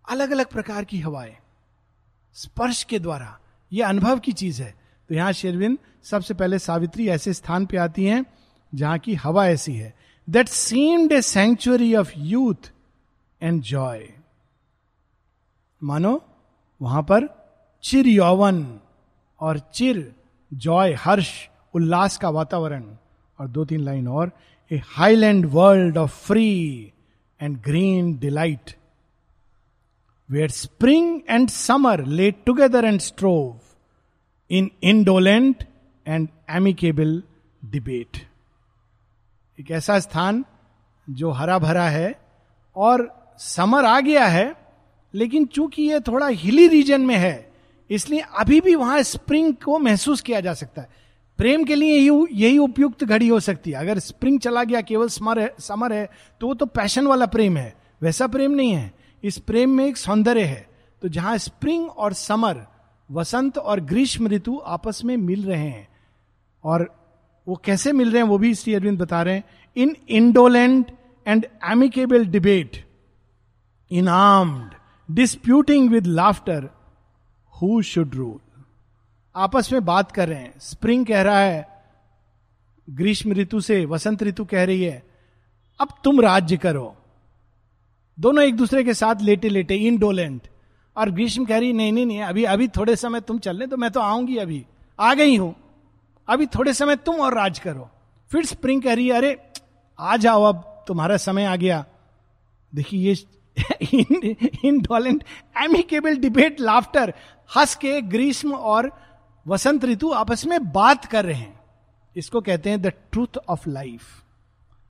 अलग 0.10 0.32
अलग 0.32 0.46
प्रकार 0.46 0.84
की 0.84 1.00
हवाएँ। 1.00 1.38
स्पर्श 2.34 2.84
के 2.84 3.00
द्वारा। 3.00 3.40
यह 3.74 3.88
अनुभव 3.88 4.20
की 4.20 4.32
चीज़ 4.32 4.62
है। 4.62 4.76
तो 5.10 5.16
यहाँ 5.16 5.34
शेरविंद 5.34 5.78
सबसे 6.04 6.34
पहले 6.34 6.60
सावित्री 6.60 7.10
ऐसे 7.10 7.34
स्थान 7.34 7.66
पे 7.66 7.78
आती 7.78 8.06
हैं, 8.06 8.26
जहाँ 8.76 9.00
की 9.00 9.16
हवा 9.16 9.48
ऐसी 9.48 9.76
है। 9.76 9.96
That 10.30 10.48
seemed 10.48 11.12
a 11.12 11.22
century 11.22 11.96
of 11.96 12.12
youth 12.18 12.72
and 13.42 13.62
joy 13.62 14.14
मानो, 15.84 16.26
वहाँ 16.82 17.02
पर 17.02 17.50
चिर 17.84 18.08
यौवन 18.08 18.80
और 19.40 19.60
चिर 19.60 20.16
जॉय, 20.54 20.94
हर्ष, 20.94 21.50
उल्लास 21.74 22.18
का 22.18 22.30
वातावरण। 22.30 22.98
और 23.40 23.48
दो 23.48 23.66
तीन 23.66 23.80
लाइन 23.80 24.08
और 24.08 24.32
a 24.72 24.82
highland 24.86 25.46
world 25.46 25.98
of 25.98 26.12
free 26.12 26.92
and 27.42 27.62
green 27.62 28.18
delight 28.18 28.77
where 30.30 30.50
spring 30.50 31.20
and 31.30 31.50
summer 31.50 32.04
lay 32.06 32.44
together 32.46 32.86
and 32.86 33.00
strove 33.00 33.60
in 34.50 34.70
indolent 34.84 35.64
and 36.06 36.28
amicable 36.50 37.22
debate 37.62 38.18
एक 39.60 39.72
ऐसा 39.72 40.00
स्थान 40.00 40.44
जो 41.08 41.32
हरा 41.32 41.58
भरा 41.60 41.88
है 41.90 42.14
और 42.76 43.08
समर 43.40 43.86
आ 43.86 44.00
गया 44.00 44.26
है, 44.26 44.56
लेकिन 45.14 45.46
चूँकि 45.46 45.84
ये 45.84 46.00
थोड़ा 46.00 46.28
हिली 46.28 46.68
रीजन 46.68 47.02
में 47.02 47.16
है, 47.16 47.52
इसलिए 47.90 48.24
अभी 48.40 48.60
भी 48.62 48.76
वहाँ 48.76 49.02
स्प्रिंग 49.04 49.54
को 49.56 49.80
महसूस 49.80 50.22
किया 50.22 50.40
जा 50.40 50.54
सकता 50.54 50.82
है। 50.82 50.90
प्रेम 51.40 51.64
के 51.64 51.76
लिए 51.76 51.98
यही 51.98 52.58
उपयुक्त 52.58 53.04
घड़ी 53.04 53.28
हो 53.28 53.40
सकती 53.40 53.72
है। 53.72 53.80
अगर 53.80 54.00
स्प्रिंग 54.00 54.40
चला 54.40 54.64
गया, 54.64 54.82
केवल 54.82 55.08
समर 55.10 55.40
है 55.40 55.54
समर 55.60 55.94
है 55.94 56.10
तो 56.42 56.48
वो 56.48 56.54
तो 56.54 56.66
पैशन 56.68 57.08
वाला 57.08 57.26
प्रेम 57.28 57.58
है। 57.58 57.74
वैसा 58.02 58.28
प्रेम 58.28 58.52
नहीं 58.52 58.72
है। 58.72 58.92
इस 59.24 59.38
प्रेम 59.40 59.70
में 59.70 59.86
एक 59.86 59.98
सौंदर्य 59.98 60.44
है। 60.44 60.68
तो 61.02 61.08
जहाँ 61.08 61.38
स्प्रिंग 61.38 61.90
और 61.90 62.14
समर, 62.14 62.66
वसंत 63.10 63.58
और 63.58 63.80
ग्रीष्म 63.80 64.28
ऋतु 64.28 64.58
आपस 64.66 65.04
में 65.04 65.16
मिल 65.18 65.46
रहे 65.46 65.68
हैं, 65.68 65.88
और 66.64 66.90
वो 67.48 67.56
कैसे 67.56 67.92
मिल 67.92 68.12
रहे 68.12 68.22
हैं 68.22 68.30
वो 68.30 68.38
भी 68.38 68.54
श्री 68.56 68.74
अरविंद 68.74 69.00
बता 69.00 69.22
रहे 69.22 69.36
हैं। 69.36 69.44
In 69.76 69.96
indolent 70.10 70.92
and 71.26 71.46
amicable 71.66 72.26
debate 72.26 72.86
in 73.92 74.08
armed 74.08 74.74
disputing 75.10 75.90
with 75.90 76.06
laughter 76.06 76.70
who 77.54 77.82
should 77.82 78.16
rule 78.16 78.40
आपस 79.36 79.72
में 79.74 79.84
बात 79.86 80.12
कर 80.12 80.28
रहे 80.30 80.40
हैं। 80.40 80.54
स्प्रिंग 80.60 81.06
कह 81.06 81.22
रहा 81.22 81.40
है, 81.40 81.68
ग्रीष्म 82.88 83.34
ऋतु 83.34 83.60
से 83.62 83.84
वसंत 83.86 84.24
ऋतु 84.24 84.46
कह 84.46 84.64
रही 84.64 84.84
है, 84.84 85.04
अब 85.80 85.90
तुम 86.04 86.22
राज्य 86.22 86.58
करो। 86.58 86.96
दोनों 88.20 88.44
एक 88.44 88.56
दूसरे 88.56 88.84
के 88.84 88.94
साथ 88.94 89.16
लेटे 89.22 89.50
लेटे 89.50 89.76
इनडोलेंट 89.76 90.42
और 90.98 91.10
ग्रीष्म 91.10 91.46
कह 91.46 91.60
रही, 91.60 91.74
नहीं 91.74 91.92
नहीं 91.92 92.06
नहीं, 92.06 92.22
अभी 92.22 92.44
अभी 92.44 92.68
थोड़े 92.68 92.96
समय 92.96 93.22
तुम 93.22 93.40
चल 93.40 93.58
रहे 93.58 93.68
तो 93.68 93.78
मैं 93.78 93.92
तो 93.92 94.00
आऊँगी 94.00 94.38
अभी। 94.38 94.66
आ 95.00 95.14
गई 95.14 95.38
हूँ। 95.38 95.56
अभी 96.28 96.46
थोड़े 96.46 96.74
समय 96.74 96.96
तुम 96.96 97.16
और 97.16 97.34
राज 97.34 97.60
करो। 97.60 97.90
फिर 98.32 98.46
स्प्रिंग 98.46 98.82
कह 98.82 98.94
रही 98.94 99.08
है, 99.08 99.14
अरे, 99.14 99.44
आ 100.00 100.18
जाओ 100.18 100.44
अब, 100.44 100.84
तुम्हारा 100.88 101.18
समय 101.18 101.46
आ 101.46 101.56
गया। 101.56 101.86
देखिए, 102.76 103.14
ये 103.14 103.26
इनडोलेंट 104.66 105.24
एमिकेबल 105.58 106.18
डिबेट 106.18 106.62
लाफ्टर 106.62 107.14
हंस 107.58 107.76
के 107.76 108.02
ग्रीष्म 108.02 108.54
और 108.54 109.00
वसंत 109.48 109.86
ऋतु 109.86 110.12
आपस 110.12 110.46
में 110.46 110.72
बात 110.72 111.06
कर 111.06 111.26
रहे 111.26 111.36
हैं। 111.36 111.60
इसको 112.18 112.42
कहते 112.42 112.70
हैं 112.70 112.82
the 112.82 112.88
truth 112.88 113.38
of 113.50 113.70
life 113.70 114.02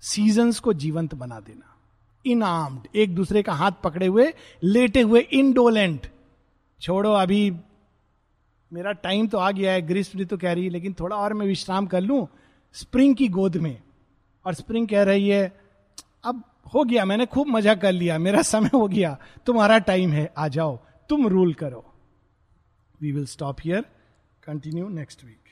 seasons 0.02 0.60
को 0.60 0.74
जीवंत 0.74 1.16
बना 1.16 1.40
देना। 1.40 1.77
इनआर्म्ड, 2.28 2.88
एक 2.96 3.16
दूसरे 3.16 3.44
का 3.44 3.54
हाथ 3.54 3.72
पकड़े 3.84 4.06
हुए, 4.08 4.34
लेटे 4.64 5.02
हुए 5.02 5.20
इनडोलेंट 5.22 6.08
छोड़ो, 6.82 7.14
अभी 7.14 7.52
मेरा 8.72 8.92
टाइम 8.94 9.28
तो 9.28 9.38
आ 9.38 9.52
गया 9.52 9.72
है, 9.72 9.82
ग्रीष्म 9.82 10.20
ऋतु 10.20 10.38
कह 10.38 10.54
रही 10.54 10.64
है, 10.64 10.70
लेकिन 10.70 10.96
थोड़ा 11.00 11.16
और 11.16 11.34
मैं 11.34 11.46
विश्राम 11.48 11.86
कर 11.88 12.02
लूँ 12.02 12.28
स्प्रिंग 12.76 13.16
की 13.16 13.28
गोद 13.28 13.58
में। 13.58 13.78
और 14.46 14.54
स्प्रिंग 14.54 14.88
कह 14.88 15.04
रही 15.04 15.28
है, 15.30 15.46
अब 16.26 16.44
हो 16.74 16.84
गया, 16.84 17.06
मैंने 17.06 17.26
खूब 17.26 17.48
मज़ा 17.48 17.76
कर 17.76 17.92
लिया, 17.92 18.18
मेरा 18.18 18.42
समय 18.42 18.70
हो 18.74 18.88
गया, 18.88 19.18
तुम्हारा 19.46 19.78
टाइम 19.80 20.12
है, 20.12 20.32
आ 20.38 20.48
जाओ, 20.48 20.80
तुम 21.10 21.28
रूल 21.28 21.54
करो। 21.54 21.84
We 23.02 23.12
will 23.12 23.26
stop 23.26 23.58
here 23.62 23.86
continue 24.44 24.88
next 24.90 25.24
week 25.26 25.47